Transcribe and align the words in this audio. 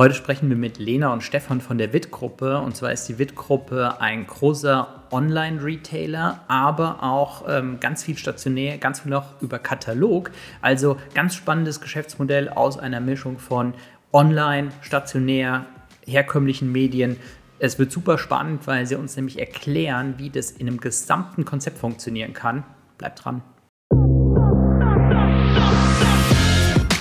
Heute 0.00 0.14
sprechen 0.14 0.48
wir 0.48 0.56
mit 0.56 0.78
Lena 0.78 1.12
und 1.12 1.22
Stefan 1.22 1.60
von 1.60 1.76
der 1.76 1.92
WIT-Gruppe. 1.92 2.58
Und 2.60 2.74
zwar 2.74 2.90
ist 2.90 3.06
die 3.10 3.18
WIT-Gruppe 3.18 4.00
ein 4.00 4.26
großer 4.26 5.04
Online-Retailer, 5.10 6.40
aber 6.48 7.02
auch 7.02 7.44
ähm, 7.46 7.80
ganz 7.80 8.02
viel 8.02 8.16
stationär, 8.16 8.78
ganz 8.78 9.00
viel 9.00 9.10
noch 9.10 9.42
über 9.42 9.58
Katalog. 9.58 10.30
Also 10.62 10.96
ganz 11.12 11.34
spannendes 11.34 11.82
Geschäftsmodell 11.82 12.48
aus 12.48 12.78
einer 12.78 13.00
Mischung 13.00 13.38
von 13.38 13.74
Online, 14.10 14.70
stationär, 14.80 15.66
herkömmlichen 16.06 16.72
Medien. 16.72 17.18
Es 17.58 17.78
wird 17.78 17.92
super 17.92 18.16
spannend, 18.16 18.66
weil 18.66 18.86
sie 18.86 18.94
uns 18.94 19.16
nämlich 19.16 19.38
erklären, 19.38 20.14
wie 20.16 20.30
das 20.30 20.50
in 20.50 20.66
einem 20.66 20.80
gesamten 20.80 21.44
Konzept 21.44 21.76
funktionieren 21.76 22.32
kann. 22.32 22.64
Bleibt 22.96 23.22
dran. 23.22 23.42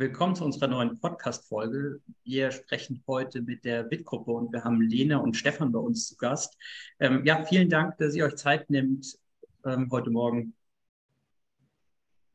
Willkommen 0.00 0.36
zu 0.36 0.44
unserer 0.44 0.68
neuen 0.68 1.00
Podcast-Folge. 1.00 2.00
Wir 2.22 2.52
sprechen 2.52 3.02
heute 3.08 3.42
mit 3.42 3.64
der 3.64 3.90
WIT-Gruppe 3.90 4.30
und 4.30 4.52
wir 4.52 4.62
haben 4.62 4.80
Lena 4.80 5.16
und 5.16 5.36
Stefan 5.36 5.72
bei 5.72 5.80
uns 5.80 6.06
zu 6.06 6.16
Gast. 6.16 6.56
Ähm, 7.00 7.24
ja, 7.24 7.44
vielen 7.44 7.68
Dank, 7.68 7.96
dass 7.98 8.14
ihr 8.14 8.24
euch 8.24 8.36
Zeit 8.36 8.70
nimmt 8.70 9.18
ähm, 9.64 9.88
heute 9.90 10.10
Morgen. 10.10 10.54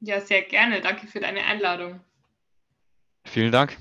Ja, 0.02 0.20
sehr 0.20 0.42
gerne. 0.42 0.82
Danke 0.82 1.08
für 1.08 1.22
deine 1.22 1.42
Einladung. 1.46 2.02
Vielen 3.24 3.54
Dank. 3.54 3.78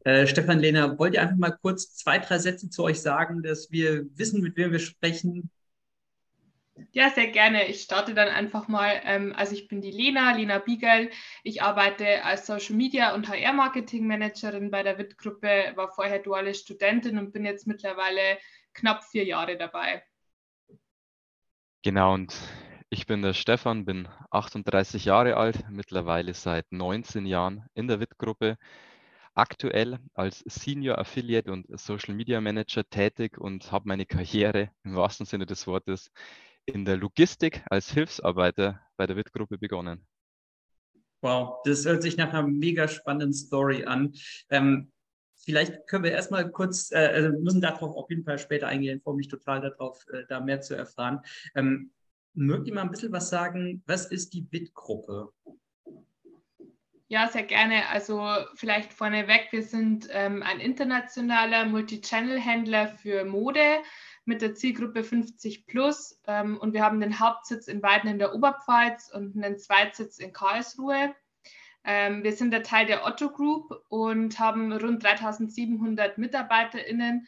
Äh, 0.00 0.26
Stefan, 0.26 0.58
Lena, 0.58 0.98
wollt 0.98 1.14
ihr 1.14 1.22
einfach 1.22 1.36
mal 1.36 1.56
kurz 1.62 1.94
zwei, 1.94 2.18
drei 2.18 2.40
Sätze 2.40 2.70
zu 2.70 2.82
euch 2.82 3.00
sagen, 3.00 3.44
dass 3.44 3.70
wir 3.70 4.04
wissen, 4.16 4.42
mit 4.42 4.56
wem 4.56 4.72
wir 4.72 4.80
sprechen, 4.80 5.48
ja, 6.92 7.10
sehr 7.10 7.28
gerne. 7.28 7.66
Ich 7.68 7.82
starte 7.82 8.14
dann 8.14 8.28
einfach 8.28 8.68
mal. 8.68 9.00
Ähm, 9.04 9.34
also 9.36 9.54
ich 9.54 9.68
bin 9.68 9.80
die 9.80 9.90
Lena, 9.90 10.32
Lena 10.32 10.58
Biegel. 10.58 11.10
Ich 11.42 11.62
arbeite 11.62 12.24
als 12.24 12.46
Social 12.46 12.76
Media 12.76 13.14
und 13.14 13.28
HR 13.28 13.52
Marketing 13.52 14.06
Managerin 14.06 14.70
bei 14.70 14.82
der 14.82 14.98
WIT-Gruppe, 14.98 15.72
war 15.74 15.88
vorher 15.92 16.18
duale 16.20 16.54
Studentin 16.54 17.18
und 17.18 17.32
bin 17.32 17.44
jetzt 17.44 17.66
mittlerweile 17.66 18.38
knapp 18.74 19.04
vier 19.04 19.24
Jahre 19.24 19.56
dabei. 19.56 20.02
Genau, 21.82 22.14
und 22.14 22.36
ich 22.90 23.06
bin 23.06 23.22
der 23.22 23.34
Stefan, 23.34 23.84
bin 23.84 24.08
38 24.30 25.04
Jahre 25.04 25.36
alt, 25.36 25.64
mittlerweile 25.70 26.34
seit 26.34 26.70
19 26.72 27.24
Jahren 27.24 27.66
in 27.74 27.88
der 27.88 28.00
WIT-Gruppe 28.00 28.58
aktuell 29.34 29.98
als 30.12 30.40
Senior 30.46 30.98
Affiliate 30.98 31.50
und 31.50 31.66
Social 31.78 32.14
Media 32.14 32.40
Manager 32.40 32.88
tätig 32.88 33.38
und 33.38 33.70
habe 33.72 33.88
meine 33.88 34.06
Karriere 34.06 34.70
im 34.84 34.96
wahrsten 34.96 35.24
Sinne 35.24 35.46
des 35.46 35.66
Wortes 35.66 36.10
in 36.70 36.84
der 36.84 36.96
Logistik 36.96 37.62
als 37.70 37.90
Hilfsarbeiter 37.90 38.80
bei 38.96 39.06
der 39.06 39.16
WIT-Gruppe 39.16 39.58
begonnen. 39.58 40.06
Wow, 41.22 41.60
das 41.64 41.84
hört 41.84 42.02
sich 42.02 42.16
nach 42.16 42.30
einer 42.30 42.46
mega 42.46 42.88
spannenden 42.88 43.34
Story 43.34 43.84
an. 43.84 44.14
Ähm, 44.48 44.90
vielleicht 45.36 45.86
können 45.86 46.04
wir 46.04 46.12
erstmal 46.12 46.50
kurz, 46.50 46.90
äh, 46.92 46.96
also 46.96 47.38
müssen 47.38 47.60
darauf 47.60 47.94
auf 47.94 48.08
jeden 48.08 48.24
Fall 48.24 48.38
später 48.38 48.68
eingehen, 48.68 48.98
ich 48.98 49.02
freue 49.02 49.16
mich 49.16 49.28
total 49.28 49.60
darauf, 49.60 50.02
äh, 50.12 50.24
da 50.28 50.40
mehr 50.40 50.60
zu 50.60 50.74
erfahren. 50.74 51.20
Ähm, 51.54 51.90
mögt 52.34 52.66
ihr 52.68 52.74
mal 52.74 52.82
ein 52.82 52.90
bisschen 52.90 53.12
was 53.12 53.28
sagen? 53.28 53.82
Was 53.86 54.06
ist 54.06 54.32
die 54.32 54.46
WIT-Gruppe? 54.50 55.30
Ja, 57.08 57.26
sehr 57.26 57.42
gerne. 57.42 57.88
Also 57.88 58.24
vielleicht 58.54 58.92
vorneweg, 58.92 59.48
wir 59.50 59.64
sind 59.64 60.06
ähm, 60.12 60.44
ein 60.44 60.60
internationaler 60.60 61.66
Multi-Channel-Händler 61.66 62.86
für 62.86 63.24
Mode 63.24 63.82
mit 64.24 64.42
der 64.42 64.54
Zielgruppe 64.54 65.02
50 65.02 65.66
plus 65.66 66.20
ähm, 66.26 66.58
und 66.58 66.72
wir 66.72 66.84
haben 66.84 67.00
den 67.00 67.18
Hauptsitz 67.18 67.68
in 67.68 67.82
Weiden 67.82 68.10
in 68.10 68.18
der 68.18 68.34
Oberpfalz 68.34 69.10
und 69.12 69.36
einen 69.36 69.58
Zweitsitz 69.58 70.18
in 70.18 70.32
Karlsruhe. 70.32 71.14
Ähm, 71.84 72.22
wir 72.22 72.32
sind 72.32 72.50
der 72.50 72.62
Teil 72.62 72.86
der 72.86 73.04
Otto 73.04 73.30
Group 73.30 73.84
und 73.88 74.38
haben 74.38 74.72
rund 74.72 75.02
3700 75.02 76.18
MitarbeiterInnen 76.18 77.26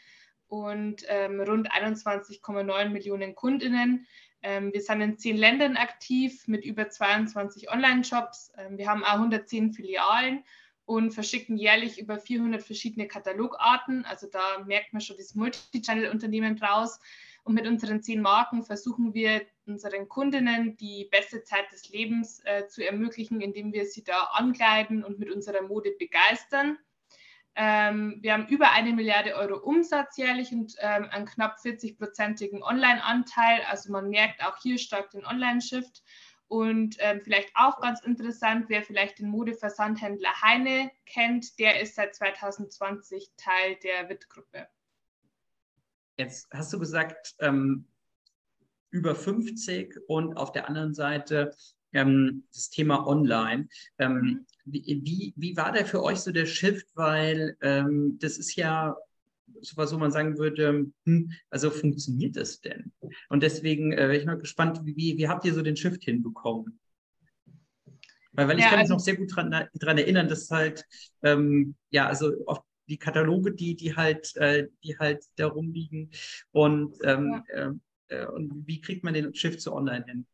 und 0.49 1.05
ähm, 1.09 1.41
rund 1.41 1.73
21,9 1.73 2.89
Millionen 2.91 3.35
KundInnen. 3.35 4.07
Ähm, 4.43 4.73
wir 4.73 4.83
sind 4.83 5.01
in 5.01 5.17
zehn 5.17 5.37
Ländern 5.37 5.77
aktiv 5.77 6.47
mit 6.47 6.65
über 6.65 6.91
22 6.91 7.71
Online-Shops. 7.71 8.53
Ähm, 8.59 8.77
wir 8.77 8.89
haben 8.89 9.05
auch 9.05 9.15
110 9.15 9.73
Filialen 9.73 10.45
und 10.93 11.13
verschicken 11.13 11.57
jährlich 11.57 11.99
über 11.99 12.19
400 12.19 12.63
verschiedene 12.63 13.09
Katalogarten. 13.09 14.05
Also 14.05 14.27
da 14.27 14.63
merkt 14.67 14.93
man 14.93 15.01
schon 15.01 15.17
das 15.17 15.35
Multichannel-Unternehmen 15.35 16.57
draus. 16.57 17.01
Und 17.45 17.55
mit 17.55 17.67
unseren 17.67 18.03
zehn 18.03 18.21
Marken 18.21 18.63
versuchen 18.63 19.15
wir 19.15 19.41
unseren 19.67 20.07
Kundinnen 20.09 20.77
die 20.77 21.09
beste 21.11 21.43
Zeit 21.45 21.73
des 21.73 21.89
Lebens 21.89 22.41
äh, 22.45 22.67
zu 22.69 22.87
ermöglichen, 22.87 23.41
indem 23.41 23.73
wir 23.73 23.87
sie 23.87 24.05
da 24.05 24.31
ankleiden 24.35 25.03
und 25.03 25.19
mit 25.19 25.31
unserer 25.31 25.63
Mode 25.63 25.93
begeistern. 25.99 26.79
Ähm, 27.55 28.19
wir 28.21 28.35
haben 28.35 28.47
über 28.49 28.73
eine 28.73 28.93
Milliarde 28.93 29.35
Euro 29.35 29.59
Umsatz 29.59 30.19
jährlich 30.19 30.53
und 30.53 30.75
ähm, 30.79 31.09
einen 31.11 31.27
knapp 31.27 31.57
40-prozentigen 31.65 32.63
Online-Anteil. 32.63 33.63
Also 33.69 33.91
man 33.93 34.11
merkt 34.11 34.45
auch 34.45 34.59
hier 34.63 34.79
stark 34.79 35.11
den 35.11 35.25
Online-Shift. 35.25 36.03
Und 36.53 36.97
ähm, 36.99 37.23
vielleicht 37.25 37.51
auch 37.55 37.81
ganz 37.81 38.03
interessant, 38.03 38.67
wer 38.69 38.83
vielleicht 38.83 39.19
den 39.19 39.31
Modeversandhändler 39.31 40.43
Heine 40.43 40.91
kennt, 41.07 41.59
der 41.59 41.81
ist 41.81 41.95
seit 41.95 42.15
2020 42.15 43.31
Teil 43.39 43.77
der 43.83 44.11
WIT-Gruppe. 44.11 44.69
Jetzt 46.19 46.49
hast 46.53 46.71
du 46.75 46.79
gesagt, 46.79 47.37
ähm, 47.39 47.87
über 48.91 49.15
50 49.15 49.97
und 50.09 50.37
auf 50.37 50.53
der 50.53 50.69
anderen 50.69 50.93
Seite 50.93 51.57
ähm, 51.95 52.45
das 52.53 52.69
Thema 52.69 53.07
Online. 53.07 53.67
Ähm, 53.97 54.13
mhm. 54.13 54.47
wie, 54.67 55.01
wie, 55.03 55.33
wie, 55.35 55.57
war 55.57 55.73
der 55.73 55.87
für 55.87 56.03
euch 56.03 56.19
so 56.19 56.33
der 56.33 56.45
Shift? 56.45 56.87
Weil 56.95 57.57
ähm, 57.63 58.19
das 58.21 58.37
ist 58.37 58.57
ja 58.57 58.95
sowas, 59.61 59.93
wo 59.93 59.99
man 59.99 60.11
sagen 60.11 60.39
würde, 60.39 60.87
hm, 61.05 61.33
also 61.51 61.71
funktioniert 61.71 62.37
das 62.37 62.61
denn? 62.61 62.93
Und 63.29 63.43
deswegen 63.43 63.93
äh, 63.93 64.09
bin 64.09 64.21
ich 64.21 64.27
mal 64.27 64.39
gespannt, 64.39 64.81
wie, 64.85 65.17
wie 65.17 65.29
habt 65.29 65.45
ihr 65.45 65.55
so 65.55 65.63
den 65.63 65.77
Shift 65.77 66.05
hinbekommen? 66.05 66.79
Weil, 68.33 68.49
weil 68.49 68.59
ich 68.59 68.65
ja, 68.65 68.71
kann 68.71 68.79
mich 68.79 68.85
also, 68.85 68.95
noch 68.95 69.01
sehr 69.01 69.17
gut 69.17 69.33
daran 69.37 69.99
erinnern, 69.99 70.29
dass 70.29 70.51
halt, 70.51 70.85
ähm, 71.23 71.75
ja, 71.91 72.07
also 72.07 72.33
oft 72.47 72.63
die 72.89 72.99
Kataloge, 72.99 73.53
die, 73.53 73.77
die 73.77 73.95
halt, 73.95 74.35
äh, 74.37 74.69
die 74.83 74.99
halt 74.99 75.25
da 75.37 75.47
rumliegen 75.47 76.11
und, 76.51 76.97
ähm, 77.05 77.43
ja. 77.55 77.75
äh, 78.09 78.27
und 78.27 78.67
wie 78.67 78.81
kriegt 78.81 79.05
man 79.05 79.15
den 79.15 79.35
Shift 79.35 79.61
zu 79.61 79.73
online 79.73 80.05
hin? 80.07 80.27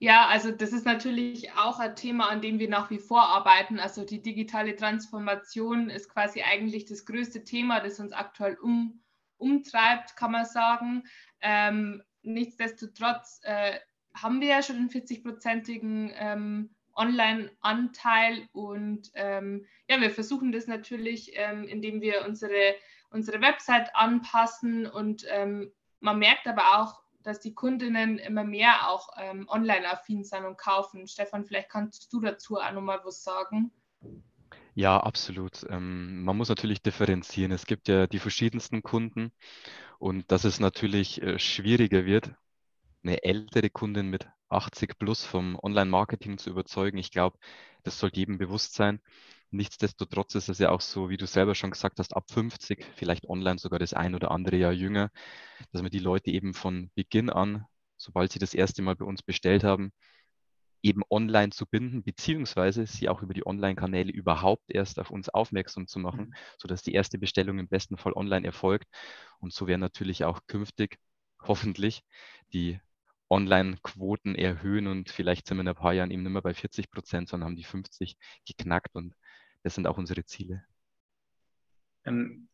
Ja, 0.00 0.28
also 0.28 0.52
das 0.52 0.72
ist 0.72 0.86
natürlich 0.86 1.52
auch 1.52 1.80
ein 1.80 1.96
Thema, 1.96 2.28
an 2.28 2.40
dem 2.40 2.60
wir 2.60 2.68
nach 2.68 2.88
wie 2.90 3.00
vor 3.00 3.22
arbeiten. 3.22 3.80
Also 3.80 4.04
die 4.04 4.22
digitale 4.22 4.76
Transformation 4.76 5.90
ist 5.90 6.08
quasi 6.08 6.42
eigentlich 6.42 6.84
das 6.84 7.04
größte 7.04 7.42
Thema, 7.42 7.80
das 7.80 7.98
uns 7.98 8.12
aktuell 8.12 8.56
um, 8.56 9.00
umtreibt, 9.38 10.16
kann 10.16 10.30
man 10.30 10.44
sagen. 10.44 11.02
Ähm, 11.40 12.02
nichtsdestotrotz 12.22 13.40
äh, 13.42 13.80
haben 14.14 14.40
wir 14.40 14.48
ja 14.48 14.62
schon 14.62 14.76
einen 14.76 14.90
40-prozentigen 14.90 16.12
ähm, 16.14 16.70
Online-Anteil 16.94 18.48
und 18.52 19.10
ähm, 19.14 19.66
ja, 19.88 20.00
wir 20.00 20.10
versuchen 20.10 20.52
das 20.52 20.66
natürlich, 20.68 21.32
ähm, 21.34 21.64
indem 21.64 22.00
wir 22.00 22.24
unsere, 22.26 22.74
unsere 23.10 23.40
Website 23.40 23.94
anpassen 23.94 24.86
und 24.86 25.24
ähm, 25.28 25.72
man 26.00 26.18
merkt 26.18 26.46
aber 26.46 26.78
auch, 26.78 27.02
dass 27.22 27.40
die 27.40 27.54
Kundinnen 27.54 28.18
immer 28.18 28.44
mehr 28.44 28.88
auch 28.88 29.10
ähm, 29.16 29.46
online-affin 29.48 30.24
sind 30.24 30.44
und 30.44 30.58
kaufen. 30.58 31.06
Stefan, 31.06 31.44
vielleicht 31.44 31.70
kannst 31.70 32.12
du 32.12 32.20
dazu 32.20 32.56
auch 32.56 32.72
nochmal 32.72 33.00
was 33.04 33.22
sagen. 33.22 33.70
Ja, 34.74 35.00
absolut. 35.00 35.66
Ähm, 35.68 36.22
man 36.22 36.36
muss 36.36 36.48
natürlich 36.48 36.82
differenzieren. 36.82 37.50
Es 37.50 37.66
gibt 37.66 37.88
ja 37.88 38.06
die 38.06 38.20
verschiedensten 38.20 38.82
Kunden 38.82 39.32
und 39.98 40.30
dass 40.30 40.44
es 40.44 40.60
natürlich 40.60 41.20
äh, 41.20 41.38
schwieriger 41.38 42.04
wird, 42.04 42.32
eine 43.02 43.22
ältere 43.24 43.70
Kundin 43.70 44.08
mit 44.08 44.28
80 44.48 44.98
plus 44.98 45.24
vom 45.24 45.58
Online-Marketing 45.60 46.38
zu 46.38 46.50
überzeugen. 46.50 46.98
Ich 46.98 47.10
glaube, 47.10 47.38
das 47.82 47.98
sollte 47.98 48.18
jedem 48.20 48.38
bewusst 48.38 48.74
sein. 48.74 49.00
Nichtsdestotrotz 49.50 50.34
ist 50.34 50.48
es 50.48 50.58
ja 50.58 50.70
auch 50.70 50.80
so, 50.80 51.08
wie 51.08 51.16
du 51.16 51.26
selber 51.26 51.54
schon 51.54 51.70
gesagt 51.70 51.98
hast, 51.98 52.14
ab 52.14 52.24
50, 52.30 52.84
vielleicht 52.96 53.28
online 53.28 53.58
sogar 53.58 53.78
das 53.78 53.94
ein 53.94 54.14
oder 54.14 54.30
andere 54.30 54.56
Jahr 54.56 54.72
jünger, 54.72 55.10
dass 55.72 55.82
wir 55.82 55.90
die 55.90 55.98
Leute 55.98 56.30
eben 56.30 56.52
von 56.52 56.90
Beginn 56.94 57.30
an, 57.30 57.64
sobald 57.96 58.30
sie 58.32 58.38
das 58.38 58.54
erste 58.54 58.82
Mal 58.82 58.96
bei 58.96 59.06
uns 59.06 59.22
bestellt 59.22 59.64
haben, 59.64 59.92
eben 60.82 61.02
online 61.10 61.50
zu 61.50 61.66
binden, 61.66 62.04
beziehungsweise 62.04 62.86
sie 62.86 63.08
auch 63.08 63.22
über 63.22 63.34
die 63.34 63.46
Online-Kanäle 63.46 64.12
überhaupt 64.12 64.70
erst 64.70 64.98
auf 65.00 65.10
uns 65.10 65.28
aufmerksam 65.28 65.86
zu 65.86 65.98
machen, 65.98 66.26
mhm. 66.26 66.34
sodass 66.58 66.82
die 66.82 66.92
erste 66.92 67.18
Bestellung 67.18 67.58
im 67.58 67.68
besten 67.68 67.96
Fall 67.96 68.12
online 68.12 68.46
erfolgt. 68.46 68.86
Und 69.40 69.52
so 69.52 69.66
werden 69.66 69.80
natürlich 69.80 70.24
auch 70.24 70.40
künftig 70.46 70.98
hoffentlich 71.42 72.02
die 72.52 72.80
Online-Quoten 73.30 74.34
erhöhen 74.34 74.86
und 74.86 75.10
vielleicht 75.10 75.46
sind 75.46 75.58
wir 75.58 75.62
in 75.62 75.68
ein 75.68 75.74
paar 75.74 75.92
Jahren 75.92 76.10
eben 76.10 76.22
nicht 76.22 76.32
mehr 76.32 76.42
bei 76.42 76.54
40 76.54 76.90
Prozent, 76.90 77.28
sondern 77.28 77.48
haben 77.48 77.56
die 77.56 77.64
50 77.64 78.16
geknackt 78.46 78.94
und 78.94 79.14
das 79.68 79.74
sind 79.74 79.86
auch 79.86 79.98
unsere 79.98 80.24
Ziele. 80.24 80.64
Ähm, 82.06 82.48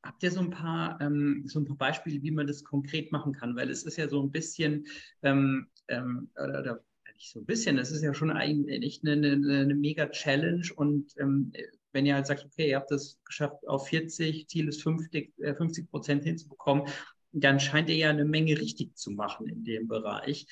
habt 0.00 0.22
ihr 0.22 0.30
so 0.30 0.38
ein 0.38 0.50
paar 0.50 1.00
ähm, 1.00 1.42
so 1.46 1.58
ein 1.58 1.64
paar 1.64 1.76
Beispiele, 1.76 2.22
wie 2.22 2.30
man 2.30 2.46
das 2.46 2.62
konkret 2.62 3.10
machen 3.10 3.32
kann? 3.32 3.56
Weil 3.56 3.68
es 3.68 3.82
ist 3.82 3.96
ja 3.96 4.08
so 4.08 4.22
ein 4.22 4.30
bisschen 4.30 4.86
ähm, 5.22 5.66
ähm 5.88 6.30
oder, 6.36 6.60
oder, 6.60 6.84
nicht 7.14 7.32
so 7.32 7.40
ein 7.40 7.46
bisschen, 7.46 7.78
es 7.78 7.90
ist 7.90 8.02
ja 8.02 8.14
schon 8.14 8.30
eigentlich 8.30 9.02
eine, 9.02 9.12
eine, 9.12 9.60
eine 9.60 9.74
mega 9.74 10.06
Challenge 10.06 10.66
und 10.76 11.12
ähm, 11.18 11.52
wenn 11.92 12.06
ihr 12.06 12.14
halt 12.14 12.28
sagt, 12.28 12.44
okay, 12.44 12.70
ihr 12.70 12.76
habt 12.76 12.92
es 12.92 13.18
geschafft, 13.24 13.66
auf 13.66 13.88
40, 13.88 14.48
Ziel 14.48 14.68
ist 14.68 14.82
50, 14.82 15.34
äh, 15.38 15.54
50 15.54 15.90
Prozent 15.90 16.24
hinzubekommen, 16.24 16.86
dann 17.32 17.58
scheint 17.58 17.90
ihr 17.90 17.96
ja 17.96 18.10
eine 18.10 18.24
Menge 18.24 18.58
richtig 18.58 18.96
zu 18.96 19.10
machen 19.10 19.48
in 19.48 19.64
dem 19.64 19.88
Bereich. 19.88 20.46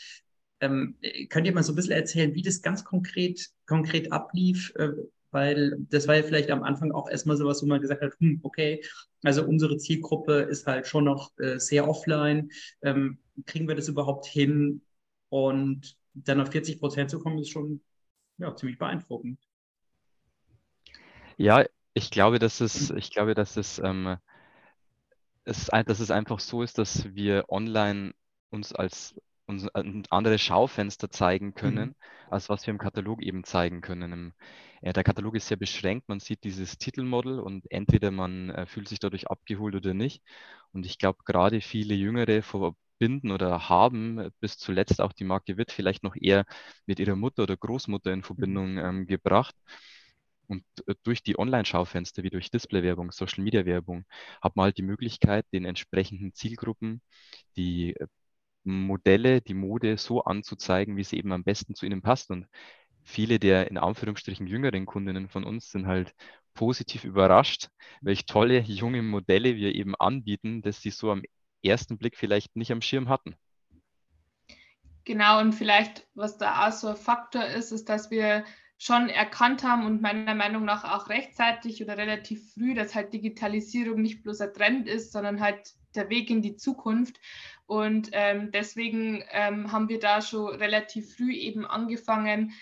Ähm, 0.61 0.99
könnt 1.29 1.47
ihr 1.47 1.55
mal 1.55 1.63
so 1.63 1.73
ein 1.73 1.77
bisschen 1.77 1.93
erzählen, 1.93 2.35
wie 2.35 2.43
das 2.43 2.63
ganz 2.63 2.85
konkret, 2.85 3.49
konkret 3.67 4.13
ablief? 4.13 4.75
Äh, 4.77 4.91
weil 5.31 5.77
das 5.91 6.09
war 6.09 6.17
ja 6.17 6.23
vielleicht 6.23 6.51
am 6.51 6.63
Anfang 6.63 6.93
auch 6.93 7.09
erstmal 7.09 7.37
sowas, 7.37 7.63
wo 7.63 7.67
man 7.67 7.81
gesagt 7.81 8.03
hat, 8.03 8.15
hm, 8.19 8.41
okay, 8.43 8.83
also 9.23 9.45
unsere 9.45 9.77
Zielgruppe 9.77 10.41
ist 10.43 10.67
halt 10.67 10.87
schon 10.87 11.05
noch 11.05 11.31
äh, 11.39 11.59
sehr 11.59 11.89
offline. 11.89 12.51
Ähm, 12.83 13.19
kriegen 13.47 13.69
wir 13.69 13.75
das 13.75 13.89
überhaupt 13.89 14.27
hin? 14.27 14.83
Und 15.29 15.97
dann 16.15 16.41
auf 16.41 16.51
40 16.51 16.81
Prozent 16.81 17.11
zu 17.11 17.21
kommen, 17.21 17.39
ist 17.39 17.51
schon 17.51 17.81
ja, 18.39 18.55
ziemlich 18.57 18.79
beeindruckend. 18.79 19.39
Ja, 21.37 21.65
ich 21.95 22.11
glaube, 22.11 22.39
dass 22.39 22.61
es, 22.61 22.91
ich 22.91 23.11
glaube, 23.11 23.35
dass 23.35 23.57
es, 23.57 23.79
ähm, 23.79 24.17
es, 25.45 25.67
dass 25.67 26.01
es 26.01 26.11
einfach 26.11 26.41
so 26.41 26.63
ist, 26.63 26.79
dass 26.79 27.15
wir 27.15 27.45
online 27.49 28.15
uns 28.51 28.73
als 28.73 29.15
uns 29.47 29.69
andere 30.11 30.39
Schaufenster 30.39 31.11
zeigen 31.11 31.55
können, 31.55 31.89
mhm. 31.89 31.95
als 32.31 32.49
was 32.49 32.67
wir 32.67 32.73
im 32.73 32.79
Katalog 32.79 33.21
eben 33.21 33.45
zeigen 33.45 33.81
können. 33.81 34.13
Im, 34.13 34.33
der 34.83 35.05
Katalog 35.05 35.37
ist 35.37 35.49
sehr 35.49 35.57
beschränkt, 35.59 36.09
man 36.09 36.21
sieht 36.21 36.45
dieses 36.45 36.79
Titelmodel 36.79 37.39
und 37.41 37.71
entweder 37.71 38.11
man 38.11 38.51
äh, 38.51 38.67
fühlt 38.67 38.89
sich 38.89 38.99
dadurch 38.99 39.29
abgeholt 39.29 39.75
oder 39.75 39.95
nicht. 39.95 40.23
Und 40.73 40.87
ich 40.87 40.99
glaube, 40.99 41.21
gerade 41.25 41.61
viele 41.61 41.95
Jüngere 41.95 42.43
verbinden 42.43 43.31
oder 43.31 43.69
haben 43.69 44.31
bis 44.41 44.59
zuletzt 44.59 45.01
auch 45.01 45.13
die 45.13 45.25
Marke 45.25 45.57
Witt 45.57 45.73
vielleicht 45.73 46.03
noch 46.03 46.17
eher 46.17 46.47
mit 46.87 46.99
ihrer 47.01 47.17
Mutter 47.17 47.43
oder 47.43 47.57
Großmutter 47.57 48.13
in 48.13 48.21
mhm. 48.21 48.25
Verbindung 48.25 48.79
ähm, 48.79 49.07
gebracht. 49.07 49.55
Und 50.47 50.65
äh, 50.87 50.95
durch 51.05 51.23
die 51.23 51.39
Online-Schaufenster 51.39 52.23
wie 52.23 52.31
durch 52.31 52.51
Display-Werbung, 52.51 53.13
Social-Media-Werbung 53.13 54.05
hat 54.43 54.57
man 54.57 54.65
halt 54.65 54.79
die 54.79 54.83
Möglichkeit, 54.83 55.47
den 55.53 55.65
entsprechenden 55.65 56.35
Zielgruppen 56.35 57.03
die 57.57 57.95
äh, 57.97 58.07
Modelle, 58.65 59.41
die 59.41 59.55
Mode 59.55 59.97
so 59.97 60.23
anzuzeigen, 60.25 60.97
wie 60.97 61.05
sie 61.05 61.17
eben 61.19 61.33
am 61.33 61.45
besten 61.45 61.75
zu 61.75 61.87
ihnen 61.87 62.03
passt. 62.03 62.31
Und 62.31 62.47
viele 63.05 63.39
der 63.39 63.71
in 63.71 63.79
Anführungsstrichen 63.79 64.47
jüngeren 64.47 64.87
Kundinnen 64.87 65.29
von 65.29 65.45
uns 65.45 65.71
sind 65.71 65.87
halt 65.87 66.15
positiv 66.55 67.05
überrascht, 67.05 67.69
welche 68.01 68.27
tolle 68.27 68.61
junge 68.61 69.03
Modelle 69.03 69.57
wir 69.57 69.75
eben 69.75 69.95
anbieten, 69.95 70.63
dass 70.63 70.83
sie 70.83 70.91
so 70.91 71.11
am 71.11 71.23
ersten 71.63 71.99
Blick 71.99 72.17
vielleicht 72.17 72.57
nicht 72.57 72.73
am 72.73 72.83
Schirm 72.83 73.09
hatten. 73.09 73.35
Genau, 75.05 75.41
und 75.41 75.55
vielleicht, 75.55 76.07
was 76.15 76.39
da 76.39 76.69
auch 76.69 76.73
so 76.73 76.89
ein 76.89 76.97
Faktor 76.97 77.45
ist, 77.45 77.73
ist, 77.73 77.89
dass 77.89 78.11
wir 78.11 78.45
schon 78.79 79.09
erkannt 79.09 79.63
haben 79.63 79.85
und 79.85 80.01
meiner 80.01 80.35
Meinung 80.35 80.65
nach 80.65 80.85
auch 80.85 81.09
rechtzeitig 81.11 81.83
oder 81.83 81.99
relativ 81.99 82.55
früh, 82.55 82.75
dass 82.75 82.95
halt 82.95 83.13
Digitalisierung 83.13 84.01
nicht 84.01 84.23
bloß 84.23 84.41
ein 84.41 84.55
Trend 84.55 84.89
ist, 84.89 85.13
sondern 85.13 85.41
halt 85.41 85.75
der 85.95 86.09
Weg 86.09 86.31
in 86.31 86.41
die 86.41 86.57
Zukunft. 86.57 87.21
Und 87.67 88.09
ähm, 88.13 88.51
deswegen 88.53 89.23
ähm, 89.33 89.71
haben 89.71 89.89
wir 89.89 90.01
da 90.01 90.23
schon 90.23 90.55
relativ 90.55 91.15
früh 91.15 91.35
eben 91.35 91.67
angefangen, 91.67 92.53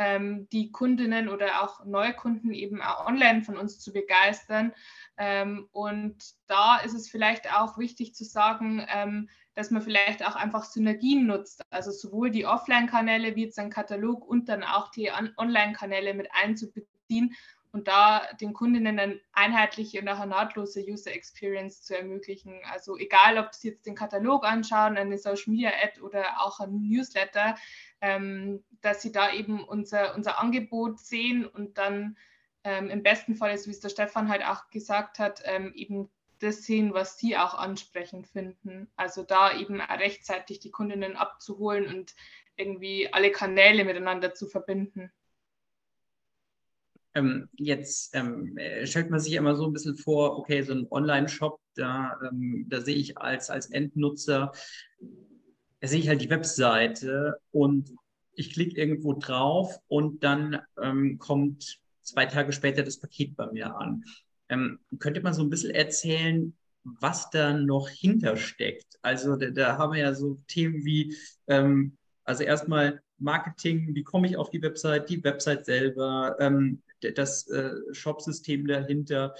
ähm, 0.00 0.48
die 0.52 0.70
Kundinnen 0.70 1.28
oder 1.28 1.62
auch 1.62 1.84
Neukunden 1.84 2.52
eben 2.52 2.80
auch 2.80 3.04
online 3.06 3.42
von 3.42 3.56
uns 3.56 3.80
zu 3.80 3.92
begeistern. 3.92 4.72
Ähm, 5.16 5.68
und 5.72 6.16
da 6.46 6.78
ist 6.78 6.94
es 6.94 7.10
vielleicht 7.10 7.52
auch 7.52 7.78
wichtig 7.78 8.14
zu 8.14 8.24
sagen, 8.24 8.86
ähm, 8.88 9.28
dass 9.56 9.72
man 9.72 9.82
vielleicht 9.82 10.24
auch 10.24 10.36
einfach 10.36 10.62
Synergien 10.62 11.26
nutzt, 11.26 11.62
also 11.70 11.90
sowohl 11.90 12.30
die 12.30 12.46
Offline-Kanäle 12.46 13.34
wie 13.34 13.46
jetzt 13.46 13.58
ein 13.58 13.70
Katalog 13.70 14.24
und 14.24 14.48
dann 14.48 14.62
auch 14.62 14.92
die 14.92 15.10
Online-Kanäle 15.36 16.14
mit 16.14 16.28
einzubeziehen 16.30 17.34
und 17.72 17.88
da 17.88 18.22
den 18.40 18.52
Kundinnen 18.52 18.98
eine 18.98 19.20
einheitliche 19.32 20.00
und 20.00 20.08
auch 20.08 20.18
eine 20.18 20.30
nahtlose 20.30 20.84
User 20.84 21.12
Experience 21.12 21.82
zu 21.82 21.96
ermöglichen. 21.96 22.60
Also 22.70 22.96
egal, 22.96 23.38
ob 23.38 23.54
sie 23.54 23.68
jetzt 23.68 23.86
den 23.86 23.94
Katalog 23.94 24.44
anschauen, 24.44 24.96
eine 24.96 25.18
Social 25.18 25.52
Media 25.52 25.70
Ad 25.82 26.00
oder 26.00 26.40
auch 26.40 26.60
ein 26.60 26.80
Newsletter, 26.80 27.56
ähm, 28.00 28.64
dass 28.80 29.02
sie 29.02 29.12
da 29.12 29.32
eben 29.32 29.64
unser, 29.64 30.14
unser 30.14 30.40
Angebot 30.40 30.98
sehen 30.98 31.46
und 31.46 31.78
dann 31.78 32.16
ähm, 32.64 32.90
im 32.90 33.02
besten 33.02 33.34
Fall, 33.34 33.56
so 33.58 33.66
wie 33.66 33.70
es 33.70 33.80
der 33.80 33.88
Stefan 33.88 34.28
halt 34.28 34.44
auch 34.44 34.70
gesagt 34.70 35.18
hat, 35.18 35.42
ähm, 35.44 35.72
eben 35.74 36.10
das 36.38 36.64
sehen, 36.64 36.94
was 36.94 37.18
sie 37.18 37.36
auch 37.36 37.54
ansprechend 37.54 38.28
finden. 38.28 38.90
Also 38.96 39.22
da 39.22 39.58
eben 39.58 39.80
rechtzeitig 39.80 40.60
die 40.60 40.70
Kundinnen 40.70 41.16
abzuholen 41.16 41.86
und 41.88 42.14
irgendwie 42.56 43.12
alle 43.12 43.30
Kanäle 43.30 43.84
miteinander 43.84 44.34
zu 44.34 44.46
verbinden. 44.46 45.12
Ähm, 47.18 47.48
jetzt 47.56 48.14
ähm, 48.14 48.56
äh, 48.56 48.86
stellt 48.86 49.10
man 49.10 49.18
sich 49.18 49.32
immer 49.32 49.56
so 49.56 49.66
ein 49.66 49.72
bisschen 49.72 49.96
vor, 49.96 50.38
okay, 50.38 50.62
so 50.62 50.72
ein 50.72 50.86
Online-Shop, 50.90 51.60
da, 51.74 52.16
ähm, 52.22 52.66
da 52.68 52.80
sehe 52.80 52.94
ich 52.94 53.18
als, 53.18 53.50
als 53.50 53.70
Endnutzer, 53.70 54.52
da 55.80 55.88
sehe 55.88 55.98
ich 55.98 56.08
halt 56.08 56.20
die 56.20 56.30
Webseite 56.30 57.40
und 57.50 57.92
ich 58.32 58.52
klicke 58.52 58.80
irgendwo 58.80 59.14
drauf 59.14 59.80
und 59.88 60.22
dann 60.22 60.60
ähm, 60.80 61.18
kommt 61.18 61.80
zwei 62.02 62.26
Tage 62.26 62.52
später 62.52 62.84
das 62.84 63.00
Paket 63.00 63.36
bei 63.36 63.50
mir 63.50 63.76
an. 63.76 64.04
Ähm, 64.48 64.78
könnte 65.00 65.20
man 65.20 65.34
so 65.34 65.42
ein 65.42 65.50
bisschen 65.50 65.74
erzählen, 65.74 66.54
was 66.84 67.30
da 67.30 67.52
noch 67.52 67.88
hintersteckt? 67.88 68.98
Also 69.02 69.34
da, 69.34 69.50
da 69.50 69.76
haben 69.76 69.92
wir 69.92 70.00
ja 70.00 70.14
so 70.14 70.40
Themen 70.46 70.84
wie, 70.84 71.16
ähm, 71.48 71.96
also 72.22 72.44
erstmal 72.44 73.02
Marketing, 73.18 73.94
wie 73.94 74.04
komme 74.04 74.28
ich 74.28 74.36
auf 74.36 74.50
die 74.50 74.62
Website, 74.62 75.10
die 75.10 75.22
Website 75.24 75.64
selber, 75.66 76.36
ähm, 76.38 76.80
das 77.14 77.48
äh, 77.48 77.72
Shopsystem 77.92 78.66
dahinter, 78.66 79.34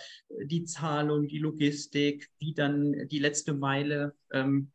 die 0.44 0.64
Zahlung, 0.64 1.28
die 1.28 1.38
Logistik, 1.38 2.30
wie 2.38 2.54
dann 2.54 3.08
die 3.08 3.18
letzte 3.18 3.54
Meile 3.54 4.14
ähm, 4.32 4.70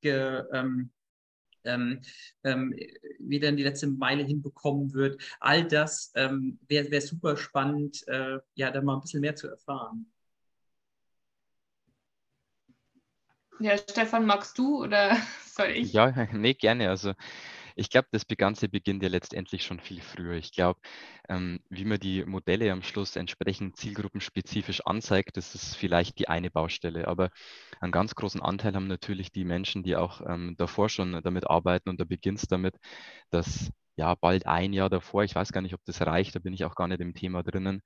ge, 0.00 0.42
ähm, 0.52 0.90
ähm, 1.64 2.00
ähm, 2.44 2.74
wie 3.18 3.40
dann 3.40 3.56
die 3.56 3.62
letzte 3.62 3.86
Meile 3.86 4.24
hinbekommen 4.24 4.92
wird. 4.94 5.20
All 5.40 5.66
das 5.66 6.12
ähm, 6.14 6.58
wäre 6.68 6.90
wär 6.90 7.00
super 7.00 7.36
spannend, 7.36 8.06
äh, 8.08 8.38
ja, 8.54 8.70
da 8.70 8.80
mal 8.80 8.94
ein 8.94 9.00
bisschen 9.00 9.20
mehr 9.20 9.36
zu 9.36 9.48
erfahren. 9.48 10.10
Ja, 13.60 13.76
Stefan, 13.76 14.24
magst 14.24 14.56
du 14.56 14.82
oder 14.82 15.16
soll 15.46 15.68
ich? 15.68 15.92
Ja, 15.92 16.10
nee, 16.32 16.54
gerne. 16.54 16.88
Also 16.88 17.12
ich 17.80 17.88
glaube, 17.88 18.08
das 18.12 18.26
Ganze 18.28 18.68
beginnt 18.68 19.02
ja 19.02 19.08
letztendlich 19.08 19.64
schon 19.64 19.80
viel 19.80 20.02
früher. 20.02 20.34
Ich 20.34 20.52
glaube, 20.52 20.78
ähm, 21.30 21.60
wie 21.70 21.86
man 21.86 21.98
die 21.98 22.24
Modelle 22.26 22.70
am 22.72 22.82
Schluss 22.82 23.16
entsprechend 23.16 23.76
zielgruppenspezifisch 23.78 24.82
anzeigt, 24.84 25.38
das 25.38 25.54
ist 25.54 25.76
vielleicht 25.76 26.18
die 26.18 26.28
eine 26.28 26.50
Baustelle. 26.50 27.08
Aber 27.08 27.30
einen 27.80 27.90
ganz 27.90 28.14
großen 28.14 28.42
Anteil 28.42 28.74
haben 28.74 28.86
natürlich 28.86 29.32
die 29.32 29.46
Menschen, 29.46 29.82
die 29.82 29.96
auch 29.96 30.20
ähm, 30.28 30.56
davor 30.58 30.90
schon 30.90 31.22
damit 31.24 31.48
arbeiten. 31.48 31.88
Und 31.88 31.98
da 32.00 32.04
beginnt 32.04 32.40
es 32.40 32.48
damit, 32.48 32.76
dass 33.30 33.70
ja, 33.96 34.14
bald 34.14 34.46
ein 34.46 34.72
Jahr 34.74 34.90
davor, 34.90 35.24
ich 35.24 35.34
weiß 35.34 35.52
gar 35.52 35.60
nicht, 35.62 35.74
ob 35.74 35.84
das 35.84 36.00
reicht, 36.02 36.34
da 36.34 36.38
bin 36.38 36.52
ich 36.54 36.64
auch 36.64 36.74
gar 36.74 36.88
nicht 36.88 37.00
im 37.00 37.14
Thema 37.14 37.42
drinnen, 37.42 37.82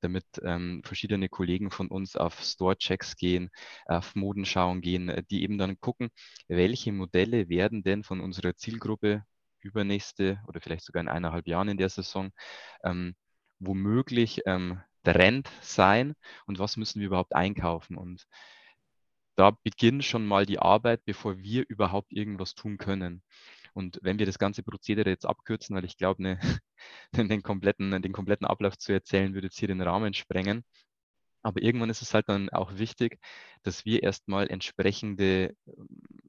damit 0.00 0.24
ähm, 0.42 0.82
verschiedene 0.84 1.28
Kollegen 1.28 1.70
von 1.70 1.88
uns 1.88 2.16
auf 2.16 2.40
Store-Checks 2.42 3.16
gehen, 3.16 3.50
auf 3.86 4.14
Modenschauen 4.14 4.80
gehen, 4.82 5.08
äh, 5.08 5.22
die 5.30 5.42
eben 5.42 5.58
dann 5.58 5.78
gucken, 5.80 6.10
welche 6.48 6.92
Modelle 6.92 7.48
werden 7.48 7.82
denn 7.82 8.02
von 8.04 8.20
unserer 8.20 8.54
Zielgruppe 8.56 9.24
übernächste 9.68 10.40
oder 10.46 10.60
vielleicht 10.60 10.84
sogar 10.84 11.00
in 11.02 11.08
eineinhalb 11.08 11.46
Jahren 11.46 11.68
in 11.68 11.78
der 11.78 11.88
Saison 11.88 12.30
ähm, 12.84 13.14
womöglich 13.58 14.42
ähm, 14.46 14.80
Trend 15.04 15.48
sein 15.62 16.14
und 16.46 16.58
was 16.58 16.76
müssen 16.76 17.00
wir 17.00 17.06
überhaupt 17.06 17.34
einkaufen. 17.34 17.96
Und 17.96 18.26
da 19.36 19.52
beginnt 19.62 20.04
schon 20.04 20.26
mal 20.26 20.46
die 20.46 20.58
Arbeit, 20.58 21.04
bevor 21.04 21.38
wir 21.38 21.64
überhaupt 21.68 22.12
irgendwas 22.12 22.54
tun 22.54 22.76
können. 22.76 23.22
Und 23.72 24.00
wenn 24.02 24.18
wir 24.18 24.26
das 24.26 24.38
ganze 24.38 24.62
Prozedere 24.62 25.10
jetzt 25.10 25.26
abkürzen, 25.26 25.76
weil 25.76 25.84
ich 25.84 25.96
glaube, 25.96 26.22
ne, 26.22 26.40
den, 27.12 27.42
kompletten, 27.42 28.02
den 28.02 28.12
kompletten 28.12 28.46
Ablauf 28.46 28.76
zu 28.76 28.92
erzählen, 28.92 29.34
würde 29.34 29.46
jetzt 29.46 29.58
hier 29.58 29.68
den 29.68 29.80
Rahmen 29.80 30.14
sprengen. 30.14 30.64
Aber 31.42 31.62
irgendwann 31.62 31.90
ist 31.90 32.02
es 32.02 32.14
halt 32.14 32.28
dann 32.28 32.50
auch 32.50 32.78
wichtig, 32.78 33.20
dass 33.62 33.84
wir 33.84 34.02
erstmal 34.02 34.50
entsprechende 34.50 35.54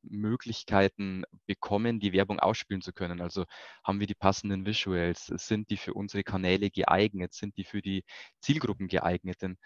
Möglichkeiten 0.09 1.23
bekommen, 1.45 1.99
die 1.99 2.13
Werbung 2.13 2.39
ausspielen 2.39 2.81
zu 2.81 2.93
können. 2.93 3.21
Also 3.21 3.45
haben 3.83 3.99
wir 3.99 4.07
die 4.07 4.15
passenden 4.15 4.65
Visuals, 4.65 5.27
sind 5.27 5.69
die 5.69 5.77
für 5.77 5.93
unsere 5.93 6.23
Kanäle 6.23 6.69
geeignet, 6.71 7.33
sind 7.33 7.57
die 7.57 7.63
für 7.63 7.81
die 7.81 8.03
Zielgruppen 8.41 8.87
geeignet? 8.87 9.41
Denn 9.41 9.57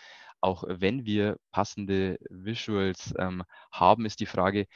auch 0.41 0.63
wenn 0.67 1.05
wir 1.05 1.37
passende 1.51 2.17
Visuals 2.29 3.13
ähm, 3.17 3.43
haben, 3.71 4.05
ist 4.05 4.19
die 4.19 4.25
Frage, 4.25 4.67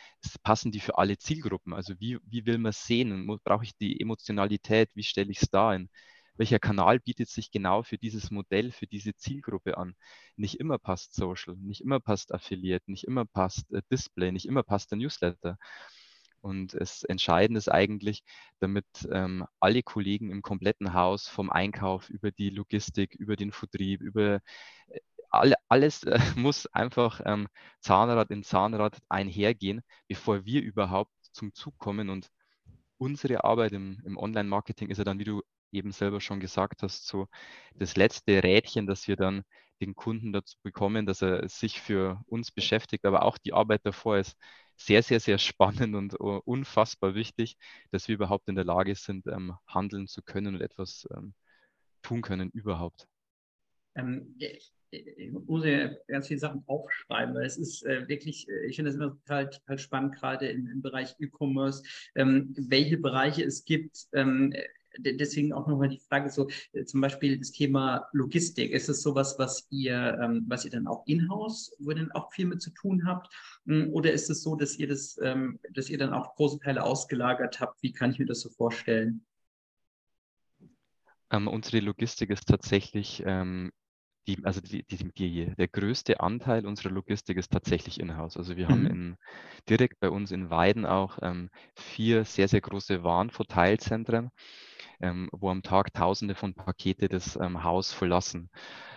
passen 0.43 0.71
die 0.71 0.79
für 0.79 0.97
alle 0.97 1.17
Zielgruppen? 1.17 1.74
Also 1.74 1.93
wie, 2.00 2.17
wie 2.24 2.45
will 2.45 2.57
man 2.57 2.71
sehen? 2.71 3.27
Brauche 3.43 3.63
ich 3.65 3.75
die 3.77 4.00
Emotionalität? 4.00 4.89
Wie 4.95 5.03
stelle 5.03 5.31
ich 5.31 5.41
es 5.41 5.50
da 5.50 5.74
in? 5.75 5.89
Welcher 6.38 6.60
Kanal 6.60 7.00
bietet 7.00 7.29
sich 7.29 7.51
genau 7.51 7.84
für 7.84 7.98
dieses 7.98 8.32
Modell, 8.32 8.72
für 8.72 8.88
diese 8.88 9.15
Zielgruppe 9.15 9.77
an? 9.77 9.96
Nicht 10.36 10.60
immer 10.60 10.77
passt 10.77 11.13
Social, 11.15 11.56
nicht 11.58 11.82
immer 11.82 12.00
passt 12.00 12.34
Affiliate, 12.34 12.89
nicht 12.91 13.06
immer 13.06 13.25
passt 13.25 13.72
äh, 13.74 13.82
Display, 13.91 14.32
nicht 14.32 14.46
immer 14.46 14.63
passt 14.63 14.91
der 14.91 14.98
Newsletter. 15.00 15.58
Und 16.41 16.74
das 16.75 17.03
Entscheidende 17.03 17.58
ist 17.58 17.70
eigentlich, 17.70 18.24
damit 18.60 18.86
ähm, 19.12 19.46
alle 19.60 19.84
Kollegen 19.84 20.32
im 20.32 20.41
kompletten 20.41 20.94
Haus 20.94 21.27
vom 21.27 21.50
Einkauf 21.50 22.10
über 22.10 22.32
die 22.32 22.50
Logistik, 22.50 23.15
über 23.15 23.36
den 23.36 23.51
Vertrieb, 23.51 24.01
über 24.01 24.36
äh, 24.88 25.00
alle, 25.29 25.56
alles 25.67 26.03
äh, 26.03 26.20
muss 26.36 26.67
einfach 26.67 27.22
ähm, 27.25 27.48
Zahnrad 27.82 28.32
in 28.32 28.44
Zahnrad 28.44 28.98
einhergehen, 29.10 29.82
bevor 30.08 30.46
wir 30.46 30.62
überhaupt 30.62 31.12
zum 31.34 31.53
Zug 31.53 31.77
kommen. 31.79 32.10
Und 32.10 32.29
unsere 32.98 33.44
Arbeit 33.44 33.74
im, 33.74 34.01
im 34.06 34.17
Online-Marketing 34.17 34.89
ist 34.89 35.00
ja 35.00 35.03
dann, 35.03 35.20
wie 35.20 35.25
du 35.25 35.44
eben 35.71 35.91
selber 35.91 36.21
schon 36.21 36.39
gesagt 36.39 36.83
hast, 36.83 37.07
so 37.07 37.27
das 37.75 37.95
letzte 37.95 38.43
Rädchen, 38.43 38.88
das 38.88 39.07
wir 39.07 39.15
dann 39.15 39.43
den 39.81 39.95
Kunden 39.95 40.33
dazu 40.33 40.57
bekommen, 40.63 41.05
dass 41.05 41.21
er 41.21 41.47
sich 41.50 41.81
für 41.81 42.21
uns 42.27 42.51
beschäftigt. 42.51 43.05
Aber 43.05 43.24
auch 43.24 43.38
die 43.38 43.53
Arbeit 43.53 43.81
davor 43.86 44.17
ist 44.17 44.36
sehr, 44.75 45.03
sehr, 45.03 45.19
sehr 45.19 45.38
spannend 45.38 45.95
und 45.95 46.19
uh, 46.19 46.41
unfassbar 46.45 47.15
wichtig, 47.15 47.57
dass 47.91 48.07
wir 48.07 48.15
überhaupt 48.15 48.47
in 48.47 48.55
der 48.55 48.65
Lage 48.65 48.95
sind, 48.95 49.27
ähm, 49.27 49.55
handeln 49.67 50.07
zu 50.07 50.21
können 50.21 50.55
und 50.55 50.62
etwas 50.62 51.07
ähm, 51.15 51.33
tun 52.01 52.21
können 52.21 52.50
überhaupt. 52.51 53.07
Ähm, 53.95 54.36
ich 54.38 55.31
muss 55.31 55.65
ja 55.65 55.89
ganz 56.07 56.27
viele 56.27 56.39
Sachen 56.39 56.63
aufschreiben, 56.67 57.36
weil 57.36 57.45
es 57.45 57.57
ist 57.57 57.83
äh, 57.86 58.07
wirklich, 58.07 58.47
äh, 58.47 58.67
ich 58.67 58.75
finde 58.77 58.91
das 58.91 58.95
immer 58.95 59.09
total, 59.09 59.50
total 59.50 59.79
spannend, 59.79 60.15
gerade 60.15 60.47
im, 60.47 60.67
im 60.67 60.81
Bereich 60.81 61.15
E-Commerce, 61.19 61.83
ähm, 62.15 62.53
welche 62.57 62.97
Bereiche 62.97 63.43
es 63.43 63.65
gibt, 63.65 64.07
ähm, 64.13 64.53
deswegen 65.00 65.54
auch 65.54 65.68
nochmal 65.68 65.89
die 65.89 66.00
Frage 66.00 66.30
so, 66.30 66.48
äh, 66.74 66.86
zum 66.86 67.01
Beispiel 67.01 67.38
das 67.38 67.51
Thema 67.51 68.08
Logistik. 68.13 68.72
Ist 68.72 68.89
es 68.89 69.01
sowas, 69.01 69.36
was 69.38 69.68
ihr, 69.70 70.18
ähm, 70.22 70.46
was 70.48 70.66
ihr 70.66 70.72
dann 70.72 70.88
auch 70.88 71.06
in-house, 71.06 71.75
wo 71.80 71.92
ihr 71.92 71.98
dann 71.98 72.12
auch 72.12 72.32
viel 72.32 72.46
mit 72.46 72.62
zu 72.62 72.72
tun 72.72 73.06
habt? 73.06 73.34
Hm, 73.66 73.92
oder 73.94 74.12
ist 74.12 74.30
es 74.30 74.44
so, 74.44 74.56
dass 74.56 74.77
ihr 74.77 74.88
das, 74.88 75.20
ähm, 75.22 75.60
dass 75.74 75.89
ihr 75.89 75.98
dann 75.98 76.13
auch 76.13 76.36
große 76.36 76.60
Teile 76.60 76.84
ausgelagert 76.84 77.60
habt? 77.60 77.82
Wie 77.82 77.92
kann 77.92 78.12
ich 78.12 78.20
mir 78.20 78.25
das 78.25 78.42
so 78.42 78.50
vorstellen? 78.50 79.25
Ähm, 81.32 81.48
unsere 81.48 81.80
Logistik 81.80 82.30
ist 82.30 82.48
tatsächlich 82.48 83.22
ähm, 83.25 83.72
die, 84.27 84.38
also 84.43 84.62
die, 84.62 84.84
die, 84.84 85.12
die, 85.13 85.55
der 85.55 85.67
größte 85.67 86.19
Anteil 86.19 86.65
unserer 86.65 86.91
Logistik 86.91 87.38
ist 87.38 87.51
tatsächlich 87.51 88.00
in-house. 88.00 88.38
Also 88.38 88.57
wir 88.57 88.65
mhm. 88.65 88.72
haben 88.72 88.86
in, 88.88 89.17
direkt 89.69 90.00
bei 90.00 90.10
uns 90.10 90.31
in 90.31 90.50
Weiden 90.50 90.86
auch 90.86 91.19
ähm, 91.22 91.50
vier 91.75 92.25
sehr, 92.25 92.48
sehr 92.48 92.62
große 92.62 93.03
Warenverteilzentren 93.03 94.31
ähm, 95.01 95.29
wo 95.31 95.50
am 95.50 95.63
Tag 95.63 95.93
Tausende 95.93 96.36
von 96.36 96.53
Pakete 96.53 97.07
das 97.07 97.36
ähm, 97.36 97.63
Haus 97.63 97.93
verlassen. 97.93 98.50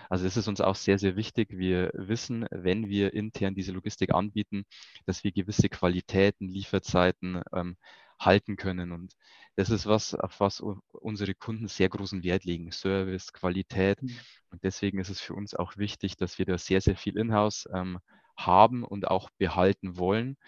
Also 0.09 0.25
das 0.25 0.37
ist 0.37 0.49
uns 0.49 0.61
auch 0.61 0.75
sehr, 0.75 0.99
sehr 0.99 1.17
wichtig. 1.17 1.49
Wir 1.51 1.91
wissen, 1.95 2.47
wenn 2.51 2.89
wir 2.89 3.15
intern 3.15 3.55
diese 3.55 3.73
Logistik 3.73 4.13
anbieten, 4.13 4.65
dass 5.07 5.23
wir 5.25 5.33
gewisse 5.33 5.69
Qualitäten, 5.69 6.49
Lieferzeiten 6.49 7.43
ähm, 7.55 7.77
halten 8.19 8.57
können. 8.57 8.93
Und 8.93 9.15
das 9.61 9.69
ist 9.69 9.85
was, 9.85 10.15
auf 10.15 10.41
was 10.41 10.61
unsere 10.61 11.35
Kunden 11.35 11.69
sehr 11.69 11.91
großen 11.91 12.25
Wert 12.25 12.45
legen. 12.45 12.73
Service, 12.73 13.31
Qualität. 13.31 14.03
Mhm. 14.03 14.17
Und 14.49 14.65
deswegen 14.65 14.99
ist 14.99 15.11
es 15.11 15.21
für 15.21 15.35
uns 15.35 15.55
auch 15.55 15.77
wichtig, 15.77 16.17
dass 16.17 16.39
wir 16.39 16.47
da 16.47 16.57
sehr, 16.57 16.81
sehr 16.81 16.97
viel 16.97 17.19
in-house 17.19 17.69
ähm, 17.75 17.99
haben 18.39 18.85
und 18.85 19.07
auch 19.09 19.29
behalten 19.37 19.99
wollen. 19.99 20.39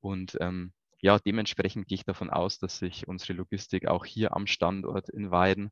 Und 0.00 0.36
ähm, 0.40 0.72
ja, 1.00 1.16
dementsprechend 1.20 1.86
gehe 1.86 1.94
ich 1.94 2.04
davon 2.04 2.28
aus, 2.28 2.58
dass 2.58 2.78
sich 2.80 3.06
unsere 3.06 3.34
Logistik 3.34 3.86
auch 3.86 4.04
hier 4.04 4.34
am 4.34 4.48
Standort 4.48 5.10
in 5.10 5.30
Weiden 5.30 5.70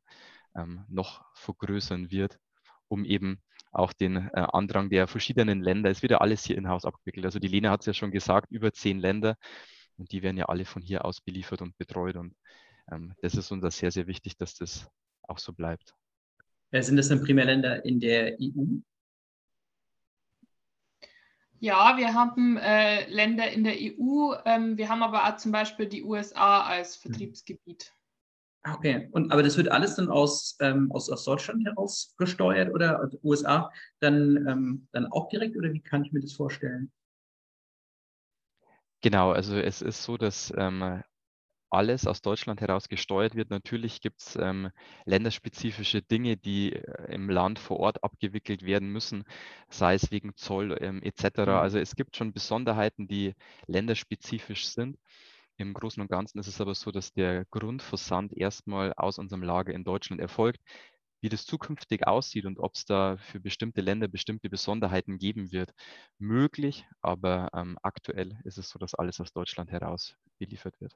ähm, 0.55 0.85
noch 0.87 1.25
vergrößern 1.33 2.11
wird, 2.11 2.39
um 2.87 3.03
eben 3.03 3.41
auch 3.73 3.91
den 3.91 4.15
äh, 4.15 4.29
Andrang 4.53 4.89
der 4.89 5.07
verschiedenen 5.07 5.61
Länder, 5.61 5.89
es 5.89 6.01
wird 6.01 6.11
ja 6.11 6.19
alles 6.19 6.45
hier 6.45 6.57
in-house 6.57 6.85
abgewickelt. 6.85 7.25
Also 7.25 7.39
die 7.39 7.49
Lena 7.49 7.71
hat 7.71 7.81
es 7.81 7.87
ja 7.87 7.93
schon 7.93 8.11
gesagt, 8.11 8.51
über 8.51 8.71
zehn 8.71 8.99
Länder 8.99 9.35
und 9.97 10.13
die 10.13 10.23
werden 10.23 10.37
ja 10.37 10.45
alle 10.45 10.63
von 10.63 10.81
hier 10.81 11.03
aus 11.03 11.19
beliefert 11.19 11.61
und 11.61 11.77
betreut 11.77 12.15
und 12.15 12.33
das 12.87 13.35
ist 13.35 13.51
uns 13.51 13.77
sehr, 13.77 13.91
sehr 13.91 14.07
wichtig, 14.07 14.37
dass 14.37 14.55
das 14.55 14.87
auch 15.23 15.39
so 15.39 15.53
bleibt. 15.53 15.93
Sind 16.71 16.97
das 16.97 17.07
denn 17.07 17.21
Primärländer 17.21 17.83
in 17.85 17.99
der 17.99 18.37
EU? 18.39 18.79
Ja, 21.59 21.97
wir 21.97 22.13
haben 22.13 22.57
äh, 22.57 23.09
Länder 23.09 23.49
in 23.49 23.63
der 23.63 23.75
EU, 23.79 24.33
ähm, 24.45 24.77
wir 24.77 24.89
haben 24.89 25.01
aber 25.01 25.23
auch 25.25 25.37
zum 25.37 25.51
Beispiel 25.51 25.87
die 25.87 26.03
USA 26.03 26.61
als 26.61 26.97
mhm. 26.97 27.09
Vertriebsgebiet. 27.09 27.93
Okay, 28.67 29.09
und 29.11 29.31
aber 29.31 29.43
das 29.43 29.57
wird 29.57 29.69
alles 29.69 29.95
dann 29.95 30.09
aus, 30.09 30.57
ähm, 30.59 30.91
aus, 30.91 31.09
aus 31.09 31.23
Deutschland 31.23 31.65
heraus 31.65 32.13
gesteuert 32.17 32.73
oder 32.73 32.99
also 32.99 33.19
USA 33.23 33.71
dann, 33.99 34.45
ähm, 34.47 34.87
dann 34.91 35.05
auch 35.11 35.29
direkt 35.29 35.55
oder 35.55 35.71
wie 35.71 35.81
kann 35.81 36.03
ich 36.03 36.11
mir 36.11 36.19
das 36.19 36.33
vorstellen? 36.33 36.91
Genau, 39.01 39.31
also 39.31 39.55
es 39.55 39.83
ist 39.83 40.03
so, 40.03 40.17
dass 40.17 40.51
ähm, 40.57 41.03
alles 41.69 42.07
aus 42.07 42.21
Deutschland 42.21 42.61
heraus 42.61 42.87
gesteuert 42.87 43.35
wird. 43.35 43.49
Natürlich 43.49 44.01
gibt 44.01 44.21
es 44.21 44.35
ähm, 44.35 44.69
länderspezifische 45.05 46.01
Dinge, 46.01 46.37
die 46.37 46.73
äh, 46.73 47.13
im 47.13 47.29
Land 47.29 47.59
vor 47.59 47.79
Ort 47.79 48.03
abgewickelt 48.03 48.63
werden 48.63 48.89
müssen, 48.89 49.23
sei 49.69 49.95
es 49.95 50.11
wegen 50.11 50.35
Zoll 50.35 50.77
ähm, 50.81 51.01
etc. 51.03 51.39
Mhm. 51.39 51.49
Also 51.49 51.79
es 51.79 51.95
gibt 51.95 52.15
schon 52.15 52.33
Besonderheiten, 52.33 53.07
die 53.07 53.33
länderspezifisch 53.67 54.67
sind. 54.67 54.97
Im 55.57 55.73
Großen 55.73 56.01
und 56.01 56.09
Ganzen 56.09 56.39
ist 56.39 56.47
es 56.47 56.59
aber 56.59 56.75
so, 56.75 56.91
dass 56.91 57.13
der 57.13 57.45
Grundversand 57.45 58.33
erstmal 58.33 58.93
aus 58.93 59.19
unserem 59.19 59.43
Lager 59.43 59.73
in 59.73 59.83
Deutschland 59.83 60.21
erfolgt. 60.21 60.59
Wie 61.21 61.29
das 61.29 61.45
zukünftig 61.45 62.05
aussieht 62.05 62.45
und 62.45 62.59
ob 62.59 62.75
es 62.75 62.85
da 62.85 63.17
für 63.17 63.39
bestimmte 63.39 63.81
Länder 63.81 64.07
bestimmte 64.07 64.49
Besonderheiten 64.49 65.17
geben 65.17 65.51
wird, 65.51 65.73
möglich, 66.19 66.85
aber 67.01 67.49
ähm, 67.53 67.77
aktuell 67.81 68.37
ist 68.43 68.57
es 68.59 68.69
so, 68.69 68.77
dass 68.79 68.93
alles 68.93 69.19
aus 69.21 69.31
Deutschland 69.33 69.71
heraus 69.71 70.15
beliefert 70.37 70.79
wird. 70.81 70.95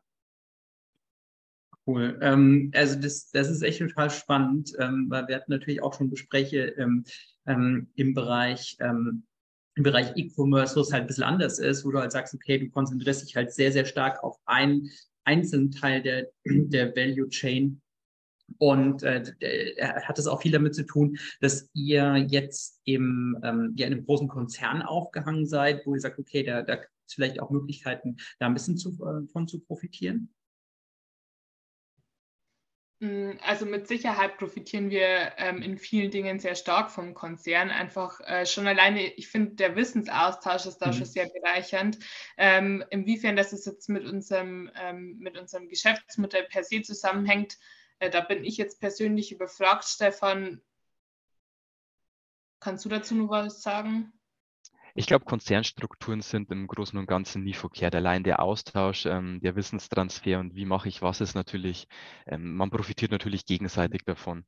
Cool. 1.86 2.20
Ähm, 2.22 2.72
also 2.76 3.00
das, 3.00 3.32
das 3.32 3.50
ist 3.50 3.62
echt 3.62 3.80
total 3.80 4.10
spannend, 4.10 4.74
ähm, 4.80 5.08
weil 5.10 5.28
wir 5.28 5.36
hatten 5.36 5.52
natürlich 5.52 5.82
auch 5.82 5.94
schon 5.94 6.10
Gespräche 6.10 6.68
ähm, 6.78 7.04
ähm 7.48 7.90
im 7.96 8.14
Bereich 8.14 8.78
ähm, 8.80 9.24
im 9.80 9.84
Bereich 9.84 10.12
E-Commerce, 10.16 10.76
wo 10.76 10.82
es 10.82 10.92
halt 10.92 11.04
ein 11.04 11.08
bisschen 11.08 11.24
anders 11.24 11.58
ist, 11.58 11.86
wo 11.86 11.92
du 11.92 12.00
halt 12.00 12.12
sagst, 12.12 12.34
okay, 12.34 12.60
du 12.60 12.70
konzentrierst 12.70 13.24
dich 13.24 13.36
halt 13.36 13.54
sehr, 13.54 13.72
sehr 13.72 13.86
stark 13.86 14.22
auf 14.24 14.38
einen 14.46 14.90
einzelnen 15.24 15.72
Teil 15.72 16.02
der, 16.02 16.28
der 16.46 16.96
Value 16.96 17.30
Chain. 17.30 17.82
Und 18.58 19.04
äh, 19.04 19.24
hat 19.80 20.18
es 20.18 20.28
auch 20.28 20.42
viel 20.42 20.52
damit 20.52 20.74
zu 20.74 20.84
tun, 20.84 21.18
dass 21.40 21.70
ihr 21.74 22.18
jetzt 22.30 22.82
im, 22.84 23.38
ähm, 23.44 23.74
ja, 23.78 23.86
in 23.86 23.94
einem 23.94 24.06
großen 24.06 24.28
Konzern 24.28 24.82
aufgehangen 24.82 25.46
seid, 25.46 25.86
wo 25.86 25.94
ihr 25.94 26.02
sagt, 26.02 26.18
okay, 26.18 26.44
da, 26.44 26.64
da 26.64 26.78
gibt 26.78 26.92
es 27.08 27.14
vielleicht 27.14 27.40
auch 27.40 27.52
Möglichkeiten, 27.52 28.18
da 28.40 28.48
ein 28.48 28.56
bisschen 28.56 28.76
zu, 28.76 28.90
äh, 29.06 29.28
von 29.28 29.48
zu 29.48 29.60
profitieren? 29.60 30.34
Mm, 33.00 33.32
also 33.42 33.66
mit 33.66 33.88
Sicherheit 33.88 34.38
profitieren 34.38 34.90
wir 34.90 35.34
ähm, 35.38 35.62
in 35.62 35.78
vielen 35.78 36.12
Dingen 36.12 36.40
sehr 36.40 36.56
stark 36.56 36.92
vom 36.92 37.14
Konzern. 37.14 37.70
Einfach 37.70 38.20
äh, 38.22 38.46
schon 38.46 38.68
alleine, 38.68 39.14
ich 39.14 39.30
finde, 39.30 39.56
der 39.56 39.76
Wissensaustausch 39.76 40.66
ist 40.66 40.80
da 40.80 40.88
mhm. 40.88 40.94
schon 40.94 41.06
sehr 41.06 41.30
bereichernd. 41.30 42.00
Ähm, 42.38 42.84
inwiefern 42.90 43.36
das 43.38 43.52
jetzt 43.52 43.90
mit 43.90 44.06
unserem, 44.06 44.70
ähm, 44.76 45.18
mit 45.20 45.38
unserem 45.38 45.70
Geschäftsmodell 45.70 46.44
per 46.44 46.64
se 46.64 46.82
zusammenhängt, 46.82 47.58
äh, 48.00 48.10
da 48.10 48.22
bin 48.22 48.44
ich 48.44 48.58
jetzt 48.58 48.82
persönlich 48.82 49.32
überfragt. 49.32 49.86
Stefan, 49.86 50.62
kannst 52.60 52.84
du 52.84 52.90
dazu 52.90 53.16
noch 53.16 53.30
was 53.30 53.62
sagen? 53.62 54.12
Ich 55.00 55.08
glaube, 55.08 55.24
Konzernstrukturen 55.24 56.20
sind 56.20 56.52
im 56.52 56.68
Großen 56.68 57.00
und 57.00 57.06
Ganzen 57.06 57.42
nie 57.46 57.54
verkehrt. 57.54 57.96
Allein 57.96 58.22
der 58.26 58.42
Austausch, 58.42 59.06
ähm, 59.06 59.40
der 59.42 59.56
Wissenstransfer 59.56 60.42
und 60.42 60.56
wie 60.56 60.66
mache 60.66 60.90
ich 60.90 61.02
was 61.02 61.22
ist 61.22 61.36
natürlich, 61.36 61.88
ähm, 62.28 62.58
man 62.58 62.70
profitiert 62.70 63.10
natürlich 63.10 63.46
gegenseitig 63.46 64.02
davon. 64.04 64.44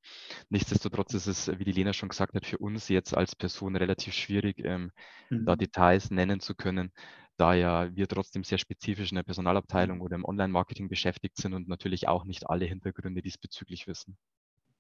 Nichtsdestotrotz 0.49 1.13
ist 1.13 1.27
es, 1.27 1.57
wie 1.57 1.63
die 1.63 1.71
Lena 1.71 1.93
schon 1.93 2.09
gesagt 2.09 2.35
hat, 2.35 2.45
für 2.45 2.57
uns 2.57 2.89
jetzt 2.89 3.15
als 3.15 3.33
Person 3.33 3.77
relativ 3.77 4.13
schwierig, 4.13 4.59
ähm, 4.65 4.91
mhm. 5.29 5.45
da 5.45 5.55
Details 5.55 6.11
nennen 6.11 6.41
zu 6.41 6.53
können, 6.53 6.91
da 7.37 7.53
ja 7.53 7.95
wir 7.95 8.09
trotzdem 8.09 8.43
sehr 8.43 8.57
spezifisch 8.57 9.11
in 9.11 9.15
der 9.15 9.23
Personalabteilung 9.23 10.01
oder 10.01 10.15
im 10.15 10.25
Online-Marketing 10.25 10.89
beschäftigt 10.89 11.37
sind 11.37 11.53
und 11.53 11.69
natürlich 11.69 12.09
auch 12.09 12.25
nicht 12.25 12.49
alle 12.49 12.65
Hintergründe 12.65 13.21
diesbezüglich 13.21 13.87
wissen. 13.87 14.17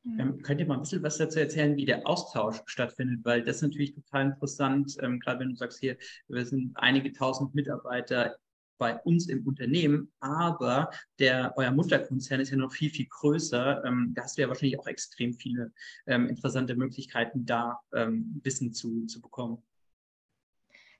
Ähm, 0.03 0.41
könnt 0.41 0.59
ihr 0.59 0.65
mal 0.65 0.75
ein 0.75 0.81
bisschen 0.81 1.03
was 1.03 1.17
dazu 1.17 1.39
erzählen, 1.39 1.75
wie 1.75 1.85
der 1.85 2.07
Austausch 2.07 2.61
stattfindet? 2.65 3.19
Weil 3.23 3.43
das 3.43 3.57
ist 3.57 3.61
natürlich 3.61 3.93
total 3.93 4.27
interessant, 4.27 4.97
ähm, 5.01 5.19
gerade 5.19 5.39
wenn 5.39 5.49
du 5.49 5.55
sagst, 5.55 5.79
hier, 5.79 5.97
wir 6.27 6.45
sind 6.45 6.71
einige 6.75 7.11
tausend 7.13 7.53
Mitarbeiter 7.53 8.35
bei 8.79 8.97
uns 9.01 9.29
im 9.29 9.45
Unternehmen, 9.45 10.11
aber 10.21 10.89
der, 11.19 11.53
euer 11.55 11.69
Mutterkonzern 11.69 12.41
ist 12.41 12.49
ja 12.49 12.57
noch 12.57 12.71
viel, 12.71 12.89
viel 12.89 13.05
größer. 13.07 13.85
Ähm, 13.85 14.13
da 14.15 14.23
hast 14.23 14.37
du 14.37 14.41
ja 14.41 14.47
wahrscheinlich 14.47 14.79
auch 14.79 14.87
extrem 14.87 15.35
viele 15.35 15.71
ähm, 16.07 16.27
interessante 16.27 16.75
Möglichkeiten, 16.75 17.45
da 17.45 17.79
ähm, 17.93 18.41
Wissen 18.43 18.73
zu, 18.73 19.05
zu 19.05 19.21
bekommen. 19.21 19.61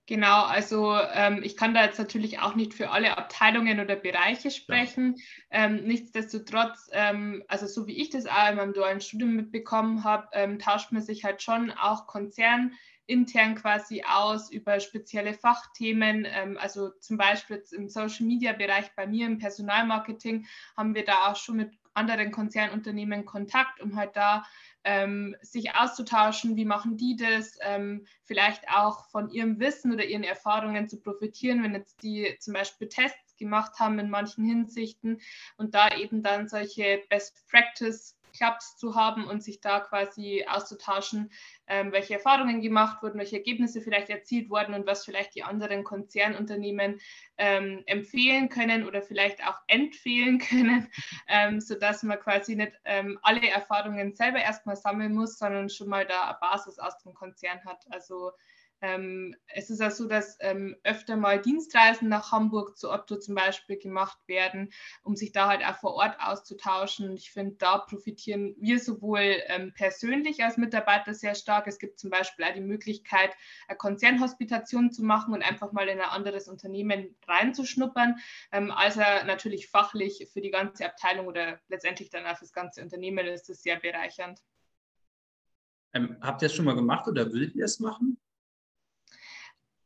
Genau, 0.08 0.43
also 0.43 0.98
ähm, 1.13 1.41
ich 1.43 1.55
kann 1.55 1.74
da 1.74 1.86
jetzt 1.86 2.00
natürlich 2.00 2.39
auch 2.39 2.55
nicht 2.55 2.74
für 2.74 2.89
alle 2.89 3.17
Abteilungen 3.17 3.79
oder 3.79 3.96
Bereiche 3.96 4.50
sprechen. 4.51 5.15
Ja. 5.51 5.65
Ähm, 5.65 5.84
nichtsdestotrotz, 5.86 6.89
ähm, 6.91 7.43
also 7.48 7.67
so 7.67 7.88
wie 7.88 8.01
ich 8.01 8.10
das 8.10 8.25
auch 8.25 8.50
in 8.50 8.58
meinem 8.58 8.74
dualen 8.74 9.00
Studium 9.00 9.36
mitbekommen 9.36 10.03
habe, 10.03 10.27
ähm, 10.34 10.60
tauscht 10.60 10.91
man 10.91 11.03
sich 11.03 11.24
halt 11.24 11.41
schon 11.41 11.72
auch 11.72 12.08
konzernintern 12.08 13.55
quasi 13.55 14.03
aus 14.03 14.51
über 14.51 14.79
spezielle 14.79 15.34
Fachthemen. 15.34 16.25
Ähm, 16.27 16.58
also 16.60 16.89
zum 17.00 17.17
Beispiel 17.17 17.63
im 17.72 17.88
Social-Media-Bereich 17.88 18.96
bei 18.96 19.05
mir 19.05 19.27
im 19.27 19.38
Personalmarketing 19.38 20.48
haben 20.75 20.96
wir 20.96 21.05
da 21.05 21.31
auch 21.31 21.36
schon 21.36 21.58
mit 21.58 21.72
anderen 21.93 22.31
Konzernunternehmen 22.31 23.25
Kontakt, 23.25 23.81
um 23.81 23.96
halt 23.96 24.15
da 24.15 24.46
ähm, 24.83 25.35
sich 25.41 25.75
auszutauschen, 25.75 26.55
wie 26.55 26.65
machen 26.65 26.97
die 26.97 27.15
das, 27.15 27.57
ähm, 27.61 28.05
vielleicht 28.23 28.67
auch 28.69 29.09
von 29.09 29.29
ihrem 29.29 29.59
Wissen 29.59 29.93
oder 29.93 30.05
ihren 30.05 30.23
Erfahrungen 30.23 30.88
zu 30.89 31.00
profitieren, 31.00 31.63
wenn 31.63 31.73
jetzt 31.73 32.01
die 32.03 32.35
zum 32.39 32.53
Beispiel 32.53 32.88
Tests 32.88 33.38
gemacht 33.38 33.79
haben 33.79 34.00
in 34.00 34.09
manchen 34.09 34.45
Hinsichten 34.45 35.19
und 35.57 35.75
da 35.75 35.89
eben 35.95 36.23
dann 36.23 36.47
solche 36.47 37.03
Best 37.09 37.47
Practice 37.47 38.17
Clubs 38.31 38.77
zu 38.77 38.95
haben 38.95 39.25
und 39.25 39.43
sich 39.43 39.61
da 39.61 39.79
quasi 39.79 40.45
auszutauschen, 40.47 41.31
ähm, 41.67 41.91
welche 41.91 42.15
Erfahrungen 42.15 42.61
gemacht 42.61 43.01
wurden, 43.01 43.19
welche 43.19 43.38
Ergebnisse 43.38 43.81
vielleicht 43.81 44.09
erzielt 44.09 44.50
wurden 44.50 44.73
und 44.73 44.85
was 44.85 45.05
vielleicht 45.05 45.35
die 45.35 45.43
anderen 45.43 45.83
Konzernunternehmen 45.83 47.00
ähm, 47.38 47.83
empfehlen 47.85 48.50
können 48.50 48.85
oder 48.85 49.01
vielleicht 49.01 49.45
auch 49.47 49.57
empfehlen 49.67 50.39
können, 50.50 50.89
ähm, 51.27 51.59
sodass 51.59 52.03
man 52.03 52.19
quasi 52.19 52.55
nicht 52.55 52.73
ähm, 52.85 53.19
alle 53.21 53.47
Erfahrungen 53.50 54.13
selber 54.15 54.39
erstmal 54.39 54.75
sammeln 54.75 55.13
muss, 55.13 55.38
sondern 55.38 55.69
schon 55.69 55.89
mal 55.89 56.05
da 56.05 56.29
eine 56.29 56.38
Basis 56.39 56.79
aus 56.79 56.97
dem 57.00 57.13
Konzern 57.13 57.63
hat. 57.65 57.85
Also 57.89 58.31
ähm, 58.81 59.35
es 59.47 59.69
ist 59.69 59.81
auch 59.81 59.91
so, 59.91 60.07
dass 60.07 60.38
ähm, 60.39 60.75
öfter 60.83 61.15
mal 61.15 61.39
Dienstreisen 61.39 62.09
nach 62.09 62.31
Hamburg 62.31 62.77
zu 62.77 62.91
Otto 62.91 63.17
zum 63.17 63.35
Beispiel 63.35 63.77
gemacht 63.77 64.17
werden, 64.27 64.71
um 65.03 65.15
sich 65.15 65.31
da 65.31 65.47
halt 65.47 65.63
auch 65.63 65.77
vor 65.77 65.93
Ort 65.93 66.17
auszutauschen. 66.19 67.15
Ich 67.15 67.31
finde, 67.31 67.55
da 67.57 67.77
profitieren 67.77 68.55
wir 68.59 68.79
sowohl 68.79 69.38
ähm, 69.47 69.73
persönlich 69.75 70.43
als 70.43 70.57
Mitarbeiter 70.57 71.13
sehr 71.13 71.35
stark. 71.35 71.67
Es 71.67 71.77
gibt 71.77 72.00
zum 72.00 72.09
Beispiel 72.09 72.45
auch 72.45 72.53
die 72.53 72.61
Möglichkeit, 72.61 73.31
eine 73.67 73.77
Konzernhospitation 73.77 74.91
zu 74.91 75.03
machen 75.03 75.33
und 75.33 75.43
einfach 75.43 75.71
mal 75.71 75.88
in 75.88 76.00
ein 76.00 76.09
anderes 76.09 76.47
Unternehmen 76.47 77.15
reinzuschnuppern, 77.27 78.15
ähm, 78.51 78.71
als 78.71 78.97
auch 78.97 79.25
natürlich 79.25 79.69
fachlich 79.69 80.27
für 80.33 80.41
die 80.41 80.51
ganze 80.51 80.85
Abteilung 80.85 81.27
oder 81.27 81.59
letztendlich 81.67 82.09
dann 82.09 82.25
auch 82.25 82.38
für 82.38 82.45
das 82.45 82.53
ganze 82.53 82.81
Unternehmen 82.81 83.27
ist 83.27 83.47
das 83.47 83.61
sehr 83.61 83.79
bereichernd. 83.79 84.41
Ähm, 85.93 86.17
habt 86.21 86.41
ihr 86.41 86.47
es 86.47 86.55
schon 86.55 86.65
mal 86.65 86.75
gemacht 86.75 87.07
oder 87.07 87.31
würdet 87.31 87.55
ihr 87.55 87.65
es 87.65 87.79
machen? 87.79 88.17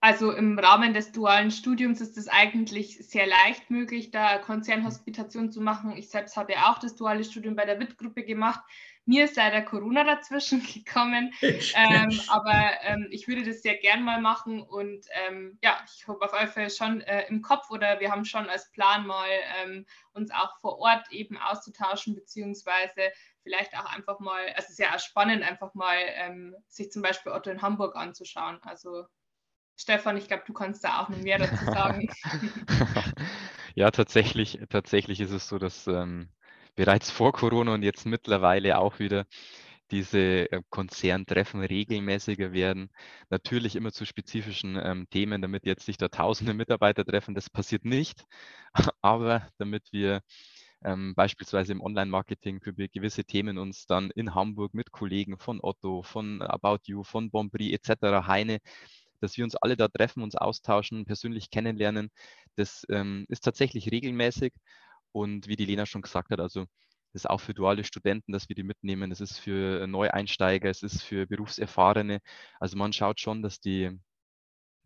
Also 0.06 0.32
im 0.32 0.60
Rahmen 0.60 0.94
des 0.94 1.12
dualen 1.14 1.50
Studiums 1.50 2.00
ist 2.00 2.16
es 2.16 2.28
eigentlich 2.28 3.00
sehr 3.00 3.26
leicht 3.26 3.72
möglich, 3.72 4.12
da 4.12 4.38
Konzernhospitation 4.38 5.52
zu 5.52 5.62
machen. 5.62 5.98
Ich 5.98 6.10
selbst 6.10 6.38
habe 6.38 6.54
ja 6.54 6.70
auch 6.70 6.78
das 6.78 6.96
duale 6.96 7.24
Studium 7.24 7.56
bei 7.56 7.66
der 7.66 7.80
WIT-Gruppe 7.80 8.24
gemacht. 8.24 8.60
Mir 9.06 9.26
ist 9.26 9.36
leider 9.36 9.64
Corona 9.64 10.04
dazwischen 10.04 10.62
gekommen, 10.74 11.34
ähm, 11.42 12.22
aber 12.28 12.54
ähm, 12.84 13.08
ich 13.10 13.28
würde 13.28 13.42
das 13.42 13.64
sehr 13.64 13.78
gern 13.78 14.04
mal 14.04 14.22
machen 14.22 14.62
und 14.62 15.08
ähm, 15.28 15.58
ja, 15.64 15.84
ich 15.88 16.08
habe 16.08 16.24
auf 16.24 16.40
jeden 16.40 16.52
Fall 16.52 16.70
schon 16.70 17.02
äh, 17.02 17.26
im 17.28 17.42
Kopf 17.42 17.72
oder 17.72 18.00
wir 18.00 18.12
haben 18.12 18.26
schon 18.26 18.48
als 18.48 18.70
Plan 18.70 19.08
mal 19.08 19.28
ähm, 19.64 19.88
uns 20.14 20.30
auch 20.30 20.56
vor 20.60 20.78
Ort 20.78 21.12
eben 21.12 21.40
auszutauschen, 21.40 22.14
beziehungsweise 22.14 23.12
vielleicht 23.42 23.76
auch 23.76 23.92
einfach 23.92 24.20
mal, 24.20 24.42
also 24.50 24.66
es 24.66 24.70
ist 24.70 24.80
ja 24.80 24.94
auch 24.94 25.00
spannend, 25.00 25.42
einfach 25.42 25.74
mal 25.74 25.98
ähm, 26.14 26.56
sich 26.68 26.92
zum 26.92 27.02
Beispiel 27.02 27.32
Otto 27.32 27.50
in 27.50 27.64
Hamburg 27.64 27.96
anzuschauen. 27.96 28.60
Also 28.62 29.06
Stefan, 29.78 30.18
ich 30.18 30.28
glaube, 30.28 30.44
du 30.46 30.54
kannst 30.54 30.84
da 30.84 31.02
auch 31.02 31.10
noch 31.10 31.18
mehr 31.18 31.38
dazu 31.38 31.66
sagen. 31.66 32.08
ja, 33.76 33.92
tatsächlich, 33.92 34.60
tatsächlich 34.70 35.20
ist 35.20 35.32
es 35.32 35.48
so, 35.48 35.58
dass 35.58 35.88
ähm, 35.88 36.30
bereits 36.76 37.12
vor 37.12 37.34
Corona 37.34 37.74
und 37.74 37.84
jetzt 37.84 38.06
mittlerweile 38.06 38.78
auch 38.78 39.00
wieder 39.00 39.26
diese 39.92 40.52
äh, 40.52 40.62
Konzerntreffen 40.70 41.62
regelmäßiger 41.62 42.54
werden. 42.54 42.90
Natürlich 43.30 43.76
immer 43.76 43.92
zu 43.92 44.06
spezifischen 44.06 44.80
ähm, 44.82 45.08
Themen, 45.10 45.42
damit 45.42 45.66
jetzt 45.66 45.88
nicht 45.88 46.02
da 46.02 46.08
tausende 46.08 46.54
Mitarbeiter 46.54 47.06
treffen. 47.06 47.36
Das 47.36 47.50
passiert 47.50 47.86
nicht. 47.86 48.26
Aber 49.02 49.48
damit 49.58 49.84
wir 49.92 50.22
ähm, 50.84 51.14
beispielsweise 51.16 51.72
im 51.72 51.82
Online-Marketing 51.82 52.62
für 52.62 52.74
gewisse 52.74 53.24
Themen 53.26 53.58
uns 53.58 53.86
dann 53.86 54.12
in 54.12 54.36
Hamburg 54.36 54.74
mit 54.74 54.92
Kollegen 54.92 55.38
von 55.38 55.60
Otto, 55.62 56.02
von 56.04 56.42
About 56.42 56.80
You, 56.86 57.04
von 57.04 57.30
Bombri 57.30 57.74
etc., 57.74 58.28
Heine 58.28 58.60
dass 59.22 59.38
wir 59.38 59.44
uns 59.44 59.56
alle 59.56 59.78
da 59.78 59.88
treffen, 59.88 60.24
uns 60.24 60.36
austauschen, 60.36 61.06
persönlich 61.06 61.50
kennenlernen. 61.50 62.10
Das 62.56 62.86
ähm, 62.90 63.26
ist 63.30 63.44
tatsächlich 63.44 63.92
regelmäßig. 63.92 64.54
Und 65.12 65.48
wie 65.48 65.56
die 65.56 65.66
Lena 65.66 65.86
schon 65.86 66.02
gesagt 66.02 66.32
hat, 66.32 66.40
also 66.42 66.66
das 67.14 67.24
ist 67.24 67.30
auch 67.30 67.40
für 67.40 67.54
duale 67.54 67.86
Studenten, 67.86 68.34
dass 68.34 68.50
wir 68.50 68.56
die 68.56 68.64
mitnehmen. 68.64 69.10
Das 69.10 69.22
ist 69.22 69.40
für 69.40 69.88
Neueinsteiger, 69.88 70.70
es 70.70 70.84
ist 70.84 71.02
für 71.02 71.26
Berufserfahrene. 71.28 72.20
Also 72.60 72.78
man 72.78 72.92
schaut 72.92 73.22
schon, 73.22 73.42
dass 73.42 73.62
die 73.62 73.98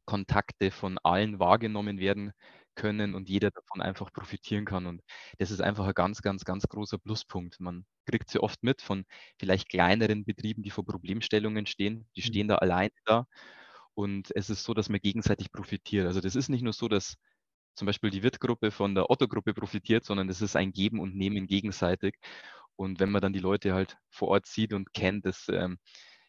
Kontakte 0.05 0.71
von 0.71 0.99
allen 1.03 1.39
wahrgenommen 1.39 1.99
werden 1.99 2.33
können 2.75 3.15
und 3.15 3.29
jeder 3.29 3.51
davon 3.51 3.81
einfach 3.81 4.13
profitieren 4.13 4.65
kann. 4.65 4.85
Und 4.87 5.01
das 5.37 5.51
ist 5.51 5.61
einfach 5.61 5.85
ein 5.87 5.93
ganz, 5.93 6.21
ganz, 6.21 6.45
ganz 6.45 6.67
großer 6.67 6.97
Pluspunkt. 6.97 7.59
Man 7.59 7.85
kriegt 8.05 8.29
sie 8.29 8.39
oft 8.41 8.63
mit 8.63 8.81
von 8.81 9.05
vielleicht 9.39 9.69
kleineren 9.69 10.25
Betrieben, 10.25 10.63
die 10.63 10.71
vor 10.71 10.85
Problemstellungen 10.85 11.65
stehen. 11.65 12.07
Die 12.15 12.21
mhm. 12.21 12.25
stehen 12.25 12.47
da 12.47 12.55
alleine 12.55 12.91
da 13.05 13.25
und 13.99 14.31
es 14.33 14.49
ist 14.49 14.63
so, 14.63 14.73
dass 14.73 14.87
man 14.87 15.01
gegenseitig 15.01 15.51
profitiert. 15.51 16.07
Also 16.07 16.21
das 16.21 16.35
ist 16.37 16.47
nicht 16.47 16.61
nur 16.63 16.71
so, 16.71 16.87
dass 16.87 17.17
zum 17.75 17.85
Beispiel 17.85 18.09
die 18.09 18.23
Wirt-Gruppe 18.23 18.71
von 18.71 18.95
der 18.95 19.09
Otto-Gruppe 19.09 19.53
profitiert, 19.53 20.05
sondern 20.05 20.29
es 20.29 20.41
ist 20.41 20.55
ein 20.55 20.71
Geben 20.71 21.01
und 21.01 21.15
Nehmen 21.17 21.47
gegenseitig. 21.47 22.15
Und 22.77 23.01
wenn 23.01 23.11
man 23.11 23.21
dann 23.21 23.33
die 23.33 23.39
Leute 23.39 23.73
halt 23.73 23.97
vor 24.09 24.29
Ort 24.29 24.45
sieht 24.45 24.71
und 24.71 24.93
kennt, 24.93 25.25
das, 25.25 25.47
ähm, 25.49 25.79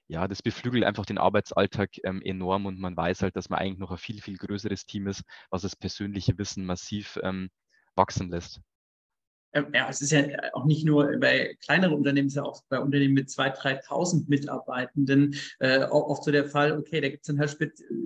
ja, 0.09 0.27
das 0.27 0.43
beflügelt 0.43 0.83
einfach 0.85 1.07
den 1.07 1.19
Arbeitsalltag 1.19 1.91
ähm, 2.03 2.21
enorm 2.23 2.67
und 2.67 2.81
man 2.81 2.97
weiß 2.97 3.23
halt, 3.23 3.37
dass 3.37 3.51
man 3.51 3.61
eigentlich 3.61 3.79
noch 3.79 3.93
ein 3.93 3.99
viel, 3.99 4.21
viel 4.21 4.37
größeres 4.37 4.87
Team 4.87 5.07
ist, 5.07 5.23
was 5.51 5.63
das 5.63 5.77
persönliche 5.77 6.37
Wissen 6.39 6.67
massiv 6.67 7.21
ähm, 7.23 7.51
wachsen 7.95 8.31
lässt. 8.31 8.61
Ähm, 9.53 9.67
ja, 9.75 9.89
es 9.89 10.01
ist 10.01 10.13
ja 10.13 10.23
auch 10.53 10.65
nicht 10.65 10.85
nur 10.85 11.17
bei 11.19 11.57
kleineren 11.65 11.95
Unternehmen, 11.95 12.29
es 12.29 12.35
ist 12.35 12.37
ja 12.37 12.45
auch 12.45 12.63
bei 12.69 12.79
Unternehmen 12.79 13.15
mit 13.15 13.29
2.000, 13.29 13.85
3.000 13.85 14.29
Mitarbeitenden 14.29 15.35
äh, 15.59 15.85
oft 15.85 16.25
so 16.25 16.31
der 16.31 16.47
Fall, 16.47 16.79
okay, 16.79 17.01
da 17.01 17.09
gibt 17.09 17.23
es 17.23 17.27
dann 17.27 17.41
halt 17.41 17.57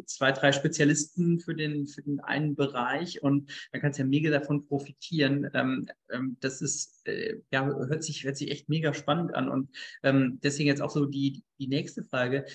zwei, 0.06 0.32
drei 0.32 0.52
Spezialisten 0.52 1.40
für 1.40 1.54
den, 1.54 1.86
für 1.86 2.02
den 2.02 2.20
einen 2.20 2.54
Bereich 2.54 3.22
und 3.22 3.50
man 3.72 3.82
kann 3.82 3.90
es 3.90 3.98
ja 3.98 4.04
mega 4.04 4.30
davon 4.30 4.66
profitieren. 4.66 5.50
Ähm, 5.54 5.86
ähm, 6.10 6.36
das 6.40 6.62
ist, 6.62 7.06
äh, 7.06 7.40
ja, 7.50 7.66
hört 7.66 8.04
sich, 8.04 8.24
hört 8.24 8.36
sich 8.36 8.50
echt 8.50 8.68
mega 8.68 8.94
spannend 8.94 9.34
an 9.34 9.48
und 9.48 9.68
ähm, 10.02 10.38
deswegen 10.42 10.68
jetzt 10.68 10.82
auch 10.82 10.90
so 10.90 11.04
die, 11.04 11.42
die 11.58 11.68
nächste 11.68 12.04
Frage. 12.04 12.46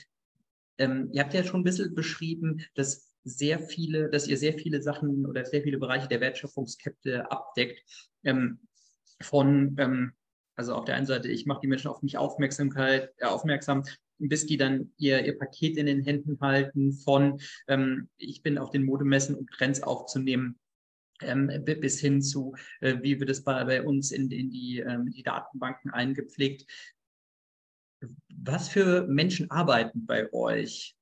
Ähm, 0.77 1.09
ihr 1.11 1.21
habt 1.21 1.33
ja 1.33 1.43
schon 1.43 1.61
ein 1.61 1.65
bisschen 1.65 1.93
beschrieben, 1.93 2.63
dass 2.73 3.09
sehr 3.23 3.59
viele, 3.59 4.09
dass 4.09 4.27
ihr 4.27 4.37
sehr 4.37 4.53
viele 4.53 4.81
Sachen 4.81 5.25
oder 5.25 5.45
sehr 5.45 5.61
viele 5.61 5.77
Bereiche 5.77 6.07
der 6.07 6.21
Wertschöpfungskette 6.21 7.29
abdeckt. 7.29 7.83
Ähm, 8.23 8.59
von, 9.21 9.75
ähm, 9.79 10.13
also 10.55 10.75
auf 10.75 10.85
der 10.85 10.95
einen 10.95 11.05
Seite, 11.05 11.29
ich 11.29 11.45
mache 11.45 11.61
die 11.61 11.67
Menschen 11.67 11.89
auf 11.89 12.01
mich 12.01 12.17
Aufmerksamkeit, 12.17 13.13
äh, 13.17 13.25
aufmerksam, 13.25 13.83
bis 14.17 14.45
die 14.45 14.57
dann 14.57 14.91
ihr, 14.97 15.25
ihr 15.25 15.37
Paket 15.37 15.77
in 15.77 15.85
den 15.85 16.03
Händen 16.03 16.39
halten, 16.41 16.93
von 16.93 17.39
ähm, 17.67 18.09
ich 18.17 18.43
bin 18.43 18.57
auf 18.57 18.69
den 18.69 18.83
Modemessen, 18.83 19.35
um 19.35 19.47
Trends 19.47 19.81
aufzunehmen, 19.81 20.59
ähm, 21.21 21.49
bis 21.63 21.99
hin 21.99 22.21
zu, 22.21 22.55
äh, 22.81 22.97
wie 23.01 23.19
wird 23.19 23.29
es 23.29 23.43
bei, 23.43 23.63
bei 23.63 23.83
uns 23.83 24.11
in, 24.11 24.29
in 24.31 24.49
die, 24.49 24.79
ähm, 24.79 25.09
die 25.11 25.23
Datenbanken 25.23 25.91
eingepflegt. 25.91 26.65
Was 28.33 28.69
für 28.69 29.07
Menschen 29.07 29.51
arbeiten 29.51 30.05
bei 30.05 30.31
euch? 30.31 30.95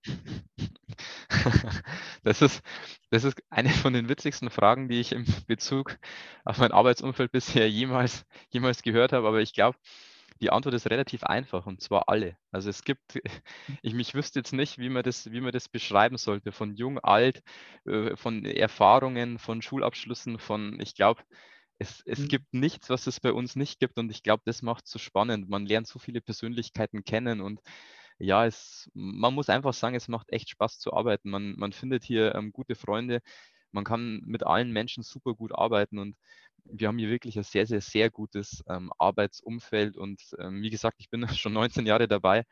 Das 2.23 2.41
ist, 2.41 2.61
das 3.09 3.23
ist 3.23 3.41
eine 3.49 3.69
von 3.69 3.93
den 3.93 4.09
witzigsten 4.09 4.49
Fragen, 4.49 4.89
die 4.89 4.99
ich 4.99 5.11
im 5.13 5.25
Bezug 5.47 5.97
auf 6.45 6.57
mein 6.57 6.71
Arbeitsumfeld 6.71 7.31
bisher 7.31 7.69
jemals, 7.69 8.25
jemals 8.49 8.81
gehört 8.81 9.13
habe. 9.13 9.27
Aber 9.27 9.39
ich 9.41 9.53
glaube, 9.53 9.77
die 10.41 10.51
Antwort 10.51 10.75
ist 10.75 10.89
relativ 10.89 11.23
einfach 11.23 11.65
und 11.65 11.81
zwar 11.81 12.09
alle. 12.09 12.37
Also 12.51 12.69
es 12.69 12.83
gibt, 12.83 13.19
ich 13.81 13.93
mich 13.93 14.13
wüsste 14.13 14.39
jetzt 14.39 14.53
nicht, 14.53 14.77
wie 14.77 14.89
man 14.89 15.03
das, 15.03 15.31
wie 15.31 15.41
man 15.41 15.51
das 15.51 15.69
beschreiben 15.69 16.17
sollte, 16.17 16.51
von 16.51 16.75
jung, 16.75 16.99
alt, 16.99 17.41
äh, 17.85 18.15
von 18.15 18.45
Erfahrungen, 18.45 19.39
von 19.39 19.61
Schulabschlüssen, 19.61 20.39
von, 20.39 20.79
ich 20.79 20.95
glaube, 20.95 21.21
es, 21.79 22.01
es 22.05 22.19
mhm. 22.19 22.27
gibt 22.27 22.53
nichts, 22.53 22.89
was 22.89 23.07
es 23.07 23.19
bei 23.19 23.31
uns 23.31 23.55
nicht 23.55 23.79
gibt 23.79 23.97
und 23.99 24.09
ich 24.09 24.23
glaube, 24.23 24.43
das 24.45 24.61
macht 24.61 24.85
es 24.85 24.91
so 24.91 24.99
spannend. 24.99 25.49
Man 25.49 25.65
lernt 25.65 25.87
so 25.87 25.99
viele 25.99 26.21
Persönlichkeiten 26.21 27.03
kennen 27.03 27.41
und 27.41 27.61
ja, 28.19 28.45
es, 28.45 28.89
man 28.93 29.33
muss 29.33 29.49
einfach 29.49 29.73
sagen, 29.73 29.95
es 29.95 30.07
macht 30.07 30.31
echt 30.31 30.49
Spaß 30.49 30.79
zu 30.79 30.93
arbeiten. 30.93 31.29
Man, 31.29 31.55
man 31.57 31.71
findet 31.73 32.03
hier 32.03 32.35
ähm, 32.35 32.51
gute 32.51 32.75
Freunde. 32.75 33.21
Man 33.71 33.83
kann 33.83 34.21
mit 34.25 34.45
allen 34.45 34.71
Menschen 34.71 35.03
super 35.03 35.33
gut 35.35 35.53
arbeiten 35.53 35.99
und 35.99 36.17
wir 36.65 36.87
haben 36.87 36.97
hier 36.99 37.09
wirklich 37.09 37.37
ein 37.37 37.43
sehr, 37.43 37.65
sehr, 37.67 37.81
sehr 37.81 38.09
gutes 38.09 38.63
ähm, 38.67 38.91
Arbeitsumfeld. 38.97 39.97
Und 39.97 40.21
ähm, 40.39 40.61
wie 40.61 40.69
gesagt, 40.69 40.97
ich 40.99 41.09
bin 41.09 41.27
schon 41.29 41.53
19 41.53 41.85
Jahre 41.85 42.07
dabei 42.07 42.43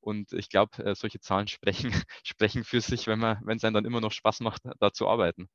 Und 0.00 0.32
ich 0.34 0.50
glaube, 0.50 0.84
äh, 0.84 0.94
solche 0.96 1.20
Zahlen 1.20 1.48
sprechen, 1.48 1.92
sprechen 2.24 2.64
für 2.64 2.80
sich, 2.82 3.08
wenn 3.08 3.22
es 3.22 3.64
einem 3.64 3.74
dann 3.74 3.86
immer 3.86 4.00
noch 4.02 4.12
Spaß 4.12 4.40
macht, 4.40 4.62
da 4.80 4.92
zu 4.92 5.08
arbeiten. 5.08 5.48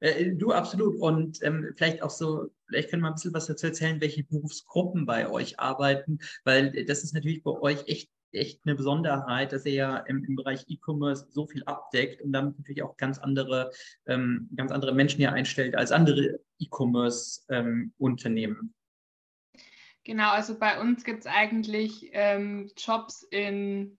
Äh, 0.00 0.32
du, 0.34 0.52
absolut. 0.52 0.98
Und 1.00 1.42
ähm, 1.42 1.72
vielleicht 1.76 2.02
auch 2.02 2.10
so, 2.10 2.48
vielleicht 2.68 2.90
können 2.90 3.02
wir 3.02 3.08
ein 3.08 3.14
bisschen 3.14 3.34
was 3.34 3.46
dazu 3.46 3.66
erzählen, 3.66 4.00
welche 4.00 4.24
Berufsgruppen 4.24 5.06
bei 5.06 5.28
euch 5.28 5.60
arbeiten, 5.60 6.18
weil 6.44 6.84
das 6.86 7.04
ist 7.04 7.12
natürlich 7.14 7.42
bei 7.42 7.50
euch 7.50 7.86
echt 7.86 8.10
echt 8.32 8.60
eine 8.64 8.74
Besonderheit, 8.74 9.52
dass 9.52 9.66
ihr 9.66 9.74
ja 9.74 9.98
im, 9.98 10.24
im 10.24 10.34
Bereich 10.36 10.64
E-Commerce 10.68 11.26
so 11.30 11.46
viel 11.46 11.62
abdeckt 11.64 12.22
und 12.22 12.32
damit 12.32 12.56
natürlich 12.58 12.82
auch 12.82 12.96
ganz 12.96 13.18
andere, 13.18 13.70
ähm, 14.06 14.48
ganz 14.56 14.72
andere 14.72 14.92
Menschen 14.92 15.18
hier 15.18 15.32
einstellt 15.32 15.76
als 15.76 15.92
andere 15.92 16.40
E-Commerce-Unternehmen. 16.58 18.74
Ähm, 19.54 19.60
genau, 20.04 20.30
also 20.30 20.58
bei 20.58 20.80
uns 20.80 21.04
gibt 21.04 21.20
es 21.20 21.26
eigentlich 21.26 22.08
ähm, 22.12 22.70
Jobs 22.76 23.22
in 23.30 23.98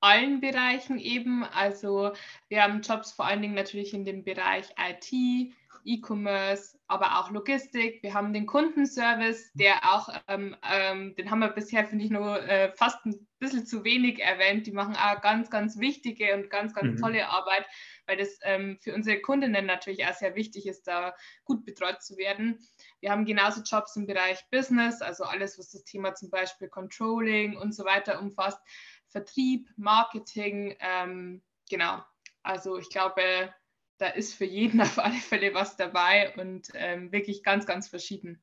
allen 0.00 0.40
Bereichen 0.40 0.98
eben. 0.98 1.44
Also 1.44 2.12
wir 2.48 2.62
haben 2.62 2.82
Jobs 2.82 3.12
vor 3.12 3.26
allen 3.26 3.40
Dingen 3.40 3.54
natürlich 3.54 3.94
in 3.94 4.04
dem 4.04 4.22
Bereich 4.22 4.66
IT, 4.78 5.54
E-Commerce, 5.84 6.78
aber 6.86 7.18
auch 7.18 7.30
Logistik. 7.30 8.02
Wir 8.02 8.14
haben 8.14 8.32
den 8.32 8.46
Kundenservice, 8.46 9.52
der 9.54 9.76
auch, 9.82 10.08
ähm, 10.28 10.56
ähm, 10.62 11.14
den 11.16 11.30
haben 11.30 11.40
wir 11.40 11.48
bisher, 11.48 11.86
finde 11.86 12.04
ich, 12.04 12.10
nur 12.10 12.42
äh, 12.42 12.72
fast 12.72 13.04
ein 13.04 13.26
bisschen 13.38 13.66
zu 13.66 13.84
wenig 13.84 14.20
erwähnt. 14.20 14.66
Die 14.66 14.72
machen 14.72 14.96
auch 14.96 15.20
ganz, 15.20 15.50
ganz 15.50 15.78
wichtige 15.78 16.34
und 16.34 16.50
ganz, 16.50 16.74
ganz 16.74 16.98
mhm. 16.98 17.02
tolle 17.02 17.28
Arbeit, 17.28 17.66
weil 18.06 18.16
das 18.16 18.38
ähm, 18.42 18.78
für 18.80 18.94
unsere 18.94 19.20
Kundinnen 19.20 19.66
natürlich 19.66 20.06
auch 20.06 20.14
sehr 20.14 20.34
wichtig 20.34 20.66
ist, 20.66 20.86
da 20.86 21.14
gut 21.44 21.64
betreut 21.64 22.02
zu 22.02 22.16
werden. 22.16 22.58
Wir 23.00 23.10
haben 23.10 23.24
genauso 23.24 23.62
Jobs 23.62 23.96
im 23.96 24.06
Bereich 24.06 24.44
Business, 24.50 25.02
also 25.02 25.24
alles, 25.24 25.58
was 25.58 25.70
das 25.70 25.84
Thema 25.84 26.14
zum 26.14 26.30
Beispiel 26.30 26.68
Controlling 26.68 27.56
und 27.56 27.74
so 27.74 27.84
weiter 27.84 28.20
umfasst. 28.20 28.60
Vertrieb, 29.08 29.68
Marketing, 29.76 30.76
ähm, 30.80 31.42
genau. 31.70 32.02
Also 32.42 32.78
ich 32.78 32.90
glaube, 32.90 33.54
da 33.98 34.08
ist 34.08 34.34
für 34.34 34.44
jeden 34.44 34.80
auf 34.80 34.98
alle 34.98 35.14
Fälle 35.14 35.54
was 35.54 35.76
dabei 35.76 36.34
und 36.36 36.68
ähm, 36.74 37.12
wirklich 37.12 37.42
ganz, 37.42 37.66
ganz 37.66 37.88
verschieden. 37.88 38.42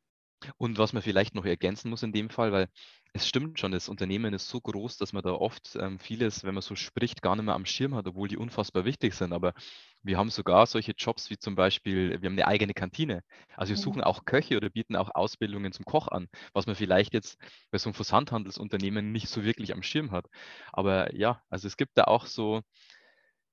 Und 0.57 0.79
was 0.79 0.91
man 0.91 1.03
vielleicht 1.03 1.35
noch 1.35 1.45
ergänzen 1.45 1.89
muss 1.89 2.01
in 2.01 2.13
dem 2.13 2.31
Fall, 2.31 2.51
weil 2.51 2.67
es 3.13 3.27
stimmt 3.27 3.59
schon, 3.59 3.73
das 3.73 3.89
Unternehmen 3.89 4.33
ist 4.33 4.47
so 4.47 4.59
groß, 4.59 4.97
dass 4.97 5.13
man 5.13 5.21
da 5.21 5.33
oft 5.33 5.75
ähm, 5.75 5.99
vieles, 5.99 6.43
wenn 6.43 6.53
man 6.53 6.61
so 6.61 6.75
spricht, 6.75 7.21
gar 7.21 7.35
nicht 7.35 7.45
mehr 7.45 7.53
am 7.53 7.65
Schirm 7.65 7.93
hat, 7.93 8.07
obwohl 8.07 8.27
die 8.27 8.37
unfassbar 8.37 8.85
wichtig 8.85 9.13
sind. 9.13 9.33
Aber 9.33 9.53
wir 10.01 10.17
haben 10.17 10.29
sogar 10.29 10.65
solche 10.65 10.93
Jobs 10.93 11.29
wie 11.29 11.37
zum 11.37 11.55
Beispiel, 11.55 12.21
wir 12.21 12.27
haben 12.27 12.33
eine 12.33 12.47
eigene 12.47 12.73
Kantine. 12.73 13.23
Also 13.55 13.71
wir 13.73 13.77
mhm. 13.77 13.83
suchen 13.83 14.01
auch 14.01 14.25
Köche 14.25 14.57
oder 14.57 14.69
bieten 14.69 14.95
auch 14.95 15.13
Ausbildungen 15.13 15.73
zum 15.73 15.85
Koch 15.85 16.07
an, 16.07 16.27
was 16.53 16.65
man 16.65 16.75
vielleicht 16.75 17.13
jetzt 17.13 17.37
bei 17.69 17.77
so 17.77 17.89
einem 17.89 17.95
Versandhandelsunternehmen 17.95 19.11
nicht 19.11 19.27
so 19.27 19.43
wirklich 19.43 19.73
am 19.73 19.83
Schirm 19.83 20.11
hat. 20.11 20.27
Aber 20.71 21.13
ja, 21.13 21.43
also 21.49 21.67
es 21.67 21.77
gibt 21.77 21.97
da 21.97 22.05
auch 22.05 22.25
so 22.25 22.61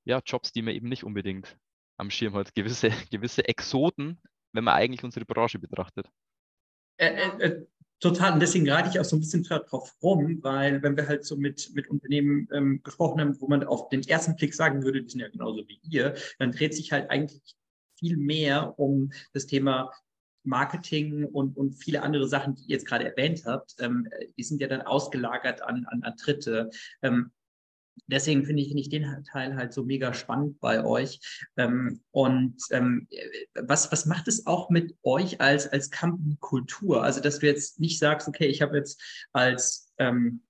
ja, 0.04 0.22
Jobs, 0.24 0.52
die 0.52 0.62
man 0.62 0.74
eben 0.74 0.88
nicht 0.88 1.04
unbedingt 1.04 1.58
am 1.98 2.10
Schirm 2.10 2.34
hat. 2.34 2.54
Gewisse, 2.54 2.90
gewisse 3.10 3.46
Exoten, 3.46 4.18
wenn 4.52 4.64
man 4.64 4.74
eigentlich 4.74 5.04
unsere 5.04 5.26
Branche 5.26 5.58
betrachtet. 5.58 6.08
Äh, 6.96 7.14
äh, 7.14 7.44
äh 7.44 7.66
Total, 8.00 8.32
und 8.32 8.38
deswegen 8.38 8.70
reite 8.70 8.90
ich 8.90 9.00
auch 9.00 9.04
so 9.04 9.16
ein 9.16 9.20
bisschen 9.20 9.42
drauf 9.42 9.96
rum, 10.00 10.38
weil 10.42 10.80
wenn 10.84 10.96
wir 10.96 11.08
halt 11.08 11.24
so 11.24 11.36
mit, 11.36 11.74
mit 11.74 11.90
Unternehmen 11.90 12.48
ähm, 12.52 12.80
gesprochen 12.84 13.20
haben, 13.20 13.40
wo 13.40 13.48
man 13.48 13.64
auf 13.64 13.88
den 13.88 14.06
ersten 14.06 14.36
Blick 14.36 14.54
sagen 14.54 14.84
würde, 14.84 15.02
die 15.02 15.10
sind 15.10 15.18
ja 15.18 15.28
genauso 15.28 15.66
wie 15.66 15.80
ihr, 15.82 16.14
dann 16.38 16.52
dreht 16.52 16.74
sich 16.74 16.92
halt 16.92 17.10
eigentlich 17.10 17.56
viel 17.98 18.16
mehr 18.16 18.78
um 18.78 19.10
das 19.32 19.46
Thema 19.46 19.90
Marketing 20.44 21.24
und, 21.24 21.56
und 21.56 21.72
viele 21.72 22.02
andere 22.02 22.28
Sachen, 22.28 22.54
die 22.54 22.62
ihr 22.62 22.76
jetzt 22.76 22.86
gerade 22.86 23.04
erwähnt 23.04 23.42
habt, 23.46 23.74
ähm, 23.80 24.08
die 24.36 24.44
sind 24.44 24.60
ja 24.60 24.68
dann 24.68 24.82
ausgelagert 24.82 25.62
an, 25.62 25.84
an, 25.86 26.04
an 26.04 26.14
Dritte. 26.16 26.70
Ähm, 27.02 27.32
deswegen 28.06 28.44
finde 28.44 28.62
ich, 28.62 28.68
find 28.68 28.80
ich 28.80 28.88
den 28.88 29.24
Teil 29.24 29.56
halt 29.56 29.72
so 29.72 29.84
mega 29.84 30.14
spannend 30.14 30.60
bei 30.60 30.84
euch. 30.84 31.20
Ähm, 31.56 32.00
und 32.10 32.56
ähm, 32.70 33.08
was, 33.54 33.90
was 33.92 34.06
macht 34.06 34.28
es 34.28 34.46
auch 34.46 34.70
mit 34.70 34.96
euch 35.02 35.40
als, 35.40 35.66
als 35.66 35.90
Company-Kultur? 35.90 37.02
Also, 37.02 37.20
dass 37.20 37.38
du 37.38 37.46
jetzt 37.46 37.80
nicht 37.80 37.98
sagst, 37.98 38.28
okay, 38.28 38.46
ich 38.46 38.62
habe 38.62 38.76
jetzt 38.76 39.00
als, 39.32 39.92
ähm, 39.98 40.42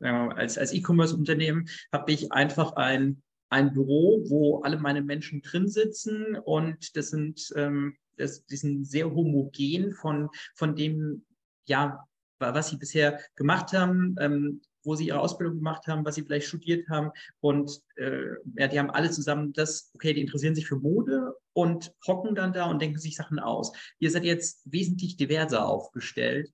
als, 0.00 0.58
als 0.58 0.72
E-Commerce-Unternehmen, 0.72 1.68
habe 1.92 2.12
ich 2.12 2.32
einfach 2.32 2.72
ein, 2.76 3.22
ein 3.48 3.72
Büro, 3.72 4.24
wo 4.28 4.60
alle 4.62 4.78
meine 4.78 5.02
Menschen 5.02 5.40
drin 5.42 5.68
sitzen 5.68 6.36
und 6.36 6.96
das 6.96 7.10
sind, 7.10 7.52
ähm, 7.56 7.96
das, 8.16 8.44
die 8.46 8.56
sind 8.56 8.86
sehr 8.86 9.10
homogen 9.14 9.92
von, 9.92 10.28
von 10.54 10.74
dem, 10.74 11.24
ja, 11.66 12.06
was 12.38 12.68
sie 12.68 12.76
bisher 12.76 13.20
gemacht 13.34 13.72
haben, 13.72 14.16
ähm, 14.20 14.60
wo 14.86 14.94
sie 14.94 15.08
ihre 15.08 15.20
Ausbildung 15.20 15.56
gemacht 15.56 15.86
haben, 15.86 16.04
was 16.04 16.14
sie 16.14 16.22
vielleicht 16.22 16.46
studiert 16.46 16.88
haben. 16.88 17.10
Und 17.40 17.82
äh, 17.96 18.34
ja, 18.56 18.68
die 18.68 18.78
haben 18.78 18.90
alle 18.90 19.10
zusammen 19.10 19.52
das, 19.52 19.90
okay, 19.94 20.12
die 20.12 20.20
interessieren 20.20 20.54
sich 20.54 20.66
für 20.66 20.76
Mode 20.76 21.34
und 21.52 21.92
hocken 22.06 22.34
dann 22.34 22.52
da 22.52 22.66
und 22.70 22.80
denken 22.80 22.98
sich 22.98 23.16
Sachen 23.16 23.38
aus. 23.38 23.72
Ihr 23.98 24.10
seid 24.10 24.24
jetzt 24.24 24.62
wesentlich 24.64 25.16
diverser 25.16 25.66
aufgestellt. 25.66 26.50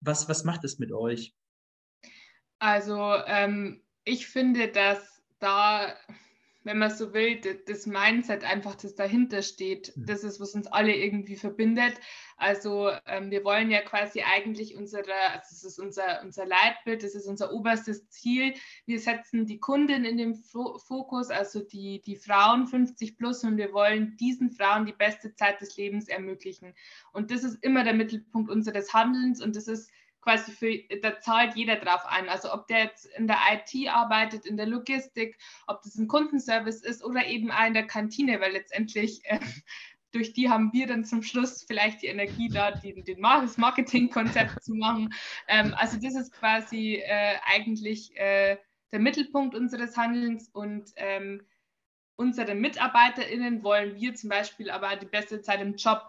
Was, 0.00 0.28
was 0.28 0.44
macht 0.44 0.64
es 0.64 0.78
mit 0.78 0.92
euch? 0.92 1.34
Also 2.58 3.14
ähm, 3.26 3.82
ich 4.04 4.26
finde, 4.26 4.68
dass 4.68 5.22
da 5.38 5.94
wenn 6.64 6.78
man 6.78 6.90
so 6.90 7.12
will, 7.12 7.40
das 7.66 7.86
Mindset 7.86 8.44
einfach, 8.44 8.74
das 8.76 8.94
dahinter 8.94 9.42
steht, 9.42 9.96
mhm. 9.96 10.06
das 10.06 10.24
ist, 10.24 10.40
was 10.40 10.54
uns 10.54 10.66
alle 10.66 10.94
irgendwie 10.94 11.36
verbindet. 11.36 11.94
Also 12.36 12.90
ähm, 13.06 13.30
wir 13.30 13.44
wollen 13.44 13.70
ja 13.70 13.82
quasi 13.82 14.22
eigentlich 14.22 14.76
unsere, 14.76 15.12
also 15.32 15.46
das 15.50 15.64
ist 15.64 15.78
unser, 15.78 16.22
unser 16.22 16.46
Leitbild, 16.46 17.02
das 17.02 17.14
ist 17.14 17.26
unser 17.26 17.52
oberstes 17.52 18.08
Ziel. 18.08 18.54
Wir 18.86 19.00
setzen 19.00 19.46
die 19.46 19.60
Kundin 19.60 20.04
in 20.04 20.16
den 20.16 20.34
Fokus, 20.34 21.30
also 21.30 21.60
die, 21.60 22.02
die 22.02 22.16
Frauen 22.16 22.66
50 22.66 23.16
plus 23.16 23.44
und 23.44 23.56
wir 23.56 23.72
wollen 23.72 24.16
diesen 24.16 24.50
Frauen 24.50 24.86
die 24.86 24.92
beste 24.92 25.34
Zeit 25.34 25.60
des 25.60 25.76
Lebens 25.76 26.08
ermöglichen. 26.08 26.74
Und 27.12 27.30
das 27.30 27.44
ist 27.44 27.62
immer 27.62 27.84
der 27.84 27.94
Mittelpunkt 27.94 28.50
unseres 28.50 28.92
Handelns 28.92 29.42
und 29.42 29.56
das 29.56 29.68
ist 29.68 29.90
quasi 30.22 30.52
für, 30.52 30.78
da 31.02 31.20
zahlt 31.20 31.56
jeder 31.56 31.76
drauf 31.76 32.06
ein. 32.06 32.28
Also 32.28 32.52
ob 32.52 32.66
der 32.68 32.84
jetzt 32.84 33.06
in 33.16 33.26
der 33.26 33.38
IT 33.52 33.88
arbeitet, 33.88 34.46
in 34.46 34.56
der 34.56 34.66
Logistik, 34.66 35.36
ob 35.66 35.82
das 35.82 35.96
ein 35.96 36.08
Kundenservice 36.08 36.82
ist 36.82 37.04
oder 37.04 37.26
eben 37.26 37.50
auch 37.50 37.66
in 37.66 37.74
der 37.74 37.86
Kantine, 37.86 38.40
weil 38.40 38.52
letztendlich 38.52 39.20
äh, 39.24 39.38
durch 40.12 40.32
die 40.32 40.48
haben 40.48 40.72
wir 40.72 40.86
dann 40.86 41.04
zum 41.04 41.22
Schluss 41.22 41.64
vielleicht 41.66 42.02
die 42.02 42.06
Energie 42.06 42.48
da, 42.48 42.70
die, 42.70 43.02
den, 43.02 43.22
das 43.22 43.58
Marketingkonzept 43.58 44.62
zu 44.62 44.74
machen. 44.74 45.12
Ähm, 45.48 45.74
also 45.76 45.98
das 46.00 46.14
ist 46.14 46.32
quasi 46.32 47.02
äh, 47.04 47.36
eigentlich 47.46 48.16
äh, 48.16 48.58
der 48.92 49.00
Mittelpunkt 49.00 49.54
unseres 49.54 49.96
Handelns 49.96 50.48
und 50.50 50.90
ähm, 50.96 51.42
unsere 52.16 52.54
MitarbeiterInnen 52.54 53.64
wollen 53.64 53.96
wir 53.96 54.14
zum 54.14 54.28
Beispiel 54.28 54.70
aber 54.70 54.96
die 54.96 55.06
beste 55.06 55.40
Zeit 55.40 55.60
im 55.60 55.76
Job 55.76 56.06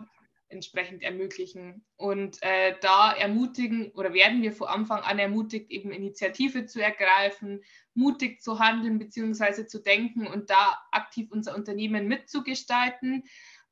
entsprechend 0.53 1.03
ermöglichen. 1.03 1.83
Und 1.97 2.41
äh, 2.41 2.75
da 2.81 3.11
ermutigen 3.11 3.91
oder 3.91 4.13
werden 4.13 4.41
wir 4.41 4.53
von 4.53 4.67
Anfang 4.67 5.01
an 5.01 5.19
ermutigt, 5.19 5.69
eben 5.71 5.91
Initiative 5.91 6.65
zu 6.65 6.81
ergreifen, 6.81 7.61
mutig 7.93 8.41
zu 8.41 8.59
handeln 8.59 8.99
bzw. 8.99 9.65
zu 9.65 9.81
denken 9.81 10.27
und 10.27 10.49
da 10.49 10.79
aktiv 10.91 11.29
unser 11.31 11.55
Unternehmen 11.55 12.07
mitzugestalten. 12.07 13.23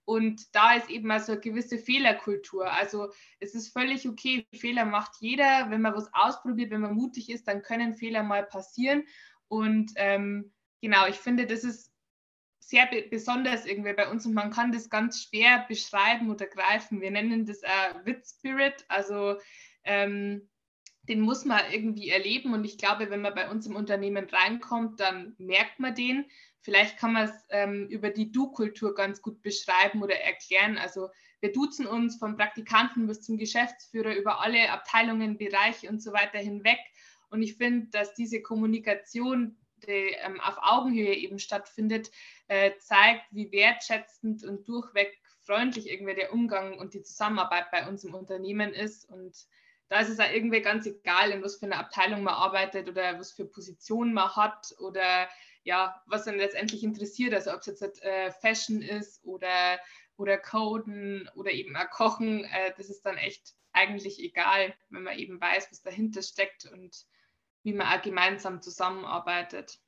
Und 0.03 0.55
da 0.55 0.73
ist 0.73 0.89
eben 0.89 1.09
also 1.11 1.33
eine 1.33 1.41
gewisse 1.41 1.77
Fehlerkultur. 1.77 2.69
Also 2.71 3.11
es 3.39 3.55
ist 3.55 3.71
völlig 3.71 4.09
okay, 4.09 4.45
Fehler 4.53 4.85
macht 4.85 5.13
jeder. 5.19 5.69
Wenn 5.69 5.81
man 5.81 5.95
was 5.95 6.09
ausprobiert, 6.13 6.71
wenn 6.71 6.81
man 6.81 6.95
mutig 6.95 7.29
ist, 7.29 7.47
dann 7.47 7.61
können 7.61 7.93
Fehler 7.93 8.23
mal 8.23 8.43
passieren. 8.43 9.05
Und 9.47 9.91
ähm, 9.95 10.51
genau, 10.81 11.07
ich 11.07 11.17
finde, 11.17 11.45
das 11.45 11.63
ist 11.63 11.90
sehr 12.71 12.87
be 12.87 13.03
besonders 13.09 13.65
irgendwie 13.65 13.93
bei 13.93 14.09
uns 14.09 14.25
und 14.25 14.33
man 14.33 14.49
kann 14.49 14.71
das 14.71 14.89
ganz 14.89 15.23
schwer 15.23 15.65
beschreiben 15.67 16.31
oder 16.31 16.47
greifen. 16.47 17.01
Wir 17.01 17.11
nennen 17.11 17.45
das 17.45 17.61
äh, 17.61 18.05
Witz 18.05 18.37
Spirit, 18.39 18.85
also 18.87 19.35
ähm, 19.83 20.49
den 21.03 21.19
muss 21.19 21.43
man 21.45 21.59
irgendwie 21.71 22.09
erleben 22.09 22.53
und 22.53 22.63
ich 22.63 22.77
glaube, 22.77 23.09
wenn 23.09 23.21
man 23.21 23.35
bei 23.35 23.49
uns 23.49 23.67
im 23.67 23.75
Unternehmen 23.75 24.25
reinkommt, 24.29 24.99
dann 24.99 25.35
merkt 25.37 25.79
man 25.79 25.93
den. 25.93 26.25
Vielleicht 26.61 26.97
kann 26.97 27.13
man 27.13 27.25
es 27.25 27.33
ähm, 27.49 27.87
über 27.89 28.09
die 28.09 28.31
Du-Kultur 28.31 28.95
ganz 28.95 29.21
gut 29.21 29.41
beschreiben 29.41 30.01
oder 30.01 30.15
erklären. 30.15 30.77
Also 30.77 31.09
wir 31.41 31.51
duzen 31.51 31.87
uns 31.87 32.17
vom 32.17 32.37
Praktikanten 32.37 33.07
bis 33.07 33.21
zum 33.21 33.37
Geschäftsführer 33.37 34.15
über 34.15 34.41
alle 34.41 34.69
Abteilungen, 34.69 35.37
Bereiche 35.37 35.89
und 35.89 36.01
so 36.01 36.13
weiter 36.13 36.37
hinweg. 36.37 36.79
Und 37.31 37.41
ich 37.41 37.55
finde, 37.57 37.87
dass 37.87 38.13
diese 38.13 38.41
Kommunikation 38.41 39.57
die 39.87 40.15
ähm, 40.23 40.39
auf 40.41 40.57
Augenhöhe 40.61 41.13
eben 41.13 41.39
stattfindet, 41.39 42.11
äh, 42.47 42.71
zeigt, 42.79 43.25
wie 43.31 43.51
wertschätzend 43.51 44.43
und 44.43 44.67
durchweg 44.67 45.17
freundlich 45.43 45.89
irgendwie 45.89 46.15
der 46.15 46.33
Umgang 46.33 46.77
und 46.77 46.93
die 46.93 47.03
Zusammenarbeit 47.03 47.71
bei 47.71 47.87
uns 47.87 48.03
im 48.03 48.13
Unternehmen 48.13 48.73
ist. 48.73 49.09
Und 49.09 49.35
da 49.89 49.99
ist 49.99 50.09
es 50.09 50.19
auch 50.19 50.31
irgendwie 50.31 50.61
ganz 50.61 50.85
egal, 50.85 51.31
in 51.31 51.43
was 51.43 51.57
für 51.57 51.65
einer 51.65 51.79
Abteilung 51.79 52.23
man 52.23 52.35
arbeitet 52.35 52.87
oder 52.87 53.19
was 53.19 53.31
für 53.31 53.45
Position 53.45 54.13
man 54.13 54.35
hat 54.35 54.73
oder 54.79 55.27
ja, 55.63 56.01
was 56.07 56.25
dann 56.25 56.37
letztendlich 56.37 56.83
interessiert, 56.83 57.33
also 57.33 57.51
ob 57.51 57.59
es 57.59 57.79
jetzt 57.79 58.03
äh, 58.03 58.31
Fashion 58.31 58.81
ist 58.81 59.23
oder, 59.23 59.79
oder 60.17 60.37
Coden 60.37 61.29
oder 61.35 61.51
eben 61.51 61.75
auch 61.75 61.89
Kochen, 61.89 62.45
äh, 62.45 62.73
das 62.77 62.89
ist 62.89 63.05
dann 63.05 63.17
echt 63.17 63.53
eigentlich 63.73 64.19
egal, 64.19 64.73
wenn 64.89 65.03
man 65.03 65.17
eben 65.17 65.39
weiß, 65.39 65.67
was 65.71 65.81
dahinter 65.81 66.21
steckt 66.21 66.65
und 66.65 67.05
wie 67.63 67.73
man 67.73 67.87
auch 67.87 68.01
gemeinsam 68.01 68.61
zusammenarbeitet. 68.61 69.79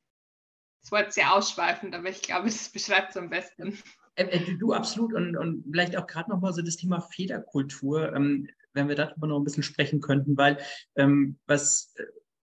Das 0.81 0.91
war 0.91 1.03
jetzt 1.03 1.15
sehr 1.15 1.33
ausschweifend, 1.33 1.95
aber 1.95 2.09
ich 2.09 2.21
glaube, 2.21 2.47
es 2.49 2.69
beschreibt 2.69 3.11
es 3.11 3.17
am 3.17 3.29
besten. 3.29 3.77
Äh, 4.15 4.25
äh, 4.25 4.57
du 4.57 4.73
absolut 4.73 5.13
und, 5.13 5.35
und 5.35 5.63
vielleicht 5.69 5.97
auch 5.97 6.07
gerade 6.07 6.29
nochmal 6.29 6.53
so 6.53 6.61
das 6.61 6.75
Thema 6.75 7.01
Fehlerkultur, 7.01 8.13
ähm, 8.13 8.49
wenn 8.73 8.87
wir 8.87 8.95
darüber 8.95 9.27
noch 9.27 9.39
ein 9.39 9.43
bisschen 9.43 9.63
sprechen 9.63 10.01
könnten, 10.01 10.37
weil 10.37 10.57
ähm, 10.95 11.39
was 11.47 11.93
äh, 11.95 12.03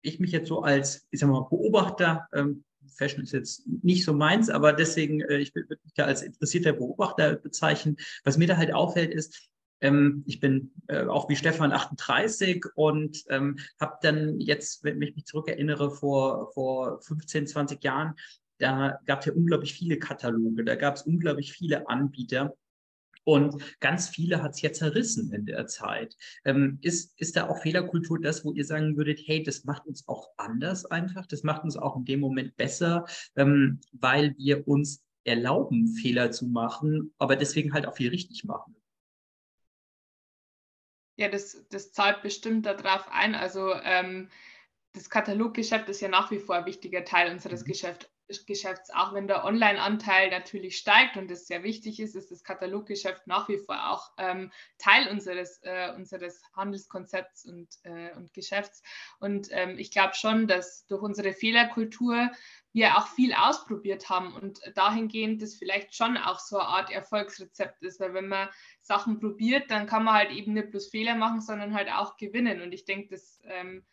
ich 0.01 0.19
mich 0.19 0.31
jetzt 0.31 0.47
so 0.47 0.61
als, 0.61 1.07
ich 1.11 1.19
sag 1.19 1.29
mal, 1.29 1.41
Beobachter, 1.49 2.27
ähm, 2.33 2.63
Fashion 2.95 3.23
ist 3.23 3.33
jetzt 3.33 3.67
nicht 3.83 4.05
so 4.05 4.13
meins, 4.13 4.49
aber 4.49 4.73
deswegen, 4.73 5.21
äh, 5.21 5.37
ich 5.37 5.53
würde 5.53 5.77
mich 5.83 5.93
da 5.93 6.05
als 6.05 6.21
interessierter 6.21 6.73
Beobachter 6.73 7.35
bezeichnen. 7.35 7.97
Was 8.23 8.37
mir 8.37 8.47
da 8.47 8.57
halt 8.57 8.73
auffällt, 8.73 9.13
ist, 9.13 9.49
ähm, 9.81 10.23
ich 10.27 10.39
bin 10.39 10.71
äh, 10.87 11.05
auch 11.05 11.29
wie 11.29 11.35
Stefan 11.35 11.71
38 11.71 12.63
und 12.75 13.23
ähm, 13.29 13.57
habe 13.79 13.97
dann 14.01 14.39
jetzt, 14.39 14.83
wenn 14.83 15.01
ich 15.01 15.15
mich 15.15 15.25
zurückerinnere, 15.25 15.91
vor, 15.91 16.51
vor 16.53 17.01
15, 17.01 17.47
20 17.47 17.83
Jahren, 17.83 18.15
da 18.57 18.99
gab 19.05 19.19
es 19.19 19.27
ja 19.27 19.33
unglaublich 19.33 19.73
viele 19.73 19.97
Kataloge, 19.97 20.63
da 20.65 20.75
gab 20.75 20.95
es 20.95 21.03
unglaublich 21.03 21.53
viele 21.53 21.87
Anbieter. 21.87 22.55
Und 23.25 23.61
ganz 23.79 24.09
viele 24.09 24.41
hat 24.41 24.55
es 24.55 24.61
ja 24.61 24.71
zerrissen 24.71 25.31
in 25.33 25.45
der 25.45 25.67
Zeit. 25.67 26.15
Ähm, 26.45 26.79
ist, 26.81 27.13
ist 27.19 27.35
da 27.35 27.47
auch 27.47 27.61
Fehlerkultur 27.61 28.19
das, 28.19 28.43
wo 28.43 28.53
ihr 28.53 28.65
sagen 28.65 28.97
würdet, 28.97 29.19
hey, 29.23 29.43
das 29.43 29.65
macht 29.65 29.85
uns 29.85 30.07
auch 30.07 30.29
anders 30.37 30.85
einfach, 30.85 31.27
das 31.27 31.43
macht 31.43 31.63
uns 31.63 31.77
auch 31.77 31.95
in 31.95 32.05
dem 32.05 32.21
Moment 32.21 32.57
besser, 32.57 33.05
ähm, 33.35 33.81
weil 33.91 34.35
wir 34.37 34.67
uns 34.67 35.03
erlauben, 35.25 35.87
Fehler 35.87 36.31
zu 36.31 36.47
machen, 36.47 37.13
aber 37.19 37.35
deswegen 37.35 37.73
halt 37.73 37.85
auch 37.85 37.95
viel 37.95 38.09
richtig 38.09 38.45
machen? 38.45 38.78
Ja, 41.19 41.27
das, 41.27 41.65
das 41.69 41.91
zahlt 41.91 42.21
bestimmt 42.21 42.65
darauf 42.65 43.09
ein. 43.11 43.35
Also 43.35 43.73
ähm, 43.83 44.29
das 44.93 45.09
Kataloggeschäft 45.09 45.89
ist 45.89 45.99
ja 45.99 46.07
nach 46.07 46.31
wie 46.31 46.39
vor 46.39 46.55
ein 46.55 46.65
wichtiger 46.65 47.03
Teil 47.03 47.29
unseres 47.29 47.63
mhm. 47.63 47.65
Geschäft, 47.65 48.09
Geschäfts. 48.47 48.89
Auch 48.89 49.13
wenn 49.13 49.27
der 49.27 49.43
Online-Anteil 49.43 50.29
natürlich 50.29 50.77
steigt 50.77 51.17
und 51.17 51.29
das 51.29 51.45
sehr 51.45 51.61
wichtig 51.63 51.99
ist, 51.99 52.15
ist 52.15 52.31
das 52.31 52.45
Kataloggeschäft 52.45 53.27
nach 53.27 53.49
wie 53.49 53.57
vor 53.57 53.89
auch 53.89 54.13
ähm, 54.17 54.49
Teil 54.77 55.09
unseres, 55.09 55.59
äh, 55.63 55.91
unseres 55.93 56.41
Handelskonzepts 56.53 57.43
und, 57.43 57.67
äh, 57.83 58.15
und 58.15 58.33
Geschäfts. 58.33 58.81
Und 59.19 59.49
ähm, 59.51 59.77
ich 59.77 59.91
glaube 59.91 60.13
schon, 60.13 60.47
dass 60.47 60.87
durch 60.87 61.01
unsere 61.01 61.33
Fehlerkultur 61.33 62.31
wir 62.71 62.97
auch 62.97 63.07
viel 63.07 63.33
ausprobiert 63.33 64.09
haben 64.09 64.33
und 64.33 64.61
dahingehend 64.75 65.41
das 65.41 65.55
vielleicht 65.55 65.95
schon 65.95 66.17
auch 66.17 66.39
so 66.39 66.59
eine 66.59 66.67
Art 66.67 66.91
Erfolgsrezept 66.91 67.81
ist, 67.81 67.99
weil 67.99 68.13
wenn 68.13 68.27
man 68.27 68.49
Sachen 68.81 69.19
probiert, 69.19 69.71
dann 69.71 69.87
kann 69.87 70.03
man 70.03 70.13
halt 70.13 70.31
eben 70.31 70.53
nicht 70.53 70.69
bloß 70.69 70.89
Fehler 70.89 71.15
machen, 71.15 71.41
sondern 71.41 71.73
halt 71.73 71.89
auch 71.91 72.17
gewinnen. 72.17 72.61
Und 72.61 72.71
ich 72.71 72.85
denke, 72.85 73.09
das, 73.09 73.41
ähm, 73.45 73.85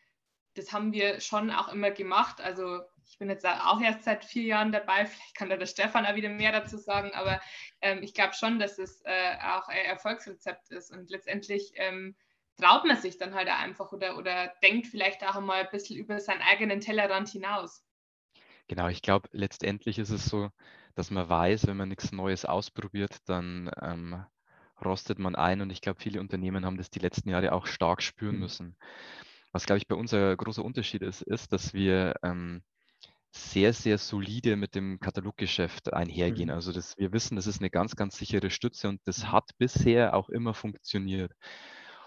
das 0.55 0.73
haben 0.73 0.93
wir 0.93 1.21
schon 1.21 1.51
auch 1.51 1.69
immer 1.69 1.91
gemacht. 1.91 2.41
Also 2.41 2.83
ich 3.09 3.19
bin 3.19 3.31
jetzt 3.31 3.47
auch 3.47 3.81
erst 3.81 4.05
seit 4.05 4.25
vier 4.25 4.43
Jahren 4.43 4.73
dabei, 4.73 5.07
vielleicht 5.07 5.35
kann 5.35 5.49
da 5.49 5.57
der 5.57 5.67
Stefan 5.67 6.05
auch 6.05 6.15
wieder 6.15 6.29
mehr 6.29 6.53
dazu 6.53 6.77
sagen, 6.77 7.13
aber 7.15 7.41
ähm, 7.81 8.03
ich 8.03 8.13
glaube 8.13 8.35
schon, 8.35 8.59
dass 8.59 8.79
es 8.79 9.01
äh, 9.05 9.37
auch 9.43 9.69
ein 9.69 9.87
Erfolgsrezept 9.87 10.71
ist 10.71 10.91
und 10.91 11.11
letztendlich 11.11 11.73
ähm, 11.77 12.15
traut 12.59 12.85
man 12.85 12.97
sich 12.97 13.17
dann 13.17 13.35
halt 13.35 13.49
einfach 13.49 13.93
oder, 13.93 14.19
oder 14.19 14.53
denkt 14.63 14.87
vielleicht 14.87 15.25
auch 15.25 15.37
einmal 15.37 15.63
ein 15.63 15.71
bisschen 15.71 15.97
über 15.97 16.21
seinen 16.21 16.43
eigenen 16.43 16.81
Tellerrand 16.81 17.29
hinaus. 17.29 17.86
Genau, 18.69 18.89
ich 18.89 19.03
glaube, 19.03 19.29
letztendlich 19.33 19.99
ist 19.99 20.11
es 20.11 20.27
so, 20.27 20.51
dass 20.95 21.11
man 21.11 21.29
weiß, 21.29 21.67
wenn 21.67 21.77
man 21.77 21.89
nichts 21.89 22.11
Neues 22.13 22.45
ausprobiert, 22.45 23.19
dann 23.27 23.71
ähm, 23.81 24.25
rostet 24.85 25.19
man 25.19 25.37
ein. 25.37 25.61
Und 25.61 25.71
ich 25.71 25.81
glaube, 25.81 26.01
viele 26.01 26.21
Unternehmen 26.21 26.65
haben 26.65 26.77
das 26.77 26.91
die 26.91 26.99
letzten 26.99 27.29
Jahre 27.29 27.53
auch 27.53 27.67
stark 27.67 28.03
spüren 28.03 28.37
mhm. 28.37 28.41
müssen. 28.41 28.77
Was, 29.53 29.67
glaube 29.67 29.79
ich, 29.79 29.89
bei 29.89 29.97
uns 29.97 30.13
ein 30.13 30.37
großer 30.37 30.65
Unterschied 30.65 31.03
ist, 31.03 31.23
ist, 31.23 31.53
dass 31.53 31.75
wir 31.75 32.15
ähm, 32.23 32.63
sehr, 33.31 33.73
sehr 33.73 33.99
solide 33.99 34.57
mit 34.57 34.75
dem 34.75 34.99
Kataloggeschäft 34.99 35.93
einhergehen. 35.93 36.49
Mhm. 36.49 36.55
Also 36.55 36.73
das, 36.73 36.97
wir 36.99 37.13
wissen, 37.13 37.37
das 37.37 37.47
ist 37.47 37.61
eine 37.61 37.71
ganz, 37.71 37.95
ganz 37.97 38.17
sichere 38.17 38.51
Stütze 38.51 38.89
und 38.89 39.01
das 39.05 39.25
mhm. 39.25 39.33
hat 39.33 39.51
bisher 39.59 40.15
auch 40.15 40.29
immer 40.29 40.55
funktioniert. 40.55 41.33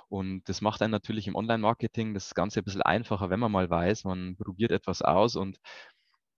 Und 0.10 0.50
das 0.50 0.62
macht 0.62 0.82
einen 0.82 0.92
natürlich 0.92 1.28
im 1.28 1.36
Online-Marketing 1.36 2.16
das 2.16 2.34
Ganze 2.34 2.62
ein 2.62 2.64
bisschen 2.64 2.82
einfacher, 2.82 3.30
wenn 3.30 3.40
man 3.40 3.52
mal 3.52 3.70
weiß, 3.70 4.06
man 4.06 4.36
probiert 4.38 4.72
etwas 4.72 5.04
aus 5.04 5.36
und 5.36 5.60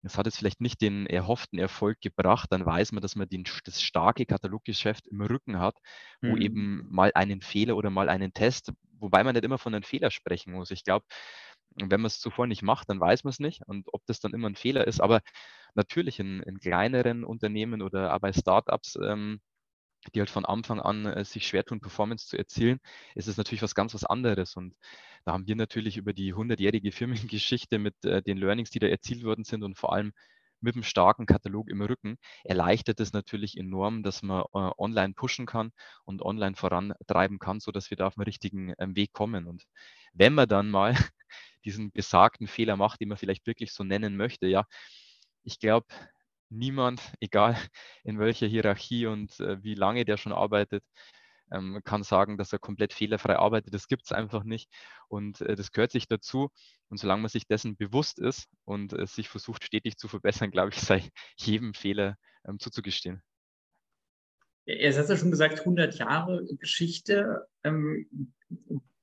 es 0.04 0.18
hat 0.18 0.26
jetzt 0.26 0.38
vielleicht 0.38 0.62
nicht 0.62 0.82
den 0.82 1.06
erhofften 1.06 1.60
Erfolg 1.60 2.00
gebracht, 2.02 2.52
dann 2.52 2.66
weiß 2.66 2.92
man, 2.92 3.02
dass 3.02 3.16
man 3.16 3.30
den, 3.30 3.44
das 3.66 3.82
starke 3.82 4.26
Kataloggeschäft 4.26 5.08
im 5.08 5.22
Rücken 5.22 5.60
hat, 5.60 5.78
wo 6.22 6.36
mhm. 6.36 6.42
eben 6.42 6.88
mal 6.90 7.12
einen 7.14 7.42
Fehler 7.42 7.76
oder 7.76 7.90
mal 7.90 8.10
einen 8.10 8.34
Test, 8.34 8.72
wobei 9.00 9.24
man 9.24 9.36
nicht 9.36 9.46
immer 9.46 9.58
von 9.58 9.74
einem 9.74 9.84
Fehler 9.84 10.12
sprechen 10.12 10.54
muss. 10.54 10.72
Ich 10.72 10.84
glaube, 10.84 11.06
wenn 11.76 12.02
man 12.02 12.08
es 12.08 12.20
zuvor 12.20 12.48
nicht 12.48 12.64
macht, 12.64 12.90
dann 12.90 13.00
weiß 13.00 13.24
man 13.24 13.30
es 13.30 13.40
nicht 13.40 13.62
und 13.68 13.88
ob 13.94 14.06
das 14.06 14.20
dann 14.20 14.34
immer 14.34 14.50
ein 14.50 14.56
Fehler 14.56 14.88
ist. 14.88 15.02
Aber 15.02 15.22
natürlich 15.76 16.20
in, 16.20 16.42
in 16.44 16.60
kleineren 16.60 17.24
Unternehmen 17.24 17.82
oder 17.82 18.14
auch 18.14 18.20
bei 18.20 18.34
Startups 18.34 18.98
ähm, 19.02 19.40
die 20.14 20.20
halt 20.20 20.30
von 20.30 20.46
Anfang 20.46 20.80
an 20.80 21.06
äh, 21.06 21.24
sich 21.26 21.48
schwer 21.48 21.64
tun, 21.64 21.82
Performance 21.82 22.28
zu 22.28 22.38
erzielen, 22.38 22.80
ist 23.16 23.28
es 23.28 23.38
natürlich 23.38 23.62
was 23.62 23.76
ganz 23.76 23.94
was 23.94 24.04
anderes. 24.04 24.56
Und 24.56 24.76
da 25.26 25.34
haben 25.34 25.48
wir 25.48 25.56
natürlich 25.56 25.98
über 25.98 26.14
die 26.14 26.34
100-jährige 26.34 26.92
Firmengeschichte 26.92 27.80
mit 27.80 28.04
äh, 28.06 28.22
den 28.22 28.38
Learnings, 28.38 28.72
die 28.72 28.80
da 28.80 28.88
erzielt 28.88 29.24
worden 29.24 29.44
sind 29.44 29.64
und 29.64 29.78
vor 29.78 29.94
allem 29.94 30.14
mit 30.62 30.76
einem 30.76 30.84
starken 30.84 31.26
Katalog 31.26 31.70
im 31.70 31.82
Rücken, 31.82 32.18
erleichtert 32.44 33.00
es 33.00 33.14
natürlich 33.14 33.58
enorm, 33.58 34.04
dass 34.04 34.22
man 34.22 34.44
äh, 34.54 34.72
online 34.78 35.14
pushen 35.14 35.46
kann 35.46 35.72
und 36.06 36.22
online 36.22 36.56
vorantreiben 36.56 37.40
kann, 37.40 37.60
sodass 37.60 37.90
wir 37.90 37.98
da 37.98 38.08
auf 38.08 38.16
den 38.16 38.24
richtigen 38.24 38.74
ähm, 38.80 38.96
Weg 38.96 39.12
kommen. 39.14 39.48
Und 39.48 39.64
wenn 40.14 40.34
man 40.34 40.48
dann 40.48 40.70
mal 40.70 40.94
diesen 41.66 41.92
besagten 41.92 42.48
Fehler 42.48 42.78
macht, 42.78 43.02
den 43.02 43.10
man 43.10 43.18
vielleicht 43.18 43.48
wirklich 43.48 43.74
so 43.74 43.84
nennen 43.84 44.16
möchte, 44.18 44.48
ja, 44.48 44.66
ich 45.44 45.60
glaube, 45.60 45.88
niemand, 46.50 47.02
egal 47.20 47.58
in 48.04 48.20
welcher 48.20 48.48
Hierarchie 48.48 49.08
und 49.08 49.40
äh, 49.40 49.64
wie 49.64 49.76
lange 49.76 50.06
der 50.06 50.18
schon 50.18 50.34
arbeitet, 50.34 50.84
ähm, 51.52 51.82
kann 51.84 52.04
sagen, 52.04 52.38
dass 52.38 52.54
er 52.54 52.60
komplett 52.60 52.94
fehlerfrei 52.94 53.38
arbeitet. 53.38 53.74
Das 53.74 53.88
gibt 53.88 54.06
es 54.06 54.12
einfach 54.12 54.44
nicht. 54.44 54.70
Und 55.08 55.42
äh, 55.42 55.56
das 55.56 55.72
gehört 55.72 55.92
sich 55.92 56.08
dazu. 56.08 56.50
Und 56.90 56.98
solange 56.98 57.22
man 57.22 57.30
sich 57.30 57.48
dessen 57.48 57.76
bewusst 57.76 58.20
ist 58.20 58.48
und 58.66 58.94
äh, 58.94 59.06
sich 59.06 59.30
versucht, 59.30 59.64
stetig 59.64 59.98
zu 59.98 60.08
verbessern, 60.08 60.52
glaube 60.52 60.72
ich, 60.74 60.80
sei 60.80 61.10
jedem 61.38 61.74
Fehler 61.74 62.18
ähm, 62.48 62.60
zuzugestehen. 62.60 63.22
Ihr 64.66 64.96
habt 64.96 65.10
ja 65.10 65.18
schon 65.18 65.32
gesagt, 65.32 65.60
100 65.60 65.96
Jahre 65.96 66.46
Geschichte. 66.60 67.48
Ähm, 67.64 68.34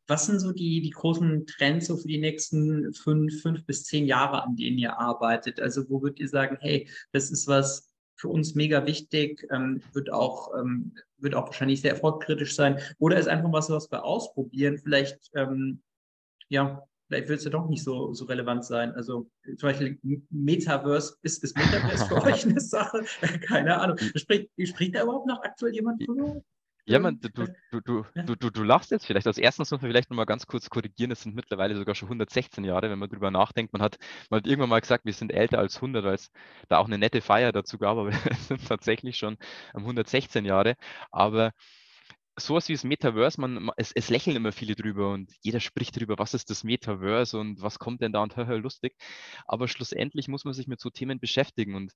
was 0.06 0.26
sind 0.26 0.40
so 0.40 0.52
die, 0.52 0.80
die 0.80 0.90
großen 0.90 1.46
Trends 1.46 1.86
so 1.86 1.96
für 1.96 2.08
die 2.08 2.18
nächsten 2.18 2.94
fünf, 2.94 3.42
fünf 3.42 3.66
bis 3.66 3.84
zehn 3.84 4.06
Jahre, 4.06 4.42
an 4.42 4.56
denen 4.56 4.78
ihr 4.78 4.98
arbeitet? 4.98 5.60
Also 5.60 5.88
wo 5.90 6.00
würdet 6.00 6.20
ihr 6.20 6.28
sagen, 6.28 6.56
hey, 6.60 6.88
das 7.12 7.30
ist 7.30 7.46
was 7.46 7.92
für 8.18 8.28
uns 8.28 8.54
mega 8.54 8.84
wichtig, 8.84 9.46
ähm, 9.50 9.80
wird, 9.92 10.12
auch, 10.12 10.54
ähm, 10.58 10.92
wird 11.18 11.34
auch 11.34 11.46
wahrscheinlich 11.46 11.80
sehr 11.80 11.92
erfolgkritisch 11.92 12.54
sein? 12.54 12.80
Oder 12.98 13.18
ist 13.18 13.28
einfach 13.28 13.52
was, 13.52 13.70
was 13.70 13.90
wir 13.90 14.04
ausprobieren? 14.04 14.76
Vielleicht, 14.78 15.30
ähm, 15.34 15.80
ja, 16.48 16.82
vielleicht 17.06 17.28
wird 17.28 17.38
es 17.38 17.44
ja 17.44 17.50
doch 17.50 17.68
nicht 17.68 17.84
so, 17.84 18.12
so 18.12 18.24
relevant 18.24 18.64
sein. 18.64 18.92
Also 18.92 19.30
zum 19.44 19.68
Beispiel 19.68 19.98
Metaverse, 20.30 21.16
ist, 21.22 21.44
ist 21.44 21.56
Metaverse 21.56 22.06
für 22.06 22.22
euch 22.24 22.44
eine 22.44 22.60
Sache? 22.60 23.04
Keine 23.42 23.80
Ahnung. 23.80 23.96
Spricht, 24.16 24.50
spricht 24.64 24.96
da 24.96 25.04
überhaupt 25.04 25.26
noch 25.26 25.42
aktuell 25.42 25.74
jemand 25.74 26.06
drüber? 26.06 26.42
Ja, 26.88 26.98
man, 26.98 27.20
du, 27.20 27.28
du, 27.28 27.46
du, 27.82 28.04
du, 28.14 28.34
du, 28.34 28.50
du 28.50 28.62
lachst 28.62 28.90
jetzt 28.90 29.04
vielleicht. 29.04 29.26
Als 29.26 29.36
erstes 29.36 29.58
muss 29.58 29.70
man 29.70 29.80
vielleicht 29.80 30.10
nochmal 30.10 30.24
ganz 30.24 30.46
kurz 30.46 30.70
korrigieren. 30.70 31.10
Es 31.10 31.22
sind 31.22 31.34
mittlerweile 31.34 31.76
sogar 31.76 31.94
schon 31.94 32.08
116 32.08 32.64
Jahre, 32.64 32.90
wenn 32.90 32.98
man 32.98 33.10
drüber 33.10 33.30
nachdenkt. 33.30 33.74
Man 33.74 33.82
hat, 33.82 33.98
man 34.30 34.38
hat 34.38 34.46
irgendwann 34.46 34.70
mal 34.70 34.80
gesagt, 34.80 35.04
wir 35.04 35.12
sind 35.12 35.30
älter 35.30 35.58
als 35.58 35.76
100, 35.76 36.02
weil 36.04 36.14
es 36.14 36.30
da 36.68 36.78
auch 36.78 36.86
eine 36.86 36.96
nette 36.96 37.20
Feier 37.20 37.52
dazu 37.52 37.76
gab, 37.76 37.98
aber 37.98 38.10
wir 38.12 38.34
sind 38.36 38.66
tatsächlich 38.66 39.18
schon 39.18 39.36
116 39.74 40.46
Jahre. 40.46 40.76
Aber 41.10 41.52
sowas 42.40 42.68
wie 42.68 42.72
das 42.72 42.84
Metaverse, 42.84 43.40
man, 43.40 43.70
es, 43.76 43.92
es, 43.92 44.08
lächeln 44.10 44.36
immer 44.36 44.52
viele 44.52 44.74
drüber 44.74 45.12
und 45.12 45.30
jeder 45.42 45.60
spricht 45.60 45.98
drüber, 45.98 46.18
was 46.18 46.34
ist 46.34 46.50
das 46.50 46.64
Metaverse 46.64 47.38
und 47.38 47.60
was 47.60 47.78
kommt 47.78 48.00
denn 48.00 48.12
da 48.12 48.22
und 48.22 48.36
hör, 48.36 48.58
lustig. 48.58 48.94
Aber 49.46 49.68
schlussendlich 49.68 50.28
muss 50.28 50.44
man 50.44 50.54
sich 50.54 50.66
mit 50.68 50.80
so 50.80 50.90
Themen 50.90 51.20
beschäftigen 51.20 51.74
und 51.74 51.92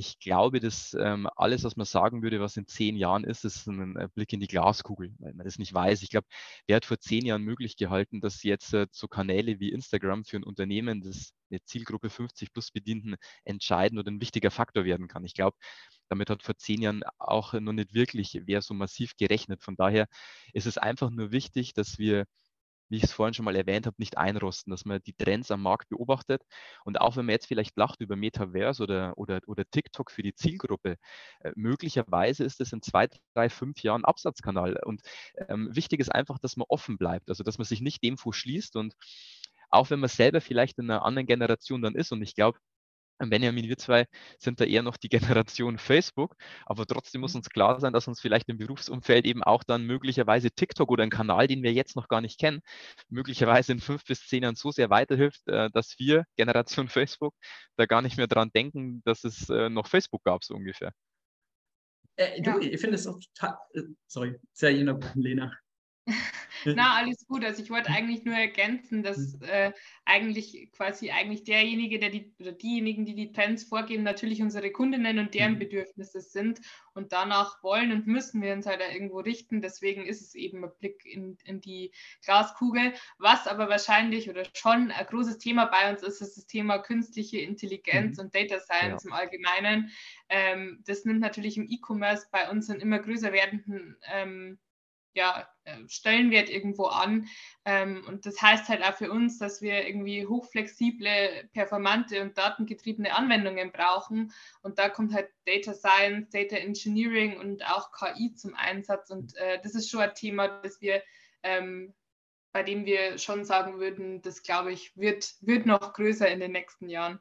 ich 0.00 0.20
glaube, 0.20 0.60
dass 0.60 0.94
ähm, 0.94 1.28
alles, 1.34 1.64
was 1.64 1.76
man 1.76 1.84
sagen 1.84 2.22
würde, 2.22 2.40
was 2.40 2.56
in 2.56 2.68
zehn 2.68 2.96
Jahren 2.96 3.24
ist, 3.24 3.44
ist 3.44 3.66
ein 3.66 3.96
äh, 3.96 4.08
Blick 4.14 4.32
in 4.32 4.38
die 4.38 4.46
Glaskugel, 4.46 5.12
weil 5.18 5.34
man 5.34 5.44
das 5.44 5.58
nicht 5.58 5.74
weiß. 5.74 6.02
Ich 6.02 6.10
glaube, 6.10 6.28
wer 6.68 6.76
hat 6.76 6.84
vor 6.84 7.00
zehn 7.00 7.26
Jahren 7.26 7.42
möglich 7.42 7.76
gehalten, 7.76 8.20
dass 8.20 8.44
jetzt 8.44 8.72
äh, 8.74 8.86
so 8.92 9.08
Kanäle 9.08 9.58
wie 9.58 9.72
Instagram 9.72 10.24
für 10.24 10.36
ein 10.36 10.44
Unternehmen, 10.44 11.00
das 11.02 11.32
eine 11.50 11.60
Zielgruppe 11.64 12.10
50 12.10 12.52
plus 12.52 12.70
bedienten, 12.70 13.16
entscheidend 13.44 13.98
oder 13.98 14.12
ein 14.12 14.20
wichtiger 14.20 14.52
Faktor 14.52 14.84
werden 14.84 15.08
kann. 15.08 15.24
Ich 15.24 15.34
glaube, 15.34 15.56
damit 16.08 16.30
hat 16.30 16.44
vor 16.44 16.56
zehn 16.56 16.80
Jahren 16.80 17.02
auch 17.18 17.54
noch 17.54 17.72
nicht 17.72 17.92
wirklich 17.92 18.40
wer 18.44 18.62
so 18.62 18.74
massiv 18.74 19.16
gerechnet. 19.16 19.64
Von 19.64 19.74
daher 19.74 20.06
ist 20.52 20.66
es 20.66 20.78
einfach 20.78 21.10
nur 21.10 21.32
wichtig, 21.32 21.74
dass 21.74 21.98
wir 21.98 22.24
wie 22.88 22.96
ich 22.96 23.04
es 23.04 23.12
vorhin 23.12 23.34
schon 23.34 23.44
mal 23.44 23.56
erwähnt 23.56 23.86
habe, 23.86 23.96
nicht 23.98 24.18
einrosten, 24.18 24.70
dass 24.70 24.84
man 24.84 25.00
die 25.06 25.14
Trends 25.14 25.50
am 25.50 25.62
Markt 25.62 25.88
beobachtet. 25.88 26.42
Und 26.84 27.00
auch 27.00 27.16
wenn 27.16 27.26
man 27.26 27.34
jetzt 27.34 27.46
vielleicht 27.46 27.76
lacht 27.76 28.00
über 28.00 28.16
Metaverse 28.16 28.82
oder, 28.82 29.16
oder, 29.16 29.40
oder 29.46 29.64
TikTok 29.70 30.10
für 30.10 30.22
die 30.22 30.34
Zielgruppe, 30.34 30.96
äh, 31.40 31.52
möglicherweise 31.56 32.44
ist 32.44 32.60
es 32.60 32.72
in 32.72 32.82
zwei, 32.82 33.08
drei, 33.34 33.48
fünf 33.48 33.82
Jahren 33.82 34.04
Absatzkanal. 34.04 34.78
Und 34.84 35.02
ähm, 35.48 35.74
wichtig 35.74 36.00
ist 36.00 36.14
einfach, 36.14 36.38
dass 36.38 36.56
man 36.56 36.66
offen 36.68 36.98
bleibt, 36.98 37.28
also 37.28 37.44
dass 37.44 37.58
man 37.58 37.64
sich 37.64 37.80
nicht 37.80 38.02
dem 38.02 38.16
verschließt 38.18 38.76
und 38.76 38.94
auch 39.70 39.90
wenn 39.90 40.00
man 40.00 40.08
selber 40.08 40.40
vielleicht 40.40 40.78
in 40.78 40.90
einer 40.90 41.04
anderen 41.04 41.26
Generation 41.26 41.82
dann 41.82 41.94
ist. 41.94 42.12
Und 42.12 42.22
ich 42.22 42.34
glaube, 42.34 42.58
Benjamin, 43.18 43.68
wir 43.68 43.76
zwei 43.76 44.06
sind 44.38 44.60
da 44.60 44.64
eher 44.64 44.82
noch 44.82 44.96
die 44.96 45.08
Generation 45.08 45.78
Facebook, 45.78 46.36
aber 46.66 46.86
trotzdem 46.86 47.20
muss 47.20 47.34
mhm. 47.34 47.38
uns 47.38 47.50
klar 47.50 47.80
sein, 47.80 47.92
dass 47.92 48.08
uns 48.08 48.20
vielleicht 48.20 48.48
im 48.48 48.58
Berufsumfeld 48.58 49.26
eben 49.26 49.42
auch 49.42 49.64
dann 49.64 49.84
möglicherweise 49.84 50.50
TikTok 50.50 50.90
oder 50.90 51.02
ein 51.02 51.10
Kanal, 51.10 51.46
den 51.46 51.62
wir 51.62 51.72
jetzt 51.72 51.96
noch 51.96 52.08
gar 52.08 52.20
nicht 52.20 52.38
kennen, 52.38 52.60
möglicherweise 53.08 53.72
in 53.72 53.80
fünf 53.80 54.04
bis 54.04 54.26
zehn 54.26 54.42
Jahren 54.42 54.54
so 54.54 54.70
sehr 54.70 54.90
weiterhilft, 54.90 55.46
äh, 55.48 55.70
dass 55.70 55.98
wir, 55.98 56.24
Generation 56.36 56.88
Facebook, 56.88 57.34
da 57.76 57.86
gar 57.86 58.02
nicht 58.02 58.16
mehr 58.16 58.28
dran 58.28 58.50
denken, 58.54 59.02
dass 59.04 59.24
es 59.24 59.48
äh, 59.50 59.68
noch 59.68 59.88
Facebook 59.88 60.24
gab, 60.24 60.44
so 60.44 60.54
ungefähr. 60.54 60.92
Äh, 62.16 62.40
du, 62.42 62.50
ja. 62.50 62.60
ich 62.60 62.80
finde 62.80 62.96
es 62.96 63.06
auch 63.06 63.18
total, 63.34 63.56
äh, 63.74 63.82
sorry, 64.06 64.40
sehr 64.52 64.72
jener 64.72 64.98
Lena. 65.14 65.52
Na, 66.64 66.96
alles 66.98 67.26
gut. 67.26 67.44
Also 67.44 67.62
ich 67.62 67.70
wollte 67.70 67.90
eigentlich 67.90 68.24
nur 68.24 68.34
ergänzen, 68.34 69.02
dass 69.02 69.34
mhm. 69.34 69.42
äh, 69.42 69.72
eigentlich 70.04 70.70
quasi 70.72 71.10
eigentlich 71.10 71.44
derjenige, 71.44 71.98
der 71.98 72.10
die 72.10 72.32
oder 72.38 72.52
diejenigen, 72.52 73.04
die 73.04 73.14
die 73.14 73.32
Trends 73.32 73.64
vorgeben, 73.64 74.02
natürlich 74.02 74.42
unsere 74.42 74.70
Kundinnen 74.70 75.18
und 75.18 75.34
deren 75.34 75.54
mhm. 75.54 75.58
Bedürfnisse 75.58 76.20
sind. 76.20 76.60
Und 76.94 77.12
danach 77.12 77.62
wollen 77.62 77.92
und 77.92 78.06
müssen 78.06 78.42
wir 78.42 78.52
uns 78.52 78.66
halt 78.66 78.80
irgendwo 78.80 79.20
richten. 79.20 79.60
Deswegen 79.60 80.04
ist 80.04 80.20
es 80.20 80.34
eben 80.34 80.64
ein 80.64 80.70
Blick 80.80 81.04
in, 81.04 81.38
in 81.44 81.60
die 81.60 81.92
Glaskugel. 82.24 82.92
Was 83.18 83.46
aber 83.46 83.68
wahrscheinlich 83.68 84.28
oder 84.28 84.42
schon 84.54 84.90
ein 84.90 85.06
großes 85.06 85.38
Thema 85.38 85.66
bei 85.66 85.90
uns 85.90 86.02
ist, 86.02 86.20
ist 86.20 86.36
das 86.36 86.46
Thema 86.46 86.78
künstliche 86.78 87.38
Intelligenz 87.38 88.18
mhm. 88.18 88.24
und 88.24 88.34
Data 88.34 88.58
Science 88.58 89.04
ja. 89.04 89.10
im 89.10 89.12
Allgemeinen. 89.12 89.90
Ähm, 90.28 90.82
das 90.86 91.04
nimmt 91.04 91.20
natürlich 91.20 91.56
im 91.56 91.68
E-Commerce 91.68 92.26
bei 92.32 92.50
uns 92.50 92.68
einen 92.68 92.80
immer 92.80 92.98
größer 92.98 93.32
werdenden 93.32 93.96
ähm, 94.12 94.58
ja, 95.14 95.48
äh, 95.64 95.76
Stellenwert 95.88 96.48
irgendwo 96.48 96.86
an. 96.86 97.28
Ähm, 97.64 98.04
und 98.06 98.26
das 98.26 98.40
heißt 98.40 98.68
halt 98.68 98.82
auch 98.82 98.94
für 98.94 99.10
uns, 99.10 99.38
dass 99.38 99.62
wir 99.62 99.86
irgendwie 99.86 100.26
hochflexible, 100.26 101.48
performante 101.52 102.22
und 102.22 102.38
datengetriebene 102.38 103.14
Anwendungen 103.14 103.72
brauchen. 103.72 104.32
Und 104.62 104.78
da 104.78 104.88
kommt 104.88 105.14
halt 105.14 105.28
Data 105.46 105.74
Science, 105.74 106.30
Data 106.30 106.56
Engineering 106.56 107.38
und 107.38 107.64
auch 107.66 107.90
KI 107.92 108.34
zum 108.34 108.54
Einsatz. 108.54 109.10
Und 109.10 109.36
äh, 109.36 109.60
das 109.62 109.74
ist 109.74 109.90
schon 109.90 110.00
ein 110.00 110.14
Thema, 110.14 110.48
das 110.62 110.80
wir 110.80 111.02
ähm, 111.42 111.94
bei 112.52 112.62
dem 112.62 112.86
wir 112.86 113.18
schon 113.18 113.44
sagen 113.44 113.78
würden, 113.78 114.22
das 114.22 114.42
glaube 114.42 114.72
ich, 114.72 114.96
wird, 114.96 115.34
wird 115.40 115.66
noch 115.66 115.92
größer 115.92 116.28
in 116.28 116.40
den 116.40 116.52
nächsten 116.52 116.88
Jahren. 116.88 117.20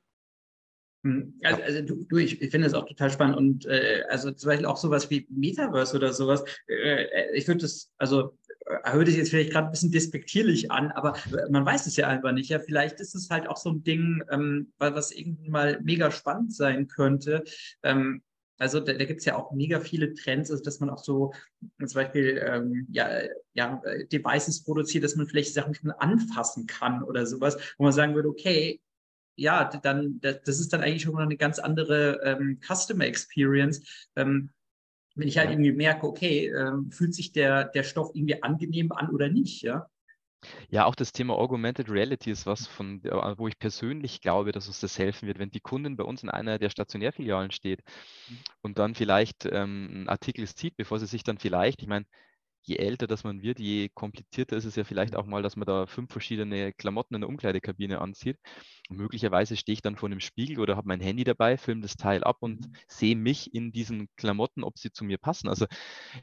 Hm, 1.04 1.40
also, 1.44 1.62
also 1.62 1.82
du, 1.82 2.06
du, 2.06 2.18
ich, 2.18 2.42
ich 2.42 2.50
finde 2.50 2.68
es 2.68 2.74
auch 2.74 2.86
total 2.86 3.10
spannend 3.12 3.38
und 3.38 3.66
äh, 3.66 4.04
also 4.10 4.32
zum 4.32 4.50
Beispiel 4.50 4.66
auch 4.66 4.78
sowas 4.78 5.10
wie 5.10 5.28
Metaverse 5.30 5.96
oder 5.96 6.14
sowas. 6.14 6.44
Äh, 6.68 7.04
äh 7.04 7.36
ich 7.36 7.48
würde 7.48 7.62
das, 7.62 7.92
also 7.98 8.38
äh, 8.66 8.92
hört 8.92 9.08
sich 9.08 9.18
jetzt 9.18 9.30
vielleicht 9.30 9.52
gerade 9.52 9.68
ein 9.68 9.72
bisschen 9.72 9.92
despektierlich 9.92 10.72
an, 10.72 10.92
aber 10.92 11.16
man 11.50 11.66
weiß 11.66 11.86
es 11.86 11.96
ja 11.98 12.08
einfach 12.08 12.32
nicht. 12.32 12.50
Ja, 12.50 12.60
vielleicht 12.60 13.00
ist 13.00 13.16
es 13.16 13.30
halt 13.30 13.48
auch 13.48 13.58
so 13.58 13.72
ein 13.72 13.84
Ding, 13.84 14.24
ähm, 14.32 14.74
was 14.80 15.12
irgendwann 15.12 15.52
mal 15.52 15.80
mega 15.82 16.12
spannend 16.12 16.54
sein 16.54 16.88
könnte. 16.88 17.44
Ähm, 17.84 18.24
also 18.60 18.80
da, 18.80 18.94
da 18.94 19.06
gibt 19.06 19.20
es 19.20 19.26
ja 19.26 19.36
auch 19.36 19.52
mega 19.52 19.80
viele 19.80 20.14
Trends, 20.16 20.50
also 20.50 20.64
dass 20.64 20.80
man 20.80 20.90
auch 20.90 20.98
so 20.98 21.32
zum 21.78 21.94
Beispiel 21.94 22.44
ähm, 22.44 22.88
ja, 22.90 23.08
ja, 23.54 23.82
Devices 24.12 24.64
produziert, 24.64 25.04
dass 25.04 25.16
man 25.16 25.28
vielleicht 25.28 25.54
Sachen 25.54 25.76
schon 25.76 25.92
anfassen 25.92 26.66
kann 26.66 27.04
oder 27.04 27.28
sowas, 27.28 27.58
wo 27.78 27.84
man 27.84 27.94
sagen 27.94 28.16
würde, 28.16 28.30
okay, 28.30 28.82
ja, 29.38 29.66
dann, 29.66 30.20
das 30.20 30.60
ist 30.60 30.74
dann 30.74 30.82
eigentlich 30.82 31.04
schon 31.04 31.14
mal 31.14 31.24
eine 31.24 31.38
ganz 31.38 31.60
andere 31.60 32.20
ähm, 32.24 32.60
Customer 32.62 33.06
Experience. 33.06 34.08
Ähm, 34.16 34.50
wenn 35.16 35.28
ich 35.28 35.38
halt 35.38 35.50
irgendwie 35.50 35.72
merke, 35.72 36.06
okay, 36.08 36.48
ähm, 36.48 36.92
fühlt 36.92 37.16
sich 37.16 37.32
der, 37.32 37.66
der 37.66 37.84
Stoff 37.84 38.12
irgendwie 38.14 38.42
angenehm 38.44 38.92
an 38.92 39.10
oder 39.10 39.30
nicht, 39.30 39.62
ja? 39.62 39.88
Ja, 40.70 40.86
auch 40.86 40.96
das 40.96 41.12
Thema 41.12 41.36
Augmented 41.36 41.90
Reality 41.90 42.30
ist 42.30 42.46
was, 42.46 42.68
von, 42.68 43.04
wo 43.04 43.48
ich 43.48 43.58
persönlich 43.58 44.22
glaube, 44.22 44.52
dass 44.52 44.68
uns 44.68 44.80
das 44.80 45.00
helfen 45.00 45.28
wird, 45.28 45.40
wenn 45.40 45.50
die 45.50 45.60
Kundin 45.60 45.98
bei 45.98 46.04
uns 46.04 46.22
in 46.22 46.30
einer 46.30 46.60
der 46.60 46.70
Stationärfilialen 46.70 47.52
steht 47.52 47.84
mhm. 48.30 48.38
und 48.62 48.78
dann 48.78 48.94
vielleicht 48.94 49.46
ähm, 49.46 49.90
einen 49.92 50.10
Artikel 50.10 50.46
sieht, 50.46 50.78
bevor 50.78 51.00
sie 51.00 51.08
sich 51.08 51.24
dann 51.24 51.40
vielleicht, 51.40 51.82
ich 51.82 51.88
meine, 51.88 52.06
je 52.68 52.76
älter 52.78 53.08
das 53.08 53.24
man 53.24 53.42
wird, 53.42 53.60
je 53.60 53.90
komplizierter 53.90 54.58
ist 54.58 54.66
es 54.66 54.76
ja 54.76 54.84
vielleicht 54.84 55.14
mhm. 55.14 55.20
auch 55.20 55.26
mal, 55.26 55.42
dass 55.42 55.56
man 55.56 55.66
da 55.66 55.86
fünf 55.86 56.12
verschiedene 56.12 56.74
Klamotten 56.74 57.16
in 57.16 57.22
der 57.22 57.30
Umkleidekabine 57.30 58.02
anzieht. 58.02 58.38
Und 58.90 58.98
möglicherweise 58.98 59.56
stehe 59.56 59.74
ich 59.74 59.82
dann 59.82 59.96
vor 59.96 60.10
einem 60.10 60.20
Spiegel 60.20 60.60
oder 60.60 60.76
habe 60.76 60.88
mein 60.88 61.00
Handy 61.00 61.24
dabei, 61.24 61.58
filme 61.58 61.82
das 61.82 61.96
Teil 61.96 62.24
ab 62.24 62.38
und 62.42 62.68
mhm. 62.68 62.74
sehe 62.88 63.16
mich 63.16 63.54
in 63.54 63.72
diesen 63.72 64.10
Klamotten, 64.18 64.64
ob 64.64 64.78
sie 64.78 64.92
zu 64.92 65.06
mir 65.06 65.18
passen. 65.18 65.48
Also 65.48 65.66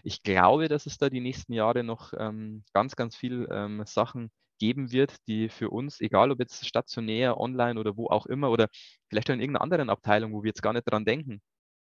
ich 0.03 0.23
glaube, 0.23 0.69
dass 0.69 0.87
es 0.87 0.99
da 0.99 1.09
die 1.09 1.21
nächsten 1.21 1.55
Jahre 1.55 1.83
noch 1.83 2.13
ähm, 2.19 2.65
ganz, 2.75 2.95
ganz 2.95 3.17
viel 3.17 3.49
ähm, 3.51 3.83
Sachen 3.87 4.31
geben 4.59 4.93
wird, 4.93 5.17
die 5.27 5.49
für 5.49 5.71
uns, 5.71 6.01
egal 6.01 6.31
ob 6.31 6.39
jetzt 6.41 6.67
stationär, 6.67 7.39
online 7.41 7.81
oder 7.81 7.97
wo 7.97 8.09
auch 8.09 8.27
immer 8.27 8.51
oder 8.51 8.69
vielleicht 9.09 9.31
auch 9.31 9.35
in 9.35 9.41
irgendeiner 9.41 9.63
anderen 9.63 9.91
Abteilung, 9.91 10.33
wo 10.33 10.43
wir 10.43 10.49
jetzt 10.49 10.63
gar 10.63 10.73
nicht 10.73 10.85
dran 10.85 11.05
denken, 11.05 11.41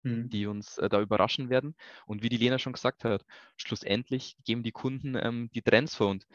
Mhm. 0.05 0.29
die 0.31 0.47
uns 0.47 0.79
äh, 0.79 0.89
da 0.89 1.01
überraschen 1.01 1.51
werden. 1.51 1.75
Und 2.07 2.23
wie 2.23 2.29
die 2.29 2.37
Lena 2.37 2.59
schon 2.59 2.73
gesagt 2.73 3.05
hat, 3.05 3.25
schlussendlich 3.57 4.37
geben 4.45 4.63
die 4.63 4.73
Kunden 4.73 5.17
ähm, 5.17 5.51
die 5.55 5.63
Trends 5.63 5.95
vor. 5.95 6.09
Und 6.11 6.27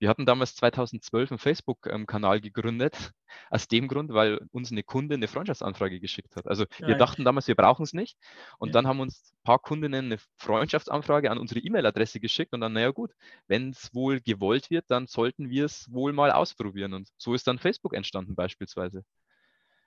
wir 0.00 0.08
hatten 0.08 0.24
damals 0.24 0.56
2012 0.56 1.30
einen 1.30 1.38
Facebook-Kanal 1.38 2.40
gegründet, 2.40 3.12
aus 3.50 3.68
dem 3.68 3.86
Grund, 3.86 4.12
weil 4.14 4.40
uns 4.50 4.72
eine 4.72 4.82
Kunde 4.82 5.14
eine 5.14 5.28
Freundschaftsanfrage 5.28 6.00
geschickt 6.00 6.36
hat. 6.36 6.46
Also 6.46 6.64
wir 6.78 6.90
ja, 6.90 6.94
dachten 6.96 7.22
damals, 7.22 7.48
wir 7.48 7.54
brauchen 7.54 7.82
es 7.82 7.92
nicht. 7.92 8.16
Und 8.58 8.68
ja. 8.68 8.72
dann 8.72 8.86
haben 8.86 9.00
uns 9.00 9.34
ein 9.34 9.44
paar 9.44 9.58
Kundinnen 9.58 10.06
eine 10.06 10.18
Freundschaftsanfrage 10.36 11.30
an 11.30 11.36
unsere 11.36 11.60
E-Mail-Adresse 11.60 12.18
geschickt 12.18 12.54
und 12.54 12.62
dann, 12.62 12.72
naja 12.72 12.90
gut, 12.92 13.12
wenn 13.46 13.70
es 13.70 13.94
wohl 13.94 14.22
gewollt 14.22 14.70
wird, 14.70 14.86
dann 14.90 15.06
sollten 15.06 15.50
wir 15.50 15.66
es 15.66 15.92
wohl 15.92 16.14
mal 16.14 16.32
ausprobieren. 16.32 16.94
Und 16.94 17.10
so 17.18 17.34
ist 17.34 17.46
dann 17.46 17.58
Facebook 17.58 17.92
entstanden 17.92 18.34
beispielsweise. 18.34 19.04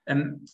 Ähm, 0.05 0.45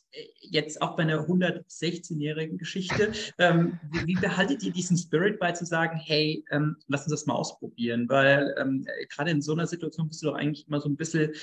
jetzt 0.42 0.82
auch 0.82 0.96
bei 0.96 1.04
einer 1.04 1.28
116-jährigen 1.28 2.58
Geschichte, 2.58 3.12
ähm, 3.40 3.80
wie, 4.06 4.16
behaltet 4.16 4.64
ihr 4.64 4.72
diesen 4.72 4.98
Spirit 4.98 5.40
bei 5.40 5.52
zu 5.52 5.66
sagen, 5.66 5.98
hey, 5.98 6.44
ähm, 6.52 6.78
lass 6.88 7.04
uns 7.04 7.12
das 7.12 7.26
mal 7.26 7.34
ausprobieren? 7.34 8.08
Weil 8.10 8.56
ähm, 8.60 8.86
gerade 9.10 9.32
in 9.32 9.42
so 9.42 9.54
einer 9.54 9.68
Situation 9.68 10.08
bist 10.08 10.22
du 10.22 10.28
doch 10.28 10.36
eigentlich 10.36 10.68
immer 10.68 10.82
so 10.82 10.90
ein 10.90 10.98
bisschen 10.98 11.34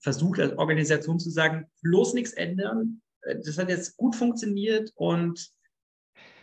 versucht 0.00 0.40
als 0.40 0.56
Organisation 0.58 1.18
zu 1.18 1.30
sagen, 1.30 1.66
bloß 1.82 2.14
nichts 2.14 2.32
ändern. 2.32 3.00
Äh, 3.22 3.36
das 3.44 3.58
hat 3.58 3.68
jetzt 3.68 3.96
gut 3.96 4.14
funktioniert 4.14 4.92
und 4.94 5.50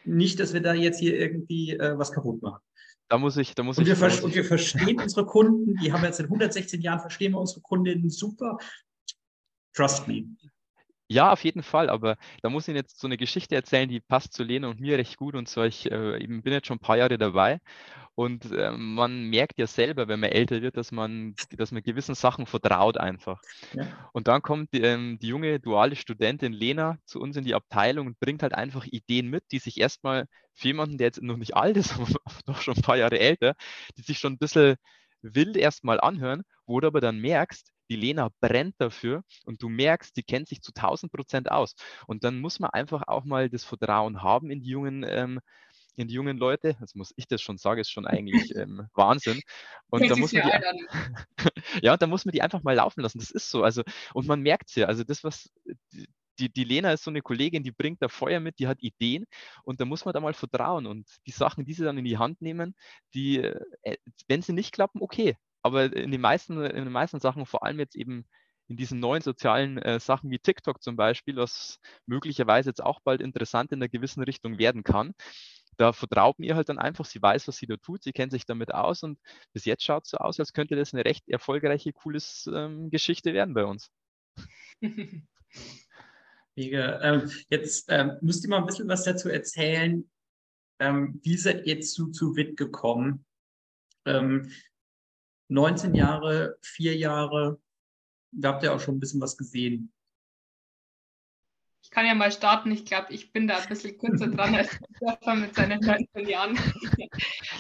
nicht, 0.06 0.40
dass 0.40 0.54
wir 0.54 0.62
da 0.62 0.74
jetzt 0.74 1.00
hier 1.00 1.18
irgendwie 1.20 1.72
äh, 1.72 1.98
was 1.98 2.12
kaputt 2.12 2.42
machen. 2.42 2.62
Da 3.08 3.20
muss 3.20 3.38
ich, 3.38 3.54
da 3.54 3.64
muss 3.64 3.78
und 3.78 3.88
ich. 3.88 4.00
Wir 4.00 4.24
und 4.24 4.34
wir 4.34 4.46
verstehen 4.46 5.00
unsere 5.02 5.26
Kunden, 5.26 5.76
die 5.84 5.94
haben 5.94 6.04
jetzt 6.04 6.20
in 6.20 6.26
116 6.26 6.82
Jahren, 6.82 7.00
verstehen 7.00 7.34
wir 7.34 7.40
unsere 7.40 7.62
Kundinnen 7.62 8.10
super. 8.10 8.58
Trust 9.74 10.08
me. 10.08 10.26
Ja, 11.08 11.32
auf 11.32 11.44
jeden 11.44 11.62
Fall, 11.62 11.90
aber 11.90 12.18
da 12.42 12.50
muss 12.50 12.68
ich 12.68 12.76
jetzt 12.76 13.00
so 13.00 13.08
eine 13.08 13.18
Geschichte 13.18 13.54
erzählen, 13.54 13.88
die 13.88 14.00
passt 14.00 14.34
zu 14.34 14.44
Lena 14.44 14.70
und 14.70 14.80
mir 14.80 14.98
recht 14.98 15.18
gut. 15.18 15.36
Und 15.36 15.48
zwar, 15.48 15.68
ich 15.68 15.92
äh, 15.92 16.22
eben 16.24 16.42
bin 16.42 16.54
jetzt 16.54 16.66
schon 16.68 16.78
ein 16.78 16.80
paar 16.80 16.98
Jahre 16.98 17.20
dabei 17.20 17.60
und 18.16 18.52
äh, 18.54 18.72
man 18.72 19.30
merkt 19.30 19.60
ja 19.60 19.68
selber, 19.68 20.08
wenn 20.08 20.22
man 20.22 20.32
älter 20.32 20.62
wird, 20.62 20.78
dass 20.78 20.92
man, 20.92 21.36
dass 21.58 21.72
man 21.72 21.84
gewissen 21.84 22.16
Sachen 22.16 22.46
vertraut 22.46 22.98
einfach. 22.98 23.42
Ja. 23.74 24.10
Und 24.14 24.28
dann 24.30 24.42
kommt 24.42 24.74
die, 24.74 24.82
ähm, 24.82 25.20
die 25.20 25.28
junge 25.28 25.60
duale 25.60 25.98
Studentin 25.98 26.54
Lena 26.54 26.98
zu 27.06 27.20
uns 27.20 27.36
in 27.36 27.44
die 27.44 27.56
Abteilung 27.56 28.08
und 28.08 28.20
bringt 28.20 28.42
halt 28.42 28.56
einfach 28.56 28.86
Ideen 28.86 29.30
mit, 29.30 29.44
die 29.52 29.60
sich 29.60 29.80
erstmal 29.80 30.28
für 30.54 30.70
jemanden, 30.70 30.98
der 30.98 31.08
jetzt 31.08 31.22
noch 31.22 31.38
nicht 31.38 31.56
alt 31.58 31.76
ist, 31.78 31.94
aber 32.00 32.40
doch 32.46 32.62
schon 32.62 32.76
ein 32.78 32.82
paar 32.82 32.98
Jahre 32.98 33.20
älter, 33.20 33.56
die 33.98 34.02
sich 34.02 34.18
schon 34.18 34.34
ein 34.34 34.40
bisschen 34.40 34.78
wild 35.22 35.58
erstmal 35.58 36.00
anhören, 36.00 36.44
wo 36.66 36.80
du 36.80 36.88
aber 36.88 37.02
dann 37.02 37.20
merkst, 37.20 37.75
die 37.90 37.96
Lena 37.96 38.30
brennt 38.40 38.76
dafür 38.80 39.24
und 39.46 39.62
du 39.62 39.70
merkst, 39.70 40.16
die 40.16 40.24
kennt 40.24 40.48
sich 40.48 40.62
zu 40.62 40.72
1000 40.74 41.12
Prozent 41.12 41.52
aus. 41.52 41.76
Und 42.08 42.24
dann 42.24 42.40
muss 42.40 42.60
man 42.60 42.72
einfach 42.72 43.04
auch 43.08 43.26
mal 43.26 43.50
das 43.50 43.64
Vertrauen 43.64 44.24
haben 44.24 44.50
in 44.50 44.62
die 44.62 44.70
jungen, 44.70 45.06
ähm, 45.08 45.40
in 45.96 46.08
die 46.08 46.14
jungen 46.14 46.38
Leute. 46.38 46.76
Jetzt 46.80 46.96
muss 46.96 47.14
ich 47.16 47.28
das 47.28 47.42
schon 47.42 47.58
sagen, 47.58 47.82
ist 47.82 47.92
schon 47.92 48.08
eigentlich 48.08 48.54
ähm, 48.56 48.88
Wahnsinn. 48.94 49.42
Und 49.90 50.10
da 50.10 50.16
muss 50.16 50.34
man 50.34 50.44
die, 50.44 50.86
ja, 51.82 51.98
da 51.98 52.08
muss 52.08 52.26
man 52.26 52.32
die 52.32 52.42
einfach 52.42 52.64
mal 52.64 52.76
laufen 52.76 53.02
lassen. 53.02 53.20
Das 53.20 53.32
ist 53.32 53.50
so. 53.50 53.64
Also, 53.64 53.84
und 54.14 54.28
man 54.28 54.42
merkt 54.42 54.70
es 54.70 54.76
ja. 54.76 54.88
Also 54.88 55.04
das, 55.04 55.24
was 55.24 55.50
die, 56.40 56.52
die 56.52 56.64
Lena 56.64 56.92
ist 56.92 57.04
so 57.04 57.12
eine 57.12 57.22
Kollegin, 57.22 57.64
die 57.64 57.72
bringt 57.72 58.02
da 58.02 58.10
Feuer 58.10 58.40
mit, 58.40 58.60
die 58.60 58.68
hat 58.68 58.82
Ideen 58.82 59.26
und 59.64 59.80
da 59.80 59.86
muss 59.86 60.06
man 60.06 60.14
da 60.14 60.20
mal 60.20 60.34
vertrauen 60.34 60.86
und 60.86 61.08
die 61.26 61.32
Sachen, 61.32 61.66
die 61.66 61.74
sie 61.74 61.84
dann 61.84 61.98
in 61.98 62.06
die 62.06 62.18
Hand 62.18 62.42
nehmen, 62.42 62.76
die, 63.14 63.38
äh, 63.38 63.98
wenn 64.28 64.42
sie 64.42 64.54
nicht 64.54 64.74
klappen, 64.74 65.02
okay, 65.02 65.38
aber 65.66 65.92
in 65.96 66.12
den 66.12 66.22
meisten, 66.22 66.62
in 66.62 66.84
den 66.84 66.92
meisten 66.92 67.20
Sachen, 67.20 67.48
vor 67.48 67.64
allem 67.64 67.80
jetzt 67.80 67.96
eben 67.96 68.28
in 68.68 68.78
diesen 68.78 69.00
neuen 69.00 69.24
sozialen 69.24 69.80
äh, 69.80 70.00
Sachen 70.00 70.30
wie 70.30 70.38
TikTok 70.38 70.84
zum 70.84 70.96
Beispiel, 70.96 71.38
was 71.38 71.80
möglicherweise 72.06 72.70
jetzt 72.70 72.84
auch 72.84 73.00
bald 73.00 73.20
interessant 73.20 73.72
in 73.72 73.80
einer 73.80 73.90
gewissen 73.90 74.22
Richtung 74.22 74.60
werden 74.60 74.84
kann, 74.84 75.16
da 75.78 75.92
vertraut 75.92 76.38
mir 76.38 76.56
halt 76.56 76.70
dann 76.70 76.78
einfach, 76.78 77.06
sie 77.06 77.20
weiß, 77.20 77.48
was 77.48 77.58
sie 77.58 77.66
da 77.66 77.78
tut, 77.78 78.04
sie 78.04 78.12
kennt 78.12 78.32
sich 78.32 78.46
damit 78.46 78.76
aus 78.76 79.02
und 79.02 79.18
bis 79.54 79.66
jetzt 79.66 79.84
schaut 79.84 80.04
es 80.04 80.12
so 80.12 80.18
aus, 80.18 80.40
als 80.40 80.54
könnte 80.54 80.76
das 80.76 80.94
eine 80.94 81.04
recht 81.04 81.28
erfolgreiche, 81.28 81.94
coole 81.94 82.20
ähm, 82.54 82.92
Geschichte 82.92 83.34
werden 83.34 83.56
bei 83.56 83.66
uns. 83.66 83.90
Mega. 86.56 87.02
Ähm, 87.02 87.32
jetzt 87.50 87.88
ähm, 87.90 88.20
müsst 88.22 88.46
ihr 88.46 88.52
mal 88.52 88.60
ein 88.60 88.68
bisschen 88.68 88.88
was 88.88 89.04
dazu 89.04 89.30
erzählen. 89.30 90.08
Ähm, 90.80 91.20
wie 91.24 91.38
seid 91.38 91.66
ihr 91.66 91.82
zu, 91.82 92.12
zu 92.12 92.36
WIT 92.36 92.56
gekommen? 92.56 93.26
Ähm, 95.50 95.56
19 95.56 95.96
Jahre, 95.96 96.58
vier 96.62 96.96
Jahre, 96.96 97.60
da 98.32 98.50
habt 98.50 98.64
ihr 98.64 98.74
auch 98.74 98.80
schon 98.80 98.96
ein 98.96 99.00
bisschen 99.00 99.22
was 99.22 99.38
gesehen. 99.38 99.92
Ich 101.82 101.92
kann 101.92 102.08
ja 102.08 102.16
mal 102.16 102.32
starten. 102.32 102.72
Ich 102.72 102.86
glaube, 102.86 103.14
ich 103.14 103.32
bin 103.32 103.48
da 103.48 103.58
ein 103.58 103.70
bisschen 103.70 103.98
kürzer 103.98 104.28
dran 104.28 104.56
als 104.56 104.72
Stefan 104.98 105.42
mit 105.42 105.56
seinen 105.56 105.80
19 105.80 106.28
Jahren. 106.28 106.60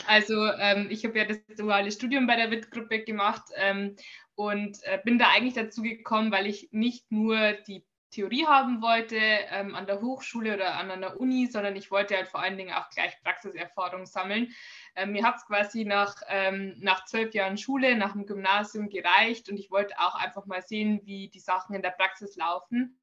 Also 0.08 0.46
ähm, 0.60 0.88
ich 0.92 1.04
habe 1.04 1.18
ja 1.18 1.26
das 1.26 1.40
duale 1.58 1.92
Studium 1.92 2.28
bei 2.28 2.36
der 2.36 2.52
WIT-Gruppe 2.52 3.04
gemacht 3.04 3.44
ähm, 3.56 3.96
und 4.36 4.78
äh, 4.84 5.00
bin 5.04 5.18
da 5.18 5.30
eigentlich 5.30 5.56
dazu 5.56 5.82
gekommen, 5.82 6.32
weil 6.32 6.46
ich 6.46 6.70
nicht 6.72 7.12
nur 7.12 7.54
die 7.68 7.84
Theorie 8.16 8.46
haben 8.46 8.82
wollte 8.82 9.18
ähm, 9.18 9.76
an 9.76 9.86
der 9.86 10.02
Hochschule 10.02 10.56
oder 10.56 10.76
an 10.76 10.90
einer 10.90 11.20
Uni, 11.20 11.48
sondern 11.48 11.76
ich 11.76 11.92
wollte 11.92 12.16
halt 12.16 12.30
vor 12.30 12.40
allen 12.40 12.58
Dingen 12.58 12.74
auch 12.74 12.90
gleich 12.90 13.22
Praxiserfahrung 13.22 14.06
sammeln. 14.06 14.54
Ähm, 14.96 15.12
mir 15.12 15.26
hat 15.26 15.36
es 15.36 15.46
quasi 15.46 15.84
nach, 15.84 16.16
ähm, 16.30 16.76
nach 16.80 17.04
zwölf 17.06 17.34
Jahren 17.34 17.58
Schule, 17.58 17.98
nach 17.98 18.14
dem 18.14 18.26
Gymnasium 18.26 18.90
gereicht 18.90 19.50
und 19.50 19.58
ich 19.58 19.70
wollte 19.70 20.00
auch 20.00 20.16
einfach 20.16 20.46
mal 20.46 20.62
sehen, 20.62 21.02
wie 21.04 21.28
die 21.28 21.40
Sachen 21.42 21.76
in 21.76 21.82
der 21.82 21.92
Praxis 21.92 22.38
laufen 22.38 22.98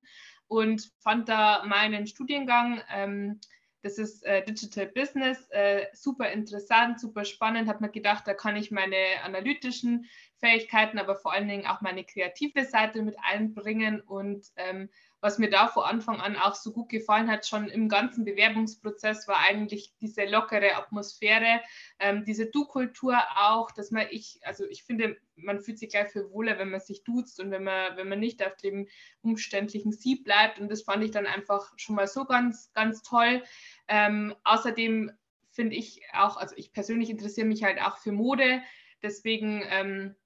und 0.49 0.91
fand 0.99 1.29
da 1.29 1.63
meinen 1.67 2.07
Studiengang 2.07 2.81
ähm, 2.91 3.39
das 3.83 3.99
ist 3.99 4.25
äh, 4.25 4.45
Digital 4.45 4.87
Business, 4.87 5.49
äh, 5.51 5.87
super 5.93 6.31
interessant, 6.31 7.01
super 7.01 7.25
spannend. 7.25 7.69
Habe 7.69 7.85
mir 7.85 7.91
gedacht, 7.91 8.27
da 8.27 8.33
kann 8.33 8.55
ich 8.55 8.71
meine 8.71 8.97
analytischen 9.25 10.07
Fähigkeiten, 10.43 10.99
aber 10.99 11.14
vor 11.14 11.32
allen 11.32 11.47
Dingen 11.47 11.66
auch 11.66 11.80
meine 11.82 12.05
kreative 12.05 12.64
Seite 12.64 13.01
mit 13.03 13.16
einbringen. 13.22 14.01
Und 14.01 14.45
ähm, 14.57 14.88
was 15.20 15.38
mir 15.38 15.49
da 15.49 15.68
vor 15.68 15.86
Anfang 15.86 16.20
an 16.20 16.36
auch 16.36 16.57
so 16.57 16.72
gut 16.72 16.88
gefallen 16.88 17.30
hat, 17.30 17.47
schon 17.47 17.68
im 17.68 17.88
ganzen 17.88 18.24
Bewerbungsprozess, 18.24 19.28
war 19.28 19.38
eigentlich 19.38 19.95
diese 20.01 20.24
lockere 20.24 20.74
Atmosphäre, 20.74 21.61
ähm, 22.01 22.24
diese 22.24 22.47
Du-Kultur 22.47 23.16
auch, 23.36 23.70
dass 23.70 23.93
man 23.93 24.07
ich, 24.11 24.40
also 24.43 24.64
ich 24.66 24.82
finde, 24.82 25.16
man 25.36 25.61
fühlt 25.61 25.78
sich 25.78 25.90
gleich 25.90 26.11
viel 26.11 26.28
wohler, 26.30 26.59
wenn 26.59 26.70
man 26.70 26.80
sich 26.80 27.05
duzt 27.05 27.38
und 27.38 27.53
wenn 27.53 27.62
man, 27.62 27.97
wenn 27.97 28.09
man 28.09 28.18
nicht 28.18 28.45
auf 28.45 28.57
dem 28.57 28.88
umständlichen 29.22 29.93
Sie 29.93 30.16
bleibt. 30.16 30.59
Und 30.59 30.68
das 30.68 30.82
fand 30.82 31.05
ich 31.05 31.12
dann 31.12 31.26
einfach 31.26 31.72
schon 31.76 31.95
mal 31.95 32.09
so 32.09 32.24
ganz, 32.24 32.72
ganz 32.72 33.03
toll. 33.03 33.45
Ähm, 33.86 34.34
außerdem 34.43 35.12
finde 35.53 35.76
ich 35.76 36.03
auch, 36.12 36.36
also 36.36 36.57
ich 36.57 36.72
persönlich 36.72 37.11
interessiere 37.11 37.47
mich 37.47 37.62
halt 37.62 37.80
auch 37.80 37.99
für 37.99 38.11
Mode. 38.11 38.61
Deswegen 39.03 39.62
ähm, 39.68 40.16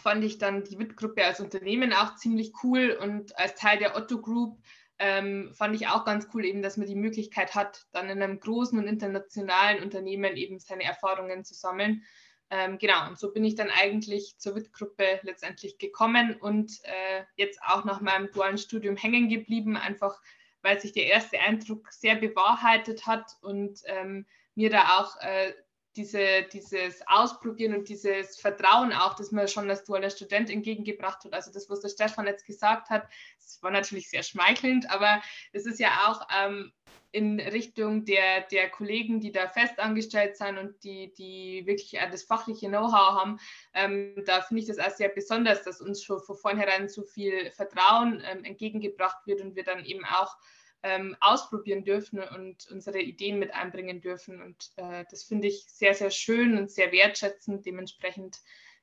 fand 0.00 0.24
ich 0.24 0.38
dann 0.38 0.64
die 0.64 0.78
WIT-Gruppe 0.78 1.24
als 1.24 1.40
Unternehmen 1.40 1.92
auch 1.92 2.16
ziemlich 2.16 2.52
cool 2.62 2.96
und 3.00 3.38
als 3.38 3.54
Teil 3.54 3.78
der 3.78 3.96
Otto 3.96 4.20
Group 4.20 4.58
ähm, 4.98 5.52
fand 5.54 5.74
ich 5.74 5.88
auch 5.88 6.04
ganz 6.04 6.28
cool, 6.34 6.44
eben, 6.44 6.62
dass 6.62 6.76
man 6.76 6.86
die 6.86 6.94
Möglichkeit 6.94 7.54
hat, 7.54 7.86
dann 7.92 8.08
in 8.08 8.22
einem 8.22 8.38
großen 8.38 8.78
und 8.78 8.86
internationalen 8.86 9.82
Unternehmen 9.82 10.36
eben 10.36 10.58
seine 10.58 10.84
Erfahrungen 10.84 11.44
zu 11.44 11.54
sammeln. 11.54 12.04
Ähm, 12.50 12.78
genau, 12.78 13.08
und 13.08 13.18
so 13.18 13.32
bin 13.32 13.44
ich 13.44 13.54
dann 13.54 13.70
eigentlich 13.70 14.38
zur 14.38 14.54
WIT-Gruppe 14.54 15.20
letztendlich 15.22 15.78
gekommen 15.78 16.36
und 16.36 16.72
äh, 16.84 17.24
jetzt 17.36 17.60
auch 17.62 17.84
nach 17.84 18.00
meinem 18.00 18.30
dualen 18.30 18.58
Studium 18.58 18.96
hängen 18.96 19.28
geblieben, 19.28 19.76
einfach 19.76 20.20
weil 20.62 20.80
sich 20.80 20.92
der 20.92 21.06
erste 21.06 21.38
Eindruck 21.40 21.92
sehr 21.92 22.16
bewahrheitet 22.16 23.06
hat 23.06 23.36
und 23.42 23.80
ähm, 23.86 24.26
mir 24.54 24.70
da 24.70 24.98
auch 24.98 25.20
äh, 25.20 25.52
diese, 25.96 26.42
dieses 26.52 27.06
Ausprobieren 27.06 27.74
und 27.74 27.88
dieses 27.88 28.38
Vertrauen 28.38 28.92
auch, 28.92 29.14
das 29.14 29.30
mir 29.30 29.48
schon 29.48 29.70
als 29.70 29.84
dualer 29.84 30.10
Student 30.10 30.50
entgegengebracht 30.50 31.24
hat. 31.24 31.32
Also 31.32 31.52
das, 31.52 31.70
was 31.70 31.80
der 31.80 31.88
Stefan 31.88 32.26
jetzt 32.26 32.46
gesagt 32.46 32.90
hat, 32.90 33.08
das 33.38 33.62
war 33.62 33.70
natürlich 33.70 34.10
sehr 34.10 34.22
schmeichelnd, 34.22 34.90
aber 34.90 35.22
es 35.52 35.66
ist 35.66 35.78
ja 35.78 35.90
auch 36.06 36.26
ähm, 36.36 36.72
in 37.14 37.38
Richtung 37.38 38.04
der, 38.04 38.40
der 38.50 38.68
Kollegen, 38.70 39.20
die 39.20 39.30
da 39.30 39.46
festangestellt 39.48 40.36
sind 40.36 40.58
und 40.58 40.82
die, 40.82 41.14
die 41.14 41.62
wirklich 41.64 41.96
das 42.10 42.24
fachliche 42.24 42.66
Know-how 42.68 43.20
haben, 43.20 43.38
ähm, 43.72 44.20
da 44.26 44.40
finde 44.42 44.62
ich 44.62 44.68
das 44.68 44.80
auch 44.80 44.90
sehr 44.90 45.10
besonders, 45.10 45.62
dass 45.62 45.80
uns 45.80 46.02
schon 46.02 46.20
von 46.20 46.36
vornherein 46.36 46.88
so 46.88 47.04
viel 47.04 47.52
Vertrauen 47.52 48.20
ähm, 48.26 48.44
entgegengebracht 48.44 49.24
wird 49.26 49.40
und 49.40 49.54
wir 49.54 49.62
dann 49.62 49.84
eben 49.84 50.04
auch 50.04 50.36
ähm, 50.84 51.16
ausprobieren 51.20 51.82
dürfen 51.82 52.20
und 52.20 52.68
unsere 52.70 53.00
Ideen 53.00 53.38
mit 53.38 53.52
einbringen 53.54 54.02
dürfen. 54.02 54.40
Und 54.42 54.70
äh, 54.76 55.04
das 55.10 55.24
finde 55.24 55.48
ich 55.48 55.64
sehr, 55.66 55.94
sehr 55.94 56.10
schön 56.10 56.58
und 56.58 56.70
sehr 56.70 56.92
wertschätzend. 56.92 57.64
Dementsprechend, 57.64 58.38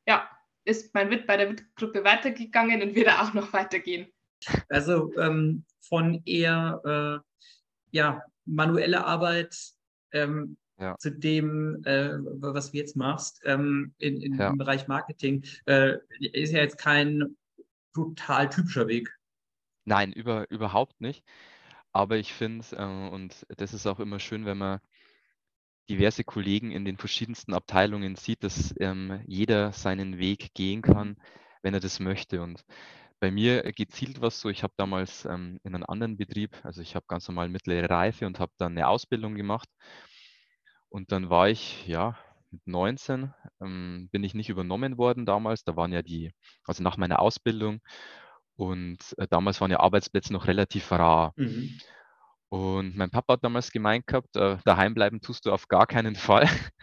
ja, 0.08 0.28
ist 0.66 0.93
mein 0.95 1.10
WIT 1.12 1.28
bei 1.28 1.38
der 1.38 1.49
WIT-Gruppe 1.49 2.04
weitergegangen 2.04 2.82
und 2.82 2.95
wird 2.95 3.08
auch 3.08 3.34
noch 3.34 3.54
weitergehen. 3.54 4.12
Also 4.68 5.16
ähm, 5.18 5.64
von 5.80 6.24
eher 6.26 6.82
äh, 7.24 7.95
ja, 7.95 8.24
manuelle 8.45 9.06
Arbeit 9.06 9.56
ähm, 10.12 10.58
ja. 10.80 10.97
zu 10.97 11.12
dem, 11.12 11.84
äh, 11.86 12.14
was 12.20 12.72
du 12.72 12.78
jetzt 12.78 12.95
machst 12.95 13.41
ähm, 13.45 13.93
in, 13.99 14.20
in 14.22 14.39
ja. 14.39 14.49
im 14.49 14.58
Bereich 14.58 14.88
Marketing, 14.88 15.45
äh, 15.66 15.97
ist 16.20 16.52
ja 16.52 16.62
jetzt 16.62 16.80
kein 16.80 17.38
total 17.93 18.49
typischer 18.49 18.88
Weg. 18.88 19.16
Nein, 19.86 20.12
über, 20.14 20.49
überhaupt 20.49 20.99
nicht. 21.02 21.24
Aber 21.93 22.17
ich 22.17 22.33
finde, 22.33 22.65
äh, 22.75 23.09
und 23.09 23.45
das 23.57 23.73
ist 23.73 23.87
auch 23.87 23.99
immer 23.99 24.19
schön, 24.19 24.45
wenn 24.45 24.57
man 24.57 24.79
diverse 25.89 26.23
Kollegen 26.23 26.71
in 26.71 26.85
den 26.85 26.97
verschiedensten 26.97 27.53
Abteilungen 27.53 28.15
sieht, 28.15 28.43
dass 28.43 28.73
ähm, 28.79 29.21
jeder 29.27 29.73
seinen 29.73 30.17
Weg 30.19 30.53
gehen 30.53 30.81
kann, 30.81 31.17
wenn 31.63 31.73
er 31.73 31.79
das 31.79 31.99
möchte. 31.99 32.41
Und 32.41 32.63
bei 33.19 33.31
mir 33.31 33.63
gezielt 33.73 34.21
was 34.21 34.39
so, 34.39 34.49
ich 34.49 34.63
habe 34.63 34.73
damals 34.77 35.25
ähm, 35.25 35.59
in 35.63 35.75
einem 35.75 35.85
anderen 35.87 36.17
Betrieb, 36.17 36.57
also 36.63 36.81
ich 36.81 36.95
habe 36.95 37.05
ganz 37.07 37.27
normal 37.27 37.49
mittlere 37.49 37.89
Reife 37.89 38.25
und 38.25 38.39
habe 38.39 38.53
dann 38.57 38.71
eine 38.73 38.87
Ausbildung 38.87 39.35
gemacht. 39.35 39.67
Und 40.89 41.11
dann 41.11 41.29
war 41.29 41.49
ich, 41.49 41.87
ja, 41.87 42.17
mit 42.51 42.65
19 42.67 43.33
ähm, 43.61 44.09
bin 44.11 44.23
ich 44.23 44.33
nicht 44.33 44.49
übernommen 44.49 44.97
worden 44.97 45.25
damals. 45.25 45.63
Da 45.63 45.75
waren 45.75 45.93
ja 45.93 46.01
die, 46.01 46.31
also 46.65 46.83
nach 46.83 46.97
meiner 46.97 47.19
Ausbildung 47.19 47.79
und 48.56 48.99
äh, 49.18 49.28
damals 49.30 49.62
waren 49.62 49.72
ja 49.72 49.80
Arbeitsplätze 49.80 50.34
noch 50.34 50.47
relativ 50.47 50.91
rar. 50.91 51.34
Mhm. 51.36 51.80
Und 52.49 52.97
mein 52.97 53.10
Papa 53.10 53.34
hat 53.34 53.45
damals 53.45 53.72
gemeint 53.72 54.08
gehabt, 54.08 54.36
äh, 54.36 54.58
daheim 54.66 54.93
bleiben 54.93 55.22
tust 55.22 55.45
du 55.45 55.54
auf 55.54 55.70
gar 55.70 55.88
keinen 55.88 56.16
Fall. 56.16 56.49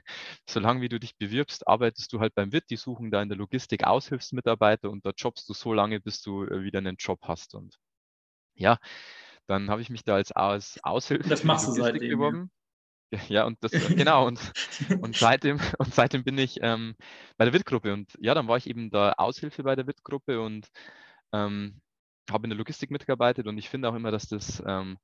Solange 0.49 0.81
wie 0.81 0.89
du 0.89 0.99
dich 0.99 1.19
bewirbst, 1.19 1.69
arbeitest 1.69 2.11
du 2.13 2.21
halt 2.21 2.35
beim 2.35 2.53
WIT, 2.53 2.71
die 2.71 2.77
suchen 2.77 3.11
da 3.11 3.21
in 3.21 3.29
der 3.29 3.37
Logistik 3.37 3.85
Aushilfsmitarbeiter 3.85 4.89
und 4.89 5.05
da 5.05 5.13
jobst 5.15 5.47
du 5.47 5.53
so 5.53 5.75
lange, 5.75 6.01
bis 6.01 6.23
du 6.23 6.45
äh, 6.45 6.63
wieder 6.63 6.79
einen 6.79 6.97
Job 6.99 7.21
hast. 7.25 7.55
Und 7.55 7.77
ja, 8.55 8.79
dann 9.47 9.69
habe 9.69 9.83
ich 9.83 9.91
mich 9.91 10.05
da 10.05 10.15
als, 10.15 10.33
als 10.33 10.83
Aushilfe 10.83 11.29
das 11.29 11.45
machst 11.45 11.71
seitdem, 11.75 12.19
beworben. 12.19 12.51
Ja. 13.13 13.21
ja, 13.29 13.45
und 13.45 13.59
das, 13.61 13.73
äh, 13.73 13.79
genau, 13.95 14.27
und, 14.27 14.41
und, 15.03 15.17
seitdem, 15.17 15.61
und 15.79 15.95
seitdem 15.95 16.25
bin 16.25 16.39
ich 16.39 16.61
ähm, 16.63 16.95
bei 17.37 17.45
der 17.45 17.53
WIT-Gruppe. 17.53 17.93
Und 17.93 18.11
ja, 18.21 18.33
dann 18.33 18.49
war 18.49 18.57
ich 18.57 18.69
eben 18.69 18.89
da 18.89 19.13
Aushilfe 19.19 19.65
bei 19.65 19.77
der 19.77 19.87
WIT-Gruppe 19.87 20.41
und 20.41 20.67
ähm, 21.33 21.81
habe 22.31 22.45
in 22.47 22.51
der 22.51 22.59
Logistik 22.59 22.91
mitgearbeitet 22.91 23.47
und 23.47 23.59
ich 23.59 23.69
finde 23.69 23.89
auch 23.89 23.95
immer, 23.95 24.11
dass 24.11 24.29
das 24.29 24.63
ähm, 24.67 24.99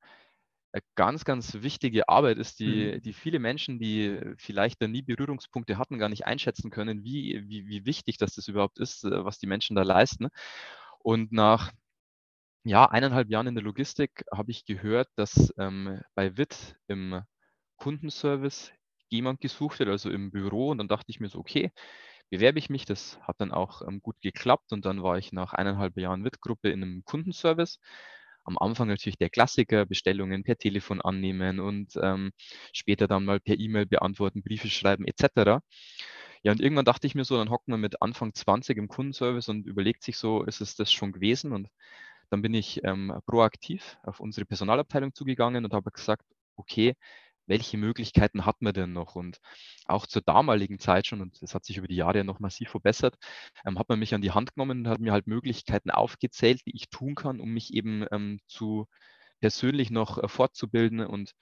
eine 0.72 0.82
ganz, 0.96 1.24
ganz 1.24 1.54
wichtige 1.62 2.08
Arbeit 2.08 2.36
ist, 2.38 2.58
die, 2.58 2.94
mhm. 2.94 3.02
die 3.02 3.12
viele 3.12 3.38
Menschen, 3.38 3.78
die 3.78 4.18
vielleicht 4.36 4.82
da 4.82 4.88
nie 4.88 5.02
Berührungspunkte 5.02 5.78
hatten, 5.78 5.98
gar 5.98 6.08
nicht 6.08 6.26
einschätzen 6.26 6.70
können, 6.70 7.04
wie, 7.04 7.44
wie, 7.46 7.66
wie 7.68 7.86
wichtig 7.86 8.18
das, 8.18 8.34
das 8.34 8.48
überhaupt 8.48 8.80
ist, 8.80 9.04
äh, 9.04 9.24
was 9.24 9.38
die 9.38 9.46
Menschen 9.46 9.76
da 9.76 9.82
leisten. 9.82 10.28
Und 10.98 11.30
nach 11.32 11.72
ja, 12.64 12.86
eineinhalb 12.86 13.30
Jahren 13.30 13.46
in 13.46 13.54
der 13.54 13.62
Logistik 13.62 14.24
habe 14.32 14.50
ich 14.50 14.64
gehört, 14.64 15.08
dass 15.16 15.52
ähm, 15.58 16.00
bei 16.14 16.36
WIT 16.36 16.76
im 16.88 17.22
Kundenservice 17.76 18.72
jemand 19.10 19.40
gesucht 19.40 19.78
wird, 19.78 19.90
also 19.90 20.10
im 20.10 20.32
Büro. 20.32 20.70
Und 20.70 20.78
dann 20.78 20.88
dachte 20.88 21.10
ich 21.10 21.20
mir 21.20 21.28
so, 21.28 21.38
okay, 21.38 21.72
bewerbe 22.34 22.58
ich 22.58 22.68
mich. 22.68 22.84
Das 22.84 23.20
hat 23.22 23.36
dann 23.40 23.52
auch 23.52 23.82
ähm, 23.86 24.00
gut 24.02 24.20
geklappt 24.20 24.72
und 24.72 24.84
dann 24.84 25.02
war 25.02 25.18
ich 25.18 25.32
nach 25.32 25.52
eineinhalb 25.52 25.96
Jahren 25.96 26.24
WIT-Gruppe 26.24 26.68
in 26.70 26.82
einem 26.82 27.04
Kundenservice. 27.04 27.78
Am 28.44 28.58
Anfang 28.58 28.88
natürlich 28.88 29.18
der 29.18 29.30
Klassiker, 29.30 29.86
Bestellungen 29.86 30.42
per 30.42 30.58
Telefon 30.58 31.00
annehmen 31.00 31.60
und 31.60 31.92
ähm, 32.02 32.32
später 32.72 33.06
dann 33.06 33.24
mal 33.24 33.38
per 33.40 33.58
E-Mail 33.58 33.86
beantworten, 33.86 34.42
Briefe 34.42 34.68
schreiben 34.68 35.06
etc. 35.06 35.62
Ja, 36.42 36.52
und 36.52 36.60
irgendwann 36.60 36.84
dachte 36.84 37.06
ich 37.06 37.14
mir 37.14 37.24
so, 37.24 37.36
dann 37.38 37.50
hocken 37.50 37.72
wir 37.72 37.78
mit 37.78 38.02
Anfang 38.02 38.34
20 38.34 38.76
im 38.78 38.88
Kundenservice 38.88 39.48
und 39.48 39.66
überlegt 39.66 40.02
sich 40.02 40.18
so, 40.18 40.42
ist 40.42 40.60
es 40.60 40.74
das 40.74 40.92
schon 40.92 41.12
gewesen? 41.12 41.52
Und 41.52 41.68
dann 42.30 42.42
bin 42.42 42.52
ich 42.52 42.82
ähm, 42.84 43.14
proaktiv 43.26 43.96
auf 44.02 44.20
unsere 44.20 44.44
Personalabteilung 44.44 45.14
zugegangen 45.14 45.64
und 45.64 45.72
habe 45.72 45.90
gesagt, 45.92 46.26
okay, 46.56 46.94
welche 47.46 47.76
Möglichkeiten 47.76 48.46
hat 48.46 48.62
man 48.62 48.74
denn 48.74 48.92
noch? 48.92 49.16
Und 49.16 49.38
auch 49.86 50.06
zur 50.06 50.22
damaligen 50.22 50.78
Zeit 50.78 51.06
schon, 51.06 51.20
und 51.20 51.40
das 51.42 51.54
hat 51.54 51.64
sich 51.64 51.76
über 51.76 51.88
die 51.88 51.96
Jahre 51.96 52.18
ja 52.18 52.24
noch 52.24 52.40
massiv 52.40 52.70
verbessert, 52.70 53.16
ähm, 53.66 53.78
hat 53.78 53.88
man 53.88 53.98
mich 53.98 54.14
an 54.14 54.22
die 54.22 54.32
Hand 54.32 54.54
genommen 54.54 54.80
und 54.80 54.88
hat 54.88 55.00
mir 55.00 55.12
halt 55.12 55.26
Möglichkeiten 55.26 55.90
aufgezählt, 55.90 56.62
die 56.66 56.74
ich 56.74 56.90
tun 56.90 57.14
kann, 57.14 57.40
um 57.40 57.50
mich 57.50 57.72
eben 57.74 58.06
ähm, 58.10 58.40
zu 58.46 58.86
persönlich 59.40 59.90
noch 59.90 60.18
äh, 60.22 60.28
fortzubilden. 60.28 61.00
Und 61.00 61.34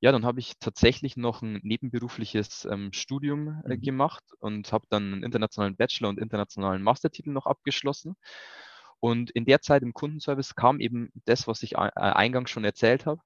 ja, 0.00 0.12
dann 0.12 0.24
habe 0.24 0.40
ich 0.40 0.54
tatsächlich 0.60 1.16
noch 1.16 1.42
ein 1.42 1.60
nebenberufliches 1.62 2.66
ähm, 2.70 2.92
Studium 2.92 3.62
äh, 3.66 3.76
mhm. 3.76 3.80
gemacht 3.82 4.24
und 4.40 4.72
habe 4.72 4.86
dann 4.90 5.12
einen 5.12 5.22
internationalen 5.24 5.76
Bachelor 5.76 6.08
und 6.08 6.20
internationalen 6.20 6.82
Mastertitel 6.82 7.30
noch 7.30 7.46
abgeschlossen. 7.46 8.16
Und 9.00 9.30
in 9.30 9.44
der 9.44 9.60
Zeit 9.60 9.82
im 9.82 9.92
Kundenservice 9.92 10.56
kam 10.56 10.80
eben 10.80 11.10
das, 11.24 11.46
was 11.46 11.62
ich 11.62 11.78
eingangs 11.78 12.50
schon 12.50 12.64
erzählt 12.64 13.06
habe 13.06 13.20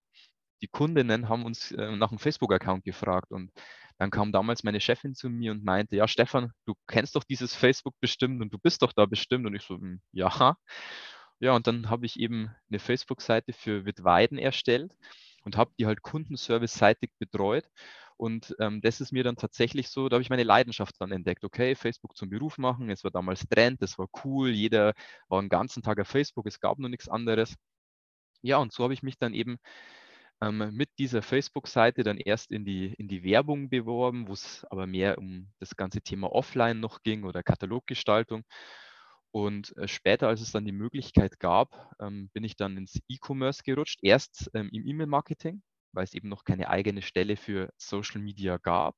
die 0.63 0.69
Kundinnen 0.69 1.29
haben 1.29 1.45
uns 1.45 1.73
äh, 1.73 1.97
nach 1.97 2.11
einem 2.11 2.19
Facebook-Account 2.19 2.85
gefragt 2.85 3.33
und 3.33 3.51
dann 3.99 4.11
kam 4.11 4.33
damals 4.33 4.65
meine 4.65 4.81
Chefin 4.81 5.15
zu 5.15 5.29
mir 5.31 5.53
und 5.53 5.65
meinte, 5.65 5.97
ja, 5.97 6.09
Stefan, 6.09 6.53
du 6.67 6.75
kennst 6.89 7.15
doch 7.15 7.25
dieses 7.25 7.55
Facebook 7.55 7.95
bestimmt 8.01 8.43
und 8.43 8.53
du 8.53 8.59
bist 8.59 8.83
doch 8.83 8.93
da 8.93 9.07
bestimmt. 9.07 9.47
Und 9.47 9.55
ich 9.55 9.63
so, 9.63 9.77
hm, 9.77 10.01
ja. 10.13 10.57
Ja, 11.41 11.55
und 11.55 11.67
dann 11.67 11.91
habe 11.91 12.07
ich 12.07 12.19
eben 12.19 12.51
eine 12.71 12.79
Facebook-Seite 12.79 13.53
für 13.53 13.85
Wittweiden 13.85 14.39
erstellt 14.39 14.93
und 15.45 15.57
habe 15.57 15.73
die 15.79 15.87
halt 15.87 16.03
kundenservice-seitig 16.03 17.11
betreut. 17.19 17.65
Und 18.17 18.55
ähm, 18.61 18.81
das 18.81 19.01
ist 19.01 19.13
mir 19.13 19.25
dann 19.25 19.37
tatsächlich 19.37 19.89
so, 19.89 20.09
da 20.09 20.15
habe 20.15 20.23
ich 20.23 20.31
meine 20.31 20.45
Leidenschaft 20.45 20.95
dann 21.01 21.13
entdeckt. 21.13 21.45
Okay, 21.45 21.75
Facebook 21.75 22.17
zum 22.17 22.31
Beruf 22.31 22.59
machen, 22.59 22.91
es 22.91 23.03
war 23.05 23.11
damals 23.11 23.47
Trend, 23.49 23.83
das 23.83 23.99
war 23.99 24.09
cool, 24.25 24.51
jeder 24.51 24.95
war 25.29 25.41
den 25.41 25.49
ganzen 25.49 25.83
Tag 25.83 26.01
auf 26.01 26.09
Facebook, 26.09 26.47
es 26.47 26.61
gab 26.61 26.79
nur 26.79 26.89
nichts 26.91 27.09
anderes. 27.09 27.57
Ja, 28.43 28.59
und 28.59 28.73
so 28.73 28.85
habe 28.85 28.95
ich 28.95 29.03
mich 29.03 29.19
dann 29.19 29.35
eben 29.35 29.59
mit 30.51 30.91
dieser 30.99 31.23
Facebook-Seite 31.23 32.03
dann 32.03 32.19
erst 32.19 32.51
in 32.51 32.65
die, 32.65 32.95
in 32.95 33.07
die 33.07 33.23
Werbung 33.23 33.69
beworben, 33.69 34.27
wo 34.27 34.33
es 34.33 34.65
aber 34.71 34.87
mehr 34.87 35.19
um 35.19 35.49
das 35.61 35.77
ganze 35.77 36.01
Thema 36.01 36.33
Offline 36.33 36.81
noch 36.81 37.03
ging 37.03 37.25
oder 37.25 37.43
Kataloggestaltung. 37.43 38.43
Und 39.31 39.77
äh, 39.79 39.89
später, 39.89 40.29
als 40.29 40.41
es 40.41 40.53
dann 40.53 40.67
die 40.67 40.73
Möglichkeit 40.73 41.41
gab, 41.41 41.95
ähm, 42.01 42.29
bin 42.35 42.45
ich 42.45 42.57
dann 42.57 42.77
ins 42.77 43.01
E-Commerce 43.09 43.63
gerutscht. 43.65 44.01
Erst 44.03 44.51
ähm, 44.53 44.69
im 44.73 44.87
E-Mail-Marketing, 44.87 45.63
weil 45.93 46.05
es 46.05 46.13
eben 46.13 46.29
noch 46.29 46.45
keine 46.45 46.69
eigene 46.69 47.03
Stelle 47.03 47.37
für 47.37 47.71
Social 47.79 48.21
Media 48.21 48.59
gab. 48.59 48.95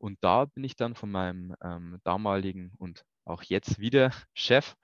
Und 0.00 0.18
da 0.20 0.44
bin 0.44 0.64
ich 0.64 0.76
dann 0.76 0.94
von 0.94 1.10
meinem 1.10 1.54
ähm, 1.62 1.98
damaligen 2.04 2.72
und 2.78 3.04
auch 3.24 3.42
jetzt 3.42 3.78
wieder 3.78 4.10
Chef 4.34 4.76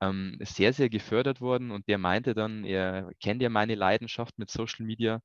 ähm, 0.00 0.38
sehr, 0.40 0.72
sehr 0.72 0.88
gefördert 0.88 1.40
worden. 1.40 1.70
Und 1.70 1.88
der 1.88 1.98
meinte 1.98 2.34
dann, 2.34 2.64
er 2.64 3.10
kennt 3.22 3.42
ja 3.42 3.48
meine 3.48 3.74
Leidenschaft 3.74 4.38
mit 4.38 4.50
Social 4.50 4.84
Media. 4.86 5.20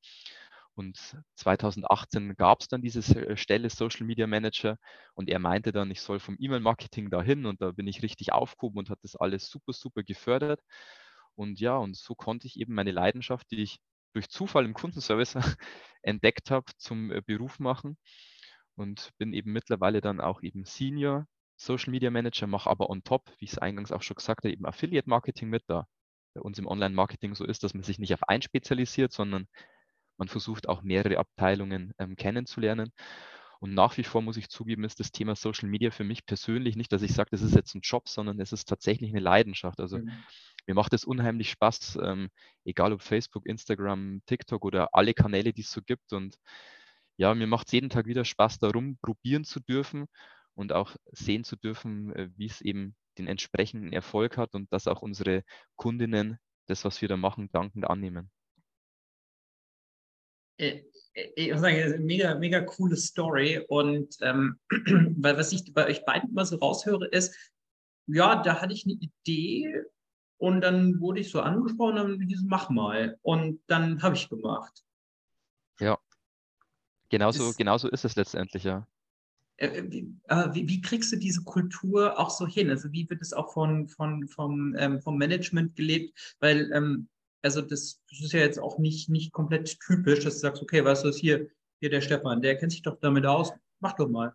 Und 0.75 0.97
2018 1.35 2.35
gab 2.37 2.61
es 2.61 2.69
dann 2.69 2.81
diese 2.81 3.01
äh, 3.27 3.35
Stelle 3.37 3.69
Social 3.69 4.05
Media 4.05 4.27
Manager 4.27 4.77
und 5.13 5.29
er 5.29 5.39
meinte 5.39 5.73
dann, 5.73 5.91
ich 5.91 6.01
soll 6.01 6.19
vom 6.19 6.37
E-Mail-Marketing 6.39 7.09
dahin 7.09 7.45
und 7.45 7.61
da 7.61 7.71
bin 7.71 7.87
ich 7.87 8.01
richtig 8.01 8.31
aufgehoben 8.31 8.79
und 8.79 8.89
hat 8.89 8.99
das 9.03 9.15
alles 9.17 9.49
super, 9.49 9.73
super 9.73 10.03
gefördert. 10.03 10.61
Und 11.35 11.59
ja, 11.59 11.77
und 11.77 11.97
so 11.97 12.15
konnte 12.15 12.47
ich 12.47 12.59
eben 12.59 12.73
meine 12.75 12.91
Leidenschaft, 12.91 13.51
die 13.51 13.61
ich 13.63 13.79
durch 14.13 14.29
Zufall 14.29 14.65
im 14.65 14.73
Kundenservice 14.73 15.35
entdeckt 16.01 16.51
habe, 16.51 16.71
zum 16.77 17.11
äh, 17.11 17.21
Beruf 17.25 17.59
machen 17.59 17.97
und 18.75 19.11
bin 19.17 19.33
eben 19.33 19.51
mittlerweile 19.51 20.01
dann 20.01 20.21
auch 20.21 20.41
eben 20.43 20.63
Senior 20.65 21.27
Social 21.59 21.91
Media 21.91 22.09
Manager, 22.09 22.47
mache 22.47 22.69
aber 22.69 22.89
on 22.89 23.03
top, 23.03 23.29
wie 23.37 23.45
ich 23.45 23.51
es 23.51 23.57
eingangs 23.57 23.91
auch 23.91 24.01
schon 24.01 24.15
gesagt 24.15 24.45
habe, 24.45 24.53
eben 24.53 24.65
Affiliate 24.65 25.09
Marketing 25.09 25.49
mit, 25.49 25.63
da 25.67 25.87
bei 26.33 26.41
uns 26.41 26.57
im 26.57 26.67
Online-Marketing 26.67 27.35
so 27.35 27.45
ist, 27.45 27.63
dass 27.63 27.73
man 27.73 27.83
sich 27.83 27.99
nicht 27.99 28.13
auf 28.13 28.27
ein 28.27 28.41
spezialisiert, 28.41 29.11
sondern 29.11 29.47
man 30.17 30.27
versucht 30.27 30.69
auch 30.69 30.81
mehrere 30.83 31.17
Abteilungen 31.17 31.93
ähm, 31.97 32.15
kennenzulernen. 32.15 32.91
Und 33.59 33.73
nach 33.73 33.97
wie 33.97 34.05
vor 34.05 34.21
muss 34.21 34.37
ich 34.37 34.47
zugeben, 34.47 34.85
ist 34.85 35.01
das 35.01 35.11
Thema 35.11 35.35
Social 35.35 35.67
Media 35.67 35.91
für 35.91 36.05
mich 36.05 36.25
persönlich 36.25 36.77
nicht, 36.77 36.93
dass 36.93 37.01
ich 37.01 37.13
sage, 37.13 37.31
das 37.31 37.41
ist 37.41 37.55
jetzt 37.55 37.75
ein 37.75 37.81
Job, 37.81 38.07
sondern 38.07 38.39
es 38.39 38.53
ist 38.53 38.69
tatsächlich 38.69 39.09
eine 39.09 39.19
Leidenschaft. 39.19 39.81
Also 39.81 39.97
mhm. 39.97 40.11
mir 40.65 40.75
macht 40.75 40.93
es 40.93 41.03
unheimlich 41.03 41.49
Spaß, 41.49 41.99
ähm, 42.01 42.29
egal 42.63 42.93
ob 42.93 43.01
Facebook, 43.01 43.45
Instagram, 43.45 44.21
TikTok 44.27 44.63
oder 44.63 44.89
alle 44.93 45.13
Kanäle, 45.13 45.51
die 45.51 45.61
es 45.61 45.71
so 45.71 45.81
gibt. 45.81 46.13
Und 46.13 46.37
ja, 47.17 47.35
mir 47.35 47.47
macht 47.47 47.67
es 47.67 47.73
jeden 47.73 47.89
Tag 47.89 48.05
wieder 48.05 48.23
Spaß, 48.23 48.59
darum 48.59 48.97
probieren 49.01 49.43
zu 49.43 49.59
dürfen 49.59 50.07
und 50.59 50.73
auch 50.73 50.97
sehen 51.13 51.45
zu 51.45 51.55
dürfen, 51.55 52.13
äh, 52.13 52.29
wie 52.35 52.47
es 52.47 52.59
eben 52.59 52.93
den 53.17 53.27
entsprechenden 53.27 53.93
Erfolg 53.93 54.35
hat 54.35 54.53
und 54.55 54.71
dass 54.73 54.87
auch 54.87 55.01
unsere 55.01 55.43
Kundinnen 55.77 56.37
das, 56.67 56.83
was 56.83 57.01
wir 57.01 57.07
da 57.07 57.15
machen, 57.15 57.49
dankend 57.51 57.85
annehmen. 57.89 58.29
Äh, 60.57 60.83
äh, 61.13 61.31
ich 61.35 61.51
muss 61.51 61.61
sagen, 61.61 62.05
mega, 62.05 62.35
mega 62.35 62.59
coole 62.59 62.97
Story. 62.97 63.63
Und 63.69 64.17
ähm, 64.19 64.59
weil 65.17 65.37
was 65.37 65.53
ich 65.53 65.73
bei 65.73 65.87
euch 65.87 66.03
beiden 66.03 66.29
immer 66.29 66.45
so 66.45 66.57
raushöre, 66.57 67.07
ist, 67.07 67.33
ja, 68.07 68.41
da 68.41 68.59
hatte 68.59 68.73
ich 68.73 68.85
eine 68.85 68.95
Idee 68.95 69.85
und 70.39 70.59
dann 70.59 70.99
wurde 70.99 71.21
ich 71.21 71.31
so 71.31 71.39
angesprochen 71.39 71.99
und 71.99 72.21
hieß, 72.21 72.43
mach 72.45 72.69
mal. 72.69 73.17
Und 73.21 73.61
dann 73.67 74.01
habe 74.01 74.15
ich 74.15 74.27
gemacht. 74.27 74.83
Ja, 75.79 75.97
genauso, 77.07 77.51
ist, 77.51 77.57
genauso 77.57 77.87
ist 77.87 78.03
es 78.03 78.17
letztendlich, 78.17 78.65
ja. 78.65 78.85
Äh, 79.59 79.67
äh, 79.67 79.91
wie, 79.91 80.15
äh, 80.29 80.53
wie, 80.53 80.67
wie, 80.67 80.81
kriegst 80.81 81.11
du 81.11 81.17
diese 81.17 81.43
Kultur 81.43 82.17
auch 82.17 82.29
so 82.29 82.47
hin? 82.47 82.69
Also 82.69 82.91
wie 82.91 83.09
wird 83.09 83.21
es 83.21 83.33
auch 83.33 83.53
von, 83.53 83.87
von, 83.89 84.27
vom, 84.27 84.75
ähm, 84.77 85.01
vom 85.01 85.17
Management 85.17 85.75
gelebt? 85.75 86.35
Weil, 86.39 86.71
ähm, 86.73 87.09
also 87.41 87.61
das, 87.61 88.01
das, 88.09 88.21
ist 88.21 88.31
ja 88.31 88.39
jetzt 88.39 88.59
auch 88.59 88.79
nicht, 88.79 89.09
nicht 89.09 89.33
komplett 89.33 89.79
typisch, 89.81 90.23
dass 90.23 90.35
du 90.35 90.39
sagst, 90.39 90.61
okay, 90.61 90.85
was 90.85 91.03
ist 91.03 91.19
hier, 91.19 91.49
hier 91.79 91.89
der 91.89 92.01
Stefan, 92.01 92.41
der 92.41 92.57
kennt 92.57 92.71
sich 92.71 92.81
doch 92.81 92.97
damit 93.01 93.25
aus, 93.25 93.51
mach 93.79 93.93
doch 93.93 94.07
mal. 94.07 94.33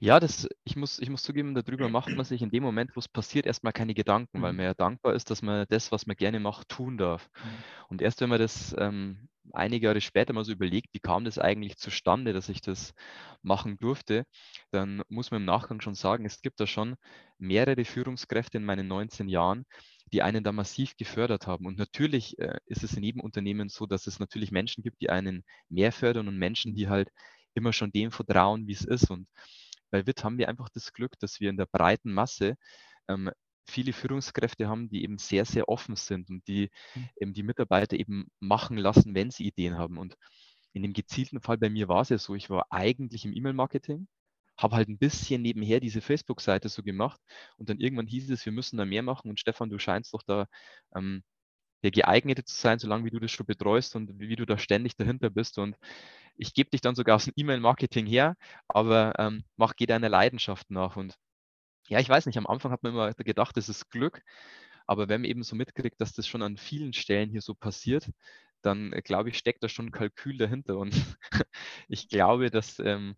Ja, 0.00 0.18
das, 0.18 0.48
ich, 0.64 0.74
muss, 0.74 0.98
ich 0.98 1.10
muss 1.10 1.22
zugeben, 1.22 1.54
darüber 1.54 1.88
macht 1.88 2.10
man 2.10 2.24
sich 2.24 2.42
in 2.42 2.50
dem 2.50 2.62
Moment, 2.62 2.96
wo 2.96 2.98
es 2.98 3.08
passiert, 3.08 3.46
erstmal 3.46 3.72
keine 3.72 3.94
Gedanken, 3.94 4.38
mhm. 4.38 4.42
weil 4.42 4.52
man 4.52 4.64
ja 4.64 4.74
dankbar 4.74 5.14
ist, 5.14 5.30
dass 5.30 5.42
man 5.42 5.66
das, 5.68 5.92
was 5.92 6.06
man 6.06 6.16
gerne 6.16 6.40
macht, 6.40 6.68
tun 6.68 6.98
darf. 6.98 7.28
Mhm. 7.36 7.48
Und 7.90 8.02
erst 8.02 8.20
wenn 8.20 8.30
man 8.30 8.40
das 8.40 8.74
ähm, 8.78 9.28
einige 9.54 9.86
Jahre 9.86 10.00
später 10.00 10.32
mal 10.32 10.44
so 10.44 10.52
überlegt, 10.52 10.88
wie 10.92 11.00
kam 11.00 11.24
das 11.24 11.38
eigentlich 11.38 11.76
zustande, 11.76 12.32
dass 12.32 12.48
ich 12.48 12.60
das 12.60 12.94
machen 13.42 13.78
durfte, 13.78 14.24
dann 14.70 15.02
muss 15.08 15.30
man 15.30 15.42
im 15.42 15.46
Nachgang 15.46 15.80
schon 15.80 15.94
sagen, 15.94 16.24
es 16.24 16.42
gibt 16.42 16.60
da 16.60 16.66
schon 16.66 16.96
mehrere 17.38 17.84
Führungskräfte 17.84 18.58
in 18.58 18.64
meinen 18.64 18.88
19 18.88 19.28
Jahren, 19.28 19.64
die 20.12 20.22
einen 20.22 20.44
da 20.44 20.52
massiv 20.52 20.96
gefördert 20.96 21.46
haben. 21.46 21.66
Und 21.66 21.78
natürlich 21.78 22.38
äh, 22.38 22.58
ist 22.66 22.82
es 22.82 22.94
in 22.94 23.02
jedem 23.02 23.20
Unternehmen 23.20 23.68
so, 23.68 23.86
dass 23.86 24.06
es 24.06 24.18
natürlich 24.18 24.50
Menschen 24.50 24.82
gibt, 24.82 25.00
die 25.00 25.10
einen 25.10 25.44
mehr 25.68 25.92
fördern 25.92 26.28
und 26.28 26.36
Menschen, 26.36 26.74
die 26.74 26.88
halt 26.88 27.10
immer 27.54 27.72
schon 27.72 27.92
dem 27.92 28.10
vertrauen, 28.10 28.66
wie 28.66 28.72
es 28.72 28.84
ist. 28.84 29.10
Und 29.10 29.28
bei 29.90 30.06
WIT 30.06 30.24
haben 30.24 30.38
wir 30.38 30.48
einfach 30.48 30.68
das 30.68 30.92
Glück, 30.92 31.18
dass 31.20 31.40
wir 31.40 31.50
in 31.50 31.56
der 31.56 31.66
breiten 31.66 32.12
Masse 32.12 32.56
ähm, 33.08 33.30
viele 33.70 33.92
Führungskräfte 33.92 34.68
haben, 34.68 34.88
die 34.88 35.02
eben 35.04 35.18
sehr, 35.18 35.44
sehr 35.44 35.68
offen 35.68 35.96
sind 35.96 36.30
und 36.30 36.46
die 36.48 36.70
mhm. 36.94 37.08
eben 37.20 37.32
die 37.34 37.42
Mitarbeiter 37.42 37.98
eben 37.98 38.28
machen 38.40 38.76
lassen, 38.76 39.14
wenn 39.14 39.30
sie 39.30 39.46
Ideen 39.46 39.78
haben. 39.78 39.98
Und 39.98 40.16
in 40.72 40.82
dem 40.82 40.92
gezielten 40.92 41.40
Fall 41.40 41.58
bei 41.58 41.70
mir 41.70 41.88
war 41.88 42.02
es 42.02 42.10
ja 42.10 42.18
so, 42.18 42.34
ich 42.34 42.50
war 42.50 42.66
eigentlich 42.70 43.24
im 43.24 43.32
E-Mail-Marketing, 43.32 44.08
habe 44.58 44.76
halt 44.76 44.88
ein 44.88 44.98
bisschen 44.98 45.42
nebenher 45.42 45.80
diese 45.80 46.00
Facebook-Seite 46.00 46.68
so 46.68 46.82
gemacht 46.82 47.20
und 47.56 47.70
dann 47.70 47.80
irgendwann 47.80 48.06
hieß 48.06 48.30
es, 48.30 48.44
wir 48.44 48.52
müssen 48.52 48.76
da 48.76 48.84
mehr 48.84 49.02
machen 49.02 49.30
und 49.30 49.40
Stefan, 49.40 49.70
du 49.70 49.78
scheinst 49.78 50.12
doch 50.14 50.22
da 50.22 50.46
ähm, 50.94 51.22
der 51.82 51.90
geeignete 51.90 52.44
zu 52.44 52.54
sein, 52.54 52.78
solange 52.78 53.04
wie 53.04 53.10
du 53.10 53.20
das 53.20 53.30
schon 53.30 53.46
betreust 53.46 53.96
und 53.96 54.18
wie, 54.20 54.28
wie 54.28 54.36
du 54.36 54.46
da 54.46 54.58
ständig 54.58 54.96
dahinter 54.96 55.30
bist. 55.30 55.58
Und 55.58 55.76
ich 56.36 56.54
gebe 56.54 56.70
dich 56.70 56.80
dann 56.80 56.94
sogar 56.94 57.16
aus 57.16 57.24
dem 57.24 57.34
E-Mail-Marketing 57.36 58.06
her, 58.06 58.36
aber 58.68 59.14
ähm, 59.18 59.44
mach, 59.56 59.74
geh 59.76 59.86
deiner 59.86 60.08
Leidenschaft 60.08 60.70
nach. 60.70 60.96
Und 60.96 61.14
ja, 61.90 62.00
ich 62.00 62.08
weiß 62.08 62.26
nicht, 62.26 62.38
am 62.38 62.46
Anfang 62.46 62.72
hat 62.72 62.82
man 62.82 62.92
immer 62.92 63.12
gedacht, 63.14 63.56
das 63.56 63.68
ist 63.68 63.90
Glück, 63.90 64.22
aber 64.86 65.08
wenn 65.08 65.22
man 65.22 65.30
eben 65.30 65.42
so 65.42 65.56
mitkriegt, 65.56 66.00
dass 66.00 66.12
das 66.14 66.26
schon 66.26 66.42
an 66.42 66.56
vielen 66.56 66.92
Stellen 66.92 67.30
hier 67.30 67.42
so 67.42 67.54
passiert, 67.54 68.10
dann 68.62 68.92
äh, 68.92 69.02
glaube 69.02 69.30
ich, 69.30 69.38
steckt 69.38 69.62
da 69.64 69.68
schon 69.68 69.86
ein 69.86 69.92
Kalkül 69.92 70.36
dahinter. 70.38 70.78
Und 70.78 70.92
ich 71.88 72.08
glaube, 72.08 72.50
dass 72.50 72.78
ähm, 72.80 73.16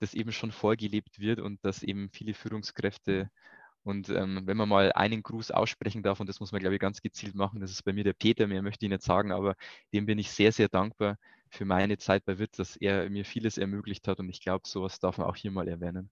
das 0.00 0.14
eben 0.14 0.32
schon 0.32 0.52
vorgelebt 0.52 1.18
wird 1.20 1.40
und 1.40 1.64
dass 1.64 1.82
eben 1.82 2.10
viele 2.10 2.34
Führungskräfte 2.34 3.30
und 3.84 4.10
ähm, 4.10 4.42
wenn 4.46 4.56
man 4.58 4.68
mal 4.68 4.92
einen 4.92 5.22
Gruß 5.22 5.50
aussprechen 5.52 6.02
darf, 6.02 6.20
und 6.20 6.28
das 6.28 6.40
muss 6.40 6.52
man, 6.52 6.60
glaube 6.60 6.74
ich, 6.76 6.80
ganz 6.80 7.00
gezielt 7.02 7.34
machen, 7.34 7.60
das 7.60 7.70
ist 7.72 7.84
bei 7.84 7.92
mir 7.94 8.04
der 8.04 8.12
Peter, 8.12 8.46
mehr 8.46 8.62
möchte 8.62 8.84
ich 8.86 8.90
nicht 8.90 9.02
sagen, 9.02 9.32
aber 9.32 9.56
dem 9.94 10.06
bin 10.06 10.18
ich 10.18 10.30
sehr, 10.30 10.52
sehr 10.52 10.68
dankbar 10.68 11.16
für 11.50 11.64
meine 11.64 11.96
Zeit 11.98 12.24
bei 12.26 12.38
WIT, 12.38 12.58
dass 12.58 12.76
er 12.76 13.08
mir 13.10 13.24
vieles 13.24 13.56
ermöglicht 13.58 14.06
hat 14.08 14.20
und 14.20 14.28
ich 14.28 14.40
glaube, 14.42 14.68
sowas 14.68 15.00
darf 15.00 15.18
man 15.18 15.26
auch 15.28 15.36
hier 15.36 15.50
mal 15.52 15.68
erwähnen. 15.68 16.10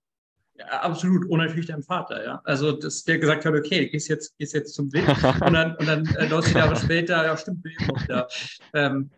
Absolut. 0.71 1.27
Und 1.27 1.39
natürlich 1.39 1.67
dein 1.67 1.83
Vater, 1.83 2.25
ja. 2.25 2.41
Also, 2.45 2.73
dass 2.73 3.05
der 3.05 3.19
gesagt 3.19 3.45
hat, 3.45 3.55
okay, 3.55 3.89
gehst 3.89 4.09
jetzt, 4.09 4.37
gehst 4.39 4.55
jetzt 4.55 4.75
zum 4.75 4.93
WIT 4.93 5.07
und 5.43 5.53
dann, 5.53 5.77
und 5.77 5.87
dann 5.87 6.07
äh, 6.17 6.29
90 6.29 6.55
Jahre 6.55 6.77
später, 6.77 7.25
ja, 7.25 7.37
stimmt, 7.37 7.63
bin 7.63 7.73
ich 7.79 7.87
noch 7.87 8.07
da. 8.07 8.29
Ähm, 8.75 9.11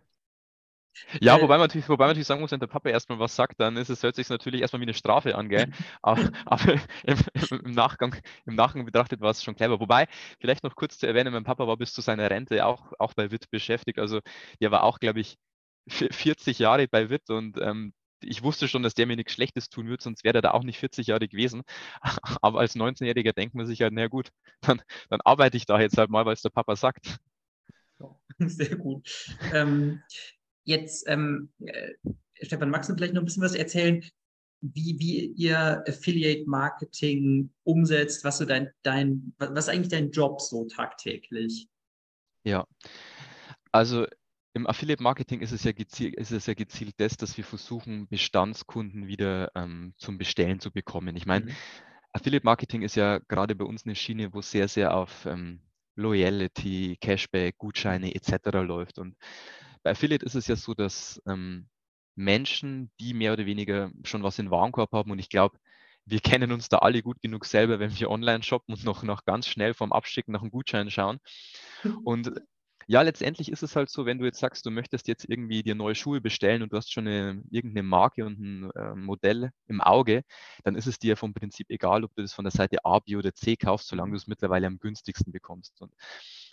ja, 1.20 1.36
äh, 1.36 1.42
wobei 1.42 1.58
man, 1.58 1.66
natürlich, 1.66 1.88
wobei 1.88 2.04
man 2.04 2.10
natürlich 2.10 2.26
sagen 2.26 2.40
muss, 2.40 2.50
wenn 2.50 2.60
der 2.60 2.66
Papa 2.66 2.88
erstmal 2.88 3.18
was 3.18 3.34
sagt, 3.34 3.60
dann 3.60 3.76
ist 3.76 3.88
es, 3.88 4.02
hört 4.02 4.16
sich 4.16 4.28
natürlich 4.28 4.60
erstmal 4.60 4.80
wie 4.80 4.86
eine 4.86 4.94
Strafe 4.94 5.34
an, 5.34 5.48
gell? 5.48 5.66
aber, 6.02 6.30
aber 6.44 6.74
im, 7.04 7.18
im, 7.64 7.72
Nachgang, 7.72 8.16
im 8.46 8.54
Nachgang 8.54 8.84
betrachtet 8.84 9.20
war 9.20 9.30
es 9.30 9.42
schon 9.42 9.54
clever. 9.54 9.80
Wobei, 9.80 10.06
vielleicht 10.40 10.64
noch 10.64 10.74
kurz 10.74 10.98
zu 10.98 11.06
erwähnen, 11.06 11.32
mein 11.32 11.44
Papa 11.44 11.66
war 11.66 11.76
bis 11.76 11.92
zu 11.92 12.00
seiner 12.00 12.30
Rente 12.30 12.64
auch, 12.66 12.92
auch 12.98 13.14
bei 13.14 13.30
WIT 13.30 13.50
beschäftigt. 13.50 13.98
Also 13.98 14.20
der 14.60 14.70
war 14.70 14.82
auch, 14.82 14.98
glaube 14.98 15.20
ich, 15.20 15.38
40 15.88 16.58
Jahre 16.58 16.86
bei 16.88 17.08
WIT 17.10 17.30
und 17.30 17.58
ähm, 17.60 17.92
ich 18.20 18.42
wusste 18.42 18.68
schon, 18.68 18.82
dass 18.82 18.94
der 18.94 19.06
mir 19.06 19.16
nichts 19.16 19.32
Schlechtes 19.32 19.68
tun 19.68 19.88
wird, 19.88 20.02
sonst 20.02 20.24
wäre 20.24 20.38
er 20.38 20.42
da 20.42 20.50
auch 20.52 20.64
nicht 20.64 20.78
40 20.78 21.06
Jahre 21.06 21.28
gewesen. 21.28 21.62
Aber 22.42 22.60
als 22.60 22.76
19-Jähriger 22.76 23.32
denkt 23.32 23.54
man 23.54 23.66
sich 23.66 23.82
halt, 23.82 23.92
na 23.92 24.08
gut, 24.08 24.30
dann, 24.60 24.82
dann 25.10 25.20
arbeite 25.22 25.56
ich 25.56 25.66
da 25.66 25.80
jetzt 25.80 25.98
halt 25.98 26.10
mal, 26.10 26.26
weil 26.26 26.34
es 26.34 26.42
der 26.42 26.50
Papa 26.50 26.76
sagt. 26.76 27.18
Sehr 28.38 28.76
gut. 28.76 29.36
Ähm, 29.52 30.02
Jetzt, 30.68 31.08
ähm, 31.08 31.50
äh, 31.64 31.94
Stefan, 32.42 32.68
magst 32.68 32.90
du 32.90 32.94
vielleicht 32.94 33.14
noch 33.14 33.22
ein 33.22 33.24
bisschen 33.24 33.42
was 33.42 33.54
erzählen, 33.54 34.04
wie, 34.60 34.98
wie 34.98 35.28
ihr 35.28 35.82
Affiliate 35.88 36.44
Marketing 36.46 37.50
umsetzt, 37.62 38.22
was 38.22 38.36
so 38.36 38.44
dein, 38.44 38.68
dein, 38.82 39.32
was 39.38 39.50
ist 39.50 39.68
eigentlich 39.70 39.88
dein 39.88 40.10
Job 40.10 40.42
so 40.42 40.66
tagtäglich? 40.66 41.70
Ja, 42.44 42.66
also 43.72 44.06
im 44.54 44.66
Affiliate 44.66 45.02
Marketing 45.02 45.40
ist 45.40 45.52
es 45.52 45.64
ja 45.64 45.72
gezielt, 45.72 46.16
ist 46.16 46.32
es 46.32 46.46
ja 46.46 46.54
gezielt 46.54 46.94
das, 46.98 47.16
dass 47.16 47.36
wir 47.36 47.44
versuchen, 47.44 48.08
Bestandskunden 48.08 49.06
wieder 49.06 49.50
ähm, 49.54 49.94
zum 49.96 50.18
Bestellen 50.18 50.60
zu 50.60 50.70
bekommen. 50.70 51.16
Ich 51.16 51.26
meine, 51.26 51.46
mhm. 51.46 51.56
Affiliate 52.12 52.44
Marketing 52.44 52.82
ist 52.82 52.96
ja 52.96 53.18
gerade 53.28 53.54
bei 53.54 53.64
uns 53.64 53.84
eine 53.84 53.94
Schiene, 53.94 54.32
wo 54.32 54.40
sehr, 54.40 54.68
sehr 54.68 54.94
auf 54.94 55.26
ähm, 55.26 55.60
Loyalty, 55.94 56.96
Cashback, 57.00 57.58
Gutscheine 57.58 58.14
etc. 58.14 58.52
läuft. 58.62 58.98
Und 58.98 59.16
bei 59.82 59.90
Affiliate 59.90 60.24
ist 60.24 60.34
es 60.34 60.46
ja 60.46 60.56
so, 60.56 60.74
dass 60.74 61.20
ähm, 61.28 61.68
Menschen, 62.14 62.90
die 62.98 63.14
mehr 63.14 63.32
oder 63.32 63.46
weniger 63.46 63.90
schon 64.04 64.22
was 64.22 64.38
in 64.38 64.50
Warenkorb 64.50 64.92
haben, 64.92 65.10
und 65.10 65.18
ich 65.18 65.28
glaube, 65.28 65.58
wir 66.06 66.20
kennen 66.20 66.52
uns 66.52 66.68
da 66.68 66.78
alle 66.78 67.02
gut 67.02 67.20
genug 67.20 67.44
selber, 67.44 67.78
wenn 67.78 67.96
wir 67.98 68.10
online 68.10 68.42
shoppen 68.42 68.74
und 68.74 68.84
noch, 68.84 69.02
noch 69.02 69.24
ganz 69.24 69.46
schnell 69.46 69.74
vom 69.74 69.92
Abschicken 69.92 70.32
nach 70.32 70.40
einem 70.40 70.50
Gutschein 70.50 70.90
schauen. 70.90 71.20
Und 72.04 72.32
ja, 72.90 73.02
letztendlich 73.02 73.52
ist 73.52 73.62
es 73.62 73.76
halt 73.76 73.90
so, 73.90 74.06
wenn 74.06 74.18
du 74.18 74.24
jetzt 74.24 74.38
sagst, 74.40 74.64
du 74.64 74.70
möchtest 74.70 75.08
jetzt 75.08 75.26
irgendwie 75.28 75.62
dir 75.62 75.74
neue 75.74 75.94
Schuhe 75.94 76.22
bestellen 76.22 76.62
und 76.62 76.72
du 76.72 76.78
hast 76.78 76.90
schon 76.90 77.06
eine, 77.06 77.42
irgendeine 77.50 77.82
Marke 77.82 78.24
und 78.24 78.40
ein 78.40 78.70
äh, 78.70 78.94
Modell 78.94 79.50
im 79.66 79.82
Auge, 79.82 80.22
dann 80.64 80.74
ist 80.74 80.86
es 80.86 80.98
dir 80.98 81.18
vom 81.18 81.34
Prinzip 81.34 81.68
egal, 81.68 82.02
ob 82.04 82.14
du 82.14 82.22
das 82.22 82.32
von 82.32 82.46
der 82.46 82.52
Seite 82.52 82.78
A, 82.86 82.98
B 83.00 83.16
oder 83.16 83.34
C 83.34 83.56
kaufst, 83.56 83.88
solange 83.88 84.12
du 84.12 84.16
es 84.16 84.26
mittlerweile 84.26 84.66
am 84.66 84.78
günstigsten 84.78 85.32
bekommst. 85.32 85.78
Und 85.82 85.92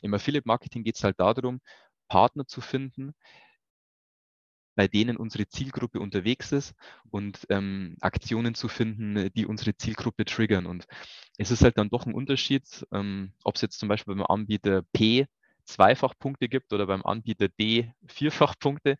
im 0.02 0.14
Affiliate 0.14 0.46
Marketing 0.46 0.84
geht 0.84 0.98
es 0.98 1.04
halt 1.06 1.20
darum, 1.22 1.62
Partner 2.10 2.46
zu 2.46 2.60
finden, 2.60 3.14
bei 4.76 4.90
denen 4.90 5.16
unsere 5.16 5.48
Zielgruppe 5.48 6.02
unterwegs 6.02 6.52
ist 6.52 6.76
und 7.12 7.46
ähm, 7.50 7.96
Aktionen 8.02 8.56
zu 8.56 8.68
finden, 8.68 9.32
die 9.36 9.46
unsere 9.46 9.78
Zielgruppe 9.78 10.26
triggern. 10.26 10.66
Und 10.66 10.86
es 11.38 11.50
ist 11.52 11.64
halt 11.64 11.78
dann 11.78 11.90
doch 11.90 12.06
ein 12.06 12.14
Unterschied, 12.14 12.86
ähm, 12.92 13.32
ob 13.46 13.56
es 13.56 13.62
jetzt 13.62 13.80
zum 13.80 13.88
Beispiel 13.88 14.16
beim 14.16 14.26
Anbieter 14.26 14.82
P 14.92 15.28
Zweifachpunkte 15.66 16.50
gibt 16.50 16.74
oder 16.74 16.88
beim 16.88 17.06
Anbieter 17.06 17.50
D 17.50 17.92
Vierfachpunkte. 18.08 18.98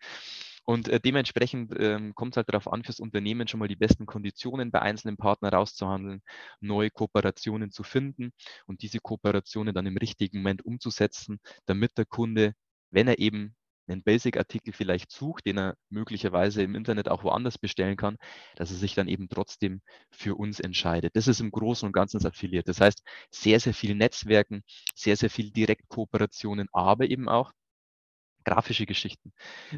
Und 0.66 0.88
äh, 0.90 1.00
dementsprechend 1.00 1.74
ähm, 1.78 2.16
kommt 2.16 2.34
es 2.34 2.38
halt 2.38 2.50
darauf 2.50 2.72
an, 2.72 2.84
fürs 2.84 3.00
Unternehmen 3.00 3.48
schon 3.48 3.60
mal 3.60 3.68
die 3.68 3.76
besten 3.76 4.08
Konditionen 4.08 4.72
bei 4.72 4.82
einzelnen 4.82 5.16
Partnern 5.16 5.54
rauszuhandeln, 5.54 6.22
neue 6.60 6.90
Kooperationen 6.90 7.72
zu 7.72 7.84
finden 7.84 8.32
und 8.66 8.82
diese 8.82 9.00
Kooperationen 9.00 9.76
dann 9.76 9.86
im 9.86 9.98
richtigen 9.98 10.40
Moment 10.40 10.66
umzusetzen, 10.66 11.40
damit 11.68 11.98
der 11.98 12.06
Kunde, 12.06 12.56
wenn 12.90 13.08
er 13.08 13.20
eben 13.20 13.56
einen 13.88 14.04
Basic-Artikel 14.04 14.74
vielleicht 14.74 15.12
sucht, 15.12 15.46
den 15.46 15.58
er 15.58 15.76
möglicherweise 15.90 16.64
im 16.64 16.76
Internet 16.76 17.10
auch 17.10 17.24
woanders 17.24 17.58
bestellen 17.58 17.98
kann, 17.98 18.18
dass 18.56 18.72
er 18.72 18.78
sich 18.78 18.96
dann 18.96 19.08
eben 19.08 19.30
trotzdem 19.30 19.82
für 20.12 20.36
uns 20.36 20.60
entscheidet. 20.60 21.16
Das 21.16 21.28
ist 21.28 21.40
im 21.40 21.52
Großen 21.52 21.86
und 21.88 21.94
Ganzen 21.94 22.18
das 22.18 22.26
Affiliate. 22.26 22.66
Das 22.66 22.82
heißt, 22.82 23.04
sehr, 23.32 23.60
sehr 23.60 23.74
viel 23.74 23.96
Netzwerken, 23.96 24.64
sehr, 24.96 25.18
sehr 25.18 25.30
viel 25.30 25.52
Direktkooperationen, 25.52 26.68
aber 26.74 27.10
eben 27.10 27.30
auch 27.30 27.52
grafische 28.46 28.86
Geschichten. 28.86 29.34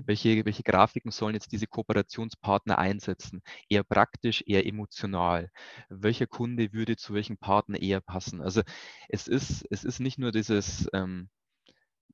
Welche, 0.05 0.45
welche 0.45 0.63
Grafiken 0.63 1.11
sollen 1.11 1.33
jetzt 1.33 1.51
diese 1.51 1.67
Kooperationspartner 1.67 2.77
einsetzen? 2.77 3.41
Eher 3.69 3.83
praktisch, 3.83 4.43
eher 4.45 4.65
emotional. 4.67 5.49
Welcher 5.89 6.27
Kunde 6.27 6.73
würde 6.73 6.97
zu 6.97 7.13
welchem 7.13 7.37
Partner 7.37 7.81
eher 7.81 8.01
passen? 8.01 8.41
Also 8.41 8.61
es 9.09 9.27
ist, 9.27 9.65
es 9.71 9.83
ist 9.83 9.99
nicht 9.99 10.19
nur 10.19 10.31
dieses 10.31 10.87
ähm, 10.93 11.29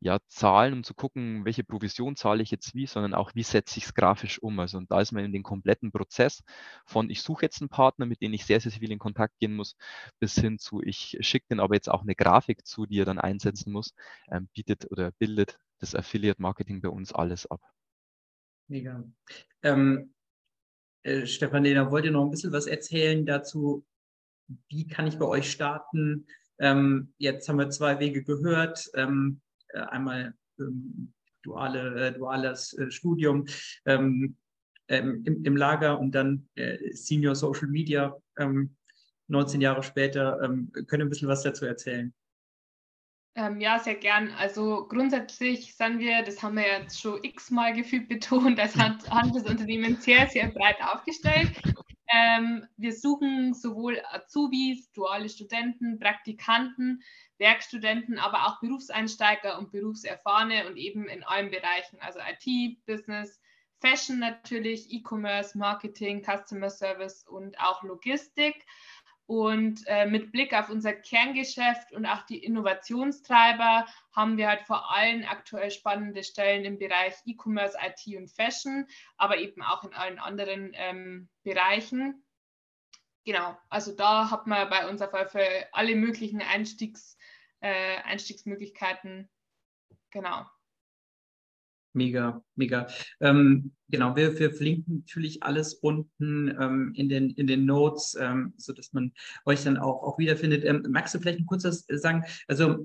ja, 0.03 0.19
Zahlen, 0.27 0.73
um 0.73 0.83
zu 0.83 0.93
gucken, 0.93 1.45
welche 1.45 1.63
Provision 1.63 2.17
zahle 2.17 2.43
ich 2.43 2.51
jetzt 2.51 2.75
wie, 2.75 2.85
sondern 2.87 3.13
auch, 3.13 3.33
wie 3.35 3.43
setze 3.43 3.77
ich 3.77 3.85
es 3.85 3.93
grafisch 3.93 4.41
um. 4.43 4.59
Also 4.59 4.77
und 4.77 4.91
da 4.91 4.99
ist 4.99 5.13
man 5.13 5.23
in 5.23 5.31
den 5.31 5.43
kompletten 5.43 5.93
Prozess 5.93 6.43
von, 6.85 7.09
ich 7.09 7.21
suche 7.21 7.45
jetzt 7.45 7.61
einen 7.61 7.69
Partner, 7.69 8.05
mit 8.05 8.21
dem 8.21 8.33
ich 8.33 8.45
sehr, 8.45 8.59
sehr 8.59 8.73
viel 8.73 8.91
in 8.91 8.99
Kontakt 8.99 9.39
gehen 9.39 9.55
muss, 9.55 9.77
bis 10.19 10.35
hin 10.35 10.59
zu, 10.59 10.81
ich 10.81 11.17
schicke 11.21 11.47
den 11.49 11.61
aber 11.61 11.75
jetzt 11.75 11.89
auch 11.89 12.01
eine 12.01 12.15
Grafik 12.15 12.65
zu, 12.65 12.85
die 12.85 12.99
er 12.99 13.05
dann 13.05 13.17
einsetzen 13.17 13.71
muss, 13.71 13.93
ähm, 14.29 14.49
bietet 14.53 14.91
oder 14.91 15.11
bildet 15.11 15.57
das 15.79 15.95
Affiliate 15.95 16.41
Marketing 16.41 16.81
bei 16.81 16.89
uns 16.89 17.13
alles 17.13 17.45
ab. 17.49 17.61
Mega. 18.67 19.03
Ähm, 19.61 20.13
äh, 21.03 21.25
Stefan, 21.25 21.63
da 21.63 21.91
wollt 21.91 22.03
ihr 22.03 22.11
noch 22.11 22.25
ein 22.25 22.31
bisschen 22.31 22.51
was 22.51 22.67
erzählen 22.67 23.25
dazu, 23.25 23.85
wie 24.67 24.85
kann 24.85 25.07
ich 25.07 25.17
bei 25.17 25.25
euch 25.25 25.49
starten? 25.49 26.27
Ähm, 26.59 27.13
jetzt 27.17 27.47
haben 27.47 27.57
wir 27.57 27.69
zwei 27.69 27.99
Wege 27.99 28.23
gehört. 28.23 28.89
Ähm, 28.95 29.39
äh, 29.39 29.52
einmal 29.80 30.34
ähm, 30.59 31.13
duale, 31.41 32.07
äh, 32.07 32.13
duales 32.13 32.74
äh, 32.78 32.89
Studium 32.91 33.45
ähm, 33.86 34.38
ähm, 34.88 35.24
im, 35.26 35.43
im, 35.45 35.57
Lager 35.57 35.99
und 35.99 36.13
dann 36.13 36.47
Senior 36.91 37.36
Social 37.36 37.69
Media 37.69 38.15
19 39.28 39.61
Jahre 39.61 39.82
später. 39.82 40.38
können 40.88 41.03
ein 41.03 41.09
bisschen 41.09 41.30
was 41.30 41.41
dazu 41.41 41.65
erzählen? 41.65 42.13
Ähm, 43.36 43.59
ja, 43.59 43.80
sehr 43.80 43.95
gern. 43.95 44.30
Also 44.38 44.86
grundsätzlich 44.88 45.76
sind 45.76 45.99
wir, 45.99 46.21
das 46.24 46.43
haben 46.43 46.55
wir 46.55 46.67
jetzt 46.82 46.99
schon 46.99 47.24
x-mal 47.24 47.74
gefühlt 47.74 48.07
betont, 48.07 48.59
das 48.59 48.76
hat, 48.76 49.09
hat 49.09 49.36
das 49.36 49.43
Unternehmen 49.43 49.95
sehr, 49.95 50.28
sehr 50.28 50.49
breit 50.51 50.78
aufgestellt. 50.82 51.51
Ähm, 52.14 52.68
wir 52.78 52.93
suchen 52.93 53.55
sowohl 53.55 53.99
Azubis, 54.11 54.91
duale 54.91 55.30
Studenten, 55.30 55.97
Praktikanten, 55.97 57.01
Werkstudenten, 57.39 58.20
aber 58.20 58.45
auch 58.45 58.59
Berufseinsteiger 58.59 59.57
und 59.57 59.72
Berufserfahrene 59.72 60.68
und 60.68 60.78
eben 60.78 61.07
in 61.07 61.24
allen 61.24 61.49
Bereichen, 61.49 61.97
also 62.01 62.20
IT, 62.20 62.86
Business, 62.86 63.41
Fashion 63.82 64.20
natürlich, 64.20 64.91
E-Commerce, 64.91 65.57
Marketing, 65.57 66.24
Customer 66.24 66.70
Service 66.70 67.24
und 67.28 67.59
auch 67.59 67.82
Logistik. 67.82 68.66
Und 69.26 69.82
äh, 69.88 70.05
mit 70.05 70.32
Blick 70.32 70.53
auf 70.53 70.69
unser 70.69 70.93
Kerngeschäft 70.93 71.93
und 71.93 72.05
auch 72.05 72.24
die 72.24 72.43
Innovationstreiber 72.43 73.86
haben 74.11 74.36
wir 74.38 74.49
halt 74.49 74.63
vor 74.63 74.91
allem 74.91 75.24
aktuell 75.24 75.71
spannende 75.71 76.24
Stellen 76.24 76.65
im 76.65 76.78
Bereich 76.78 77.15
E-Commerce, 77.26 77.78
IT 77.82 78.17
und 78.17 78.30
Fashion, 78.30 78.86
aber 79.15 79.38
eben 79.38 79.61
auch 79.61 79.84
in 79.86 79.93
allen 79.93 80.19
anderen 80.19 80.71
ähm, 80.74 81.30
Bereichen. 81.43 82.26
Genau, 83.26 83.57
also 83.69 83.95
da 83.95 84.30
hat 84.30 84.47
man 84.47 84.69
bei 84.69 84.89
uns 84.89 85.01
auf 85.01 85.11
alle 85.13 85.95
möglichen 85.95 86.41
Einstiegs, 86.41 87.17
äh, 87.61 88.01
Einstiegsmöglichkeiten. 88.03 89.30
Genau. 90.11 90.45
Mega, 91.93 92.43
mega. 92.55 92.87
Ähm, 93.19 93.71
genau, 93.87 94.15
wir, 94.15 94.37
wir 94.39 94.51
verlinken 94.51 94.99
natürlich 95.05 95.43
alles 95.43 95.75
unten 95.75 96.49
ähm, 96.59 96.91
in, 96.95 97.07
den, 97.07 97.29
in 97.31 97.45
den 97.45 97.65
Notes, 97.65 98.17
ähm, 98.19 98.53
sodass 98.57 98.93
man 98.93 99.13
euch 99.45 99.63
dann 99.63 99.77
auch, 99.77 100.01
auch 100.01 100.17
wiederfindet. 100.17 100.65
Ähm, 100.65 100.83
magst 100.89 101.13
du 101.13 101.19
vielleicht 101.19 101.39
ein 101.39 101.45
kurzes 101.45 101.85
sagen? 101.87 102.23
Also, 102.47 102.83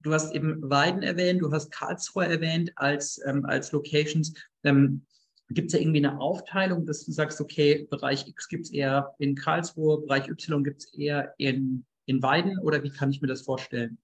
du 0.00 0.12
hast 0.12 0.34
eben 0.34 0.68
Weiden 0.68 1.04
erwähnt, 1.04 1.42
du 1.42 1.52
hast 1.52 1.70
Karlsruhe 1.70 2.26
erwähnt 2.26 2.72
als, 2.74 3.20
ähm, 3.24 3.44
als 3.44 3.70
Locations. 3.70 4.34
Ähm, 4.64 5.06
gibt 5.50 5.68
es 5.68 5.72
da 5.74 5.78
irgendwie 5.78 6.04
eine 6.04 6.20
Aufteilung, 6.20 6.86
dass 6.86 7.04
du 7.04 7.12
sagst, 7.12 7.40
okay, 7.40 7.86
Bereich 7.88 8.26
X 8.26 8.48
gibt 8.48 8.64
es 8.64 8.72
eher 8.72 9.14
in 9.20 9.36
Karlsruhe, 9.36 10.00
Bereich 10.00 10.28
Y 10.28 10.64
gibt 10.64 10.82
es 10.82 10.92
eher 10.92 11.34
in 11.38 11.86
in 12.06 12.22
Weiden 12.22 12.58
oder 12.58 12.82
wie 12.82 12.90
kann 12.90 13.10
ich 13.10 13.20
mir 13.20 13.28
das 13.28 13.42
vorstellen? 13.42 13.98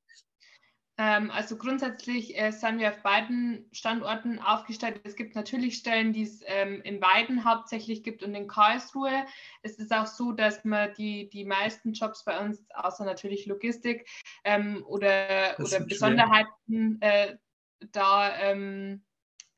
Ähm, 1.04 1.32
also 1.32 1.56
grundsätzlich 1.56 2.38
äh, 2.38 2.52
sind 2.52 2.78
wir 2.78 2.90
auf 2.90 3.02
beiden 3.02 3.66
Standorten 3.72 4.38
aufgestellt. 4.38 5.00
Es 5.02 5.16
gibt 5.16 5.34
natürlich 5.34 5.76
Stellen, 5.78 6.12
die 6.12 6.22
es 6.22 6.42
ähm, 6.46 6.80
in 6.82 7.02
Weiden 7.02 7.44
hauptsächlich 7.44 8.04
gibt 8.04 8.22
und 8.22 8.36
in 8.36 8.46
Karlsruhe. 8.46 9.26
Es 9.62 9.78
ist 9.78 9.92
auch 9.92 10.06
so, 10.06 10.30
dass 10.30 10.64
man 10.64 10.94
die, 10.94 11.28
die 11.28 11.44
meisten 11.44 11.92
Jobs 11.92 12.24
bei 12.24 12.38
uns, 12.38 12.64
außer 12.74 13.04
natürlich 13.04 13.46
Logistik 13.46 14.08
ähm, 14.44 14.84
oder, 14.86 15.56
oder 15.58 15.80
Besonderheiten, 15.80 17.00
äh, 17.00 17.36
da 17.90 18.54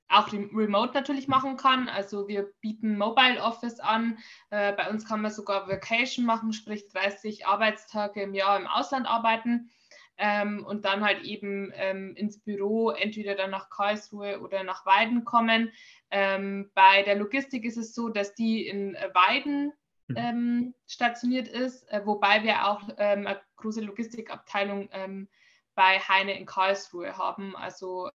auch 0.09 0.33
remote 0.33 0.95
natürlich 0.95 1.29
machen 1.29 1.59
kann. 1.59 1.91
Also 1.91 2.27
wir 2.27 2.51
bieten 2.63 2.97
Mobile 2.97 3.43
Office 3.43 3.81
an. 3.81 4.17
Äh, 4.49 4.73
bei 4.73 4.89
uns 4.89 5.07
kann 5.07 5.21
man 5.21 5.31
sogar 5.31 5.69
Vacation 5.69 6.25
machen, 6.25 6.55
sprich 6.55 6.89
30 6.89 7.47
Arbeitstage 7.47 8.23
im 8.23 8.33
Jahr 8.33 8.59
im 8.59 8.67
Ausland 8.67 9.07
arbeiten 9.07 9.71
ähm, 10.17 10.65
und 10.65 10.85
dann 10.85 11.05
halt 11.05 11.23
eben 11.23 11.73
ähm, 11.75 12.15
ins 12.17 12.41
Büro, 12.41 12.91
entweder 12.91 13.35
dann 13.35 13.51
nach 13.51 13.71
Karlsruhe 13.71 14.41
oder 14.41 14.63
nach 14.65 14.87
Weiden 14.87 15.25
kommen. 15.25 15.73
Ähm, 16.11 16.71
bei 16.75 17.03
der 17.03 17.17
Logistik 17.17 17.65
ist 17.65 17.77
es 17.77 17.95
so, 17.95 18.09
dass 18.09 18.35
die 18.35 18.67
in 18.67 18.95
Weiden 19.13 19.73
mhm. 20.09 20.17
ähm, 20.17 20.75
stationiert 20.87 21.49
ist, 21.49 21.91
äh, 21.91 22.03
wobei 22.05 22.43
wir 22.45 22.69
auch 22.69 22.83
ähm, 22.99 23.27
eine 23.27 23.41
große 23.57 23.81
Logistikabteilung 23.81 24.89
ähm, 24.93 25.29
bei 25.75 25.99
Heine 25.99 26.39
in 26.39 26.47
Karlsruhe 26.47 27.17
haben. 27.17 27.57
Also 27.57 28.09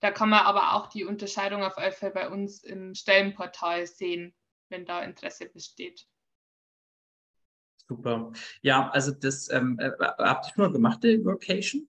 da 0.00 0.10
kann 0.10 0.28
man 0.28 0.40
aber 0.40 0.74
auch 0.74 0.88
die 0.88 1.04
Unterscheidung 1.04 1.62
auf 1.62 1.76
Fall 1.76 2.10
bei 2.10 2.28
uns 2.28 2.62
im 2.62 2.94
Stellenportal 2.94 3.86
sehen, 3.86 4.34
wenn 4.68 4.84
da 4.84 5.02
Interesse 5.02 5.48
besteht. 5.48 6.06
Super. 7.88 8.32
Ja, 8.62 8.88
also 8.90 9.12
das 9.12 9.50
ähm, 9.50 9.78
äh, 9.78 9.90
habt 10.00 10.46
ihr 10.46 10.52
schon 10.54 10.64
mal 10.64 10.72
gemacht, 10.72 11.04
die 11.04 11.24
Vocation? 11.24 11.88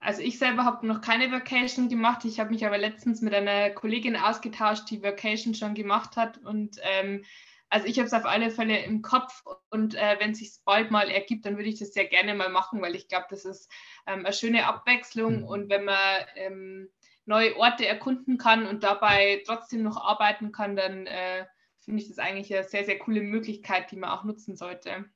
Also 0.00 0.22
ich 0.22 0.38
selber 0.38 0.64
habe 0.64 0.86
noch 0.86 1.00
keine 1.00 1.32
Vacation 1.32 1.88
gemacht. 1.88 2.24
Ich 2.24 2.38
habe 2.38 2.50
mich 2.50 2.64
aber 2.64 2.78
letztens 2.78 3.20
mit 3.20 3.34
einer 3.34 3.70
Kollegin 3.70 4.16
ausgetauscht, 4.16 4.88
die 4.90 5.02
Vacation 5.02 5.54
schon 5.54 5.74
gemacht 5.74 6.16
hat. 6.16 6.38
Und 6.38 6.76
ähm, 6.82 7.24
also 7.70 7.86
ich 7.86 7.98
habe 7.98 8.06
es 8.06 8.12
auf 8.12 8.24
alle 8.24 8.50
Fälle 8.50 8.82
im 8.84 9.02
Kopf 9.02 9.42
und 9.70 9.94
äh, 9.94 10.16
wenn 10.20 10.30
es 10.30 10.38
sich 10.38 10.52
bald 10.64 10.90
mal 10.90 11.10
ergibt, 11.10 11.44
dann 11.44 11.56
würde 11.56 11.68
ich 11.68 11.78
das 11.78 11.92
sehr 11.92 12.06
gerne 12.06 12.34
mal 12.34 12.48
machen, 12.48 12.80
weil 12.80 12.94
ich 12.94 13.08
glaube, 13.08 13.26
das 13.28 13.44
ist 13.44 13.70
ähm, 14.06 14.24
eine 14.24 14.32
schöne 14.32 14.66
Abwechslung 14.66 15.40
mhm. 15.40 15.44
und 15.44 15.68
wenn 15.68 15.84
man 15.84 15.96
ähm, 16.36 16.88
neue 17.26 17.56
Orte 17.56 17.86
erkunden 17.86 18.38
kann 18.38 18.66
und 18.66 18.84
dabei 18.84 19.42
trotzdem 19.46 19.82
noch 19.82 20.02
arbeiten 20.02 20.50
kann, 20.50 20.76
dann 20.76 21.06
äh, 21.06 21.44
finde 21.88 22.02
ich 22.02 22.08
das 22.08 22.18
eigentlich 22.18 22.54
eine 22.54 22.68
sehr, 22.68 22.84
sehr 22.84 22.98
coole 22.98 23.22
Möglichkeit, 23.22 23.90
die 23.90 23.96
man 23.96 24.10
auch 24.10 24.22
nutzen 24.22 24.56
sollte. 24.56 25.06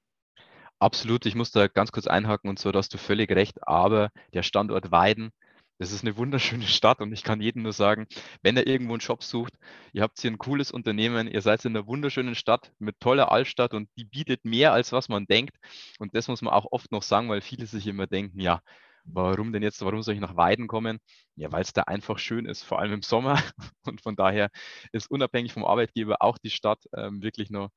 Absolut, 0.79 1.27
ich 1.27 1.35
muss 1.35 1.51
da 1.51 1.69
ganz 1.69 1.93
kurz 1.93 2.07
einhaken 2.07 2.49
und 2.49 2.59
zwar, 2.59 2.73
da 2.73 2.79
hast 2.79 2.95
du 2.95 2.99
völlig 2.99 3.31
recht, 3.31 3.59
aber 3.69 4.09
der 4.33 4.43
Standort 4.43 4.91
Weiden, 4.91 5.33
das 5.77 5.93
ist 5.93 6.03
eine 6.03 6.17
wunderschöne 6.17 6.65
Stadt 6.67 7.03
und 7.03 7.13
ich 7.13 7.25
kann 7.25 7.43
jedem 7.43 7.63
nur 7.63 7.75
sagen, 7.75 8.07
wenn 8.41 8.57
er 8.57 8.67
irgendwo 8.67 8.95
einen 8.95 9.01
Job 9.01 9.23
sucht, 9.23 9.53
ihr 9.93 10.01
habt 10.01 10.19
hier 10.19 10.31
ein 10.31 10.39
cooles 10.39 10.71
Unternehmen, 10.71 11.29
ihr 11.29 11.43
seid 11.43 11.63
in 11.67 11.77
einer 11.77 11.87
wunderschönen 11.87 12.35
Stadt 12.35 12.73
mit 12.79 12.99
toller 13.01 13.31
Altstadt 13.31 13.75
und 13.75 13.91
die 13.99 14.07
bietet 14.07 14.47
mehr, 14.47 14.73
als 14.73 14.93
was 14.93 15.11
man 15.11 15.27
denkt. 15.27 15.55
Und 15.99 16.15
das 16.15 16.27
muss 16.27 16.41
man 16.41 16.55
auch 16.55 16.69
oft 16.71 16.91
noch 16.91 17.03
sagen, 17.03 17.29
weil 17.29 17.43
viele 17.43 17.67
sich 17.67 17.87
immer 17.87 18.07
denken, 18.07 18.41
ja, 18.41 18.63
warum 19.05 19.53
denn 19.53 19.63
jetzt, 19.63 19.85
warum 19.85 20.03
soll 20.03 20.15
ich 20.15 20.21
nach 20.21 20.37
Weiden 20.37 20.69
kommen? 20.69 20.99
Ja, 21.37 21.51
weil 21.53 21.63
es 21.63 21.73
da 21.73 21.83
einfach 21.83 22.19
schön 22.19 22.47
ist, 22.47 22.63
vor 22.63 22.79
allem 22.79 22.93
im 22.93 23.03
Sommer. 23.03 23.43
Und 23.87 24.01
von 24.01 24.17
daher 24.17 24.51
ist 24.93 25.11
unabhängig 25.11 25.53
vom 25.53 25.65
Arbeitgeber 25.65 26.17
auch 26.21 26.39
die 26.39 26.51
Stadt 26.51 26.85
ähm, 26.97 27.23
wirklich 27.23 27.51
nur 27.51 27.71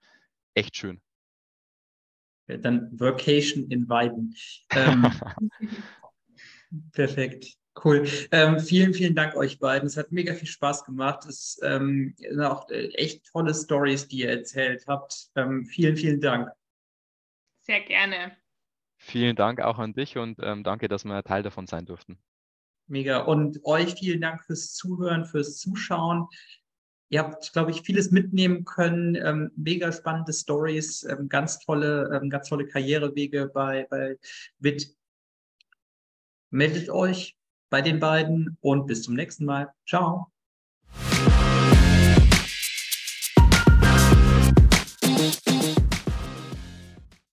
echt 0.53 0.78
schön. 0.78 1.01
Dann 2.47 2.89
Vacation 2.99 3.69
in 3.71 3.89
Weiden. 3.89 4.36
Ähm, 4.71 5.11
perfekt. 6.91 7.55
Cool. 7.84 8.07
Ähm, 8.32 8.59
vielen, 8.59 8.93
vielen 8.93 9.15
Dank 9.15 9.36
euch 9.36 9.59
beiden. 9.59 9.88
Es 9.88 9.97
hat 9.97 10.11
mega 10.11 10.34
viel 10.34 10.47
Spaß 10.47 10.86
gemacht. 10.86 11.26
Es 11.26 11.59
ähm, 11.61 12.15
sind 12.17 12.41
auch 12.41 12.69
äh, 12.69 12.88
echt 12.93 13.26
tolle 13.26 13.53
Stories, 13.53 14.07
die 14.07 14.19
ihr 14.19 14.30
erzählt 14.30 14.86
habt. 14.88 15.30
Ähm, 15.36 15.65
vielen, 15.65 15.97
vielen 15.97 16.21
Dank. 16.21 16.49
Sehr 17.61 17.82
gerne. 17.82 18.38
Vielen 19.08 19.36
Dank 19.36 19.62
auch 19.62 19.78
an 19.78 19.93
dich 19.93 20.18
und 20.18 20.39
ähm, 20.41 20.64
danke, 20.64 20.88
dass 20.88 21.06
wir 21.06 21.22
Teil 21.22 21.43
davon 21.43 21.68
sein 21.68 21.86
durften. 21.86 22.18
Mega. 22.88 23.20
Und 23.20 23.64
euch 23.64 23.93
vielen 23.93 24.20
Dank 24.20 24.43
fürs 24.43 24.74
Zuhören, 24.74 25.26
fürs 25.26 25.58
Zuschauen. 25.60 26.28
Ihr 27.10 27.20
habt, 27.20 27.53
glaube 27.53 27.70
ich, 27.70 27.84
vieles 27.84 28.10
mitnehmen 28.10 28.66
können. 28.66 29.14
Ähm, 29.14 29.51
mega 29.56 29.91
spannende 29.91 30.34
Stories, 30.34 31.03
ähm, 31.03 31.30
ganz 31.30 31.60
tolle, 31.60 32.20
ähm, 32.20 32.32
ganz 32.32 32.49
tolle 32.49 32.66
Karrierewege 32.66 33.51
bei, 33.53 33.86
bei 33.91 34.18
WIT. 34.58 34.95
Meldet 36.49 36.89
euch 36.89 37.38
bei 37.70 37.84
den 37.84 37.99
beiden 37.99 38.58
und 38.62 38.88
bis 38.88 39.03
zum 39.03 39.14
nächsten 39.14 39.45
Mal. 39.45 39.72
Ciao. 39.88 40.32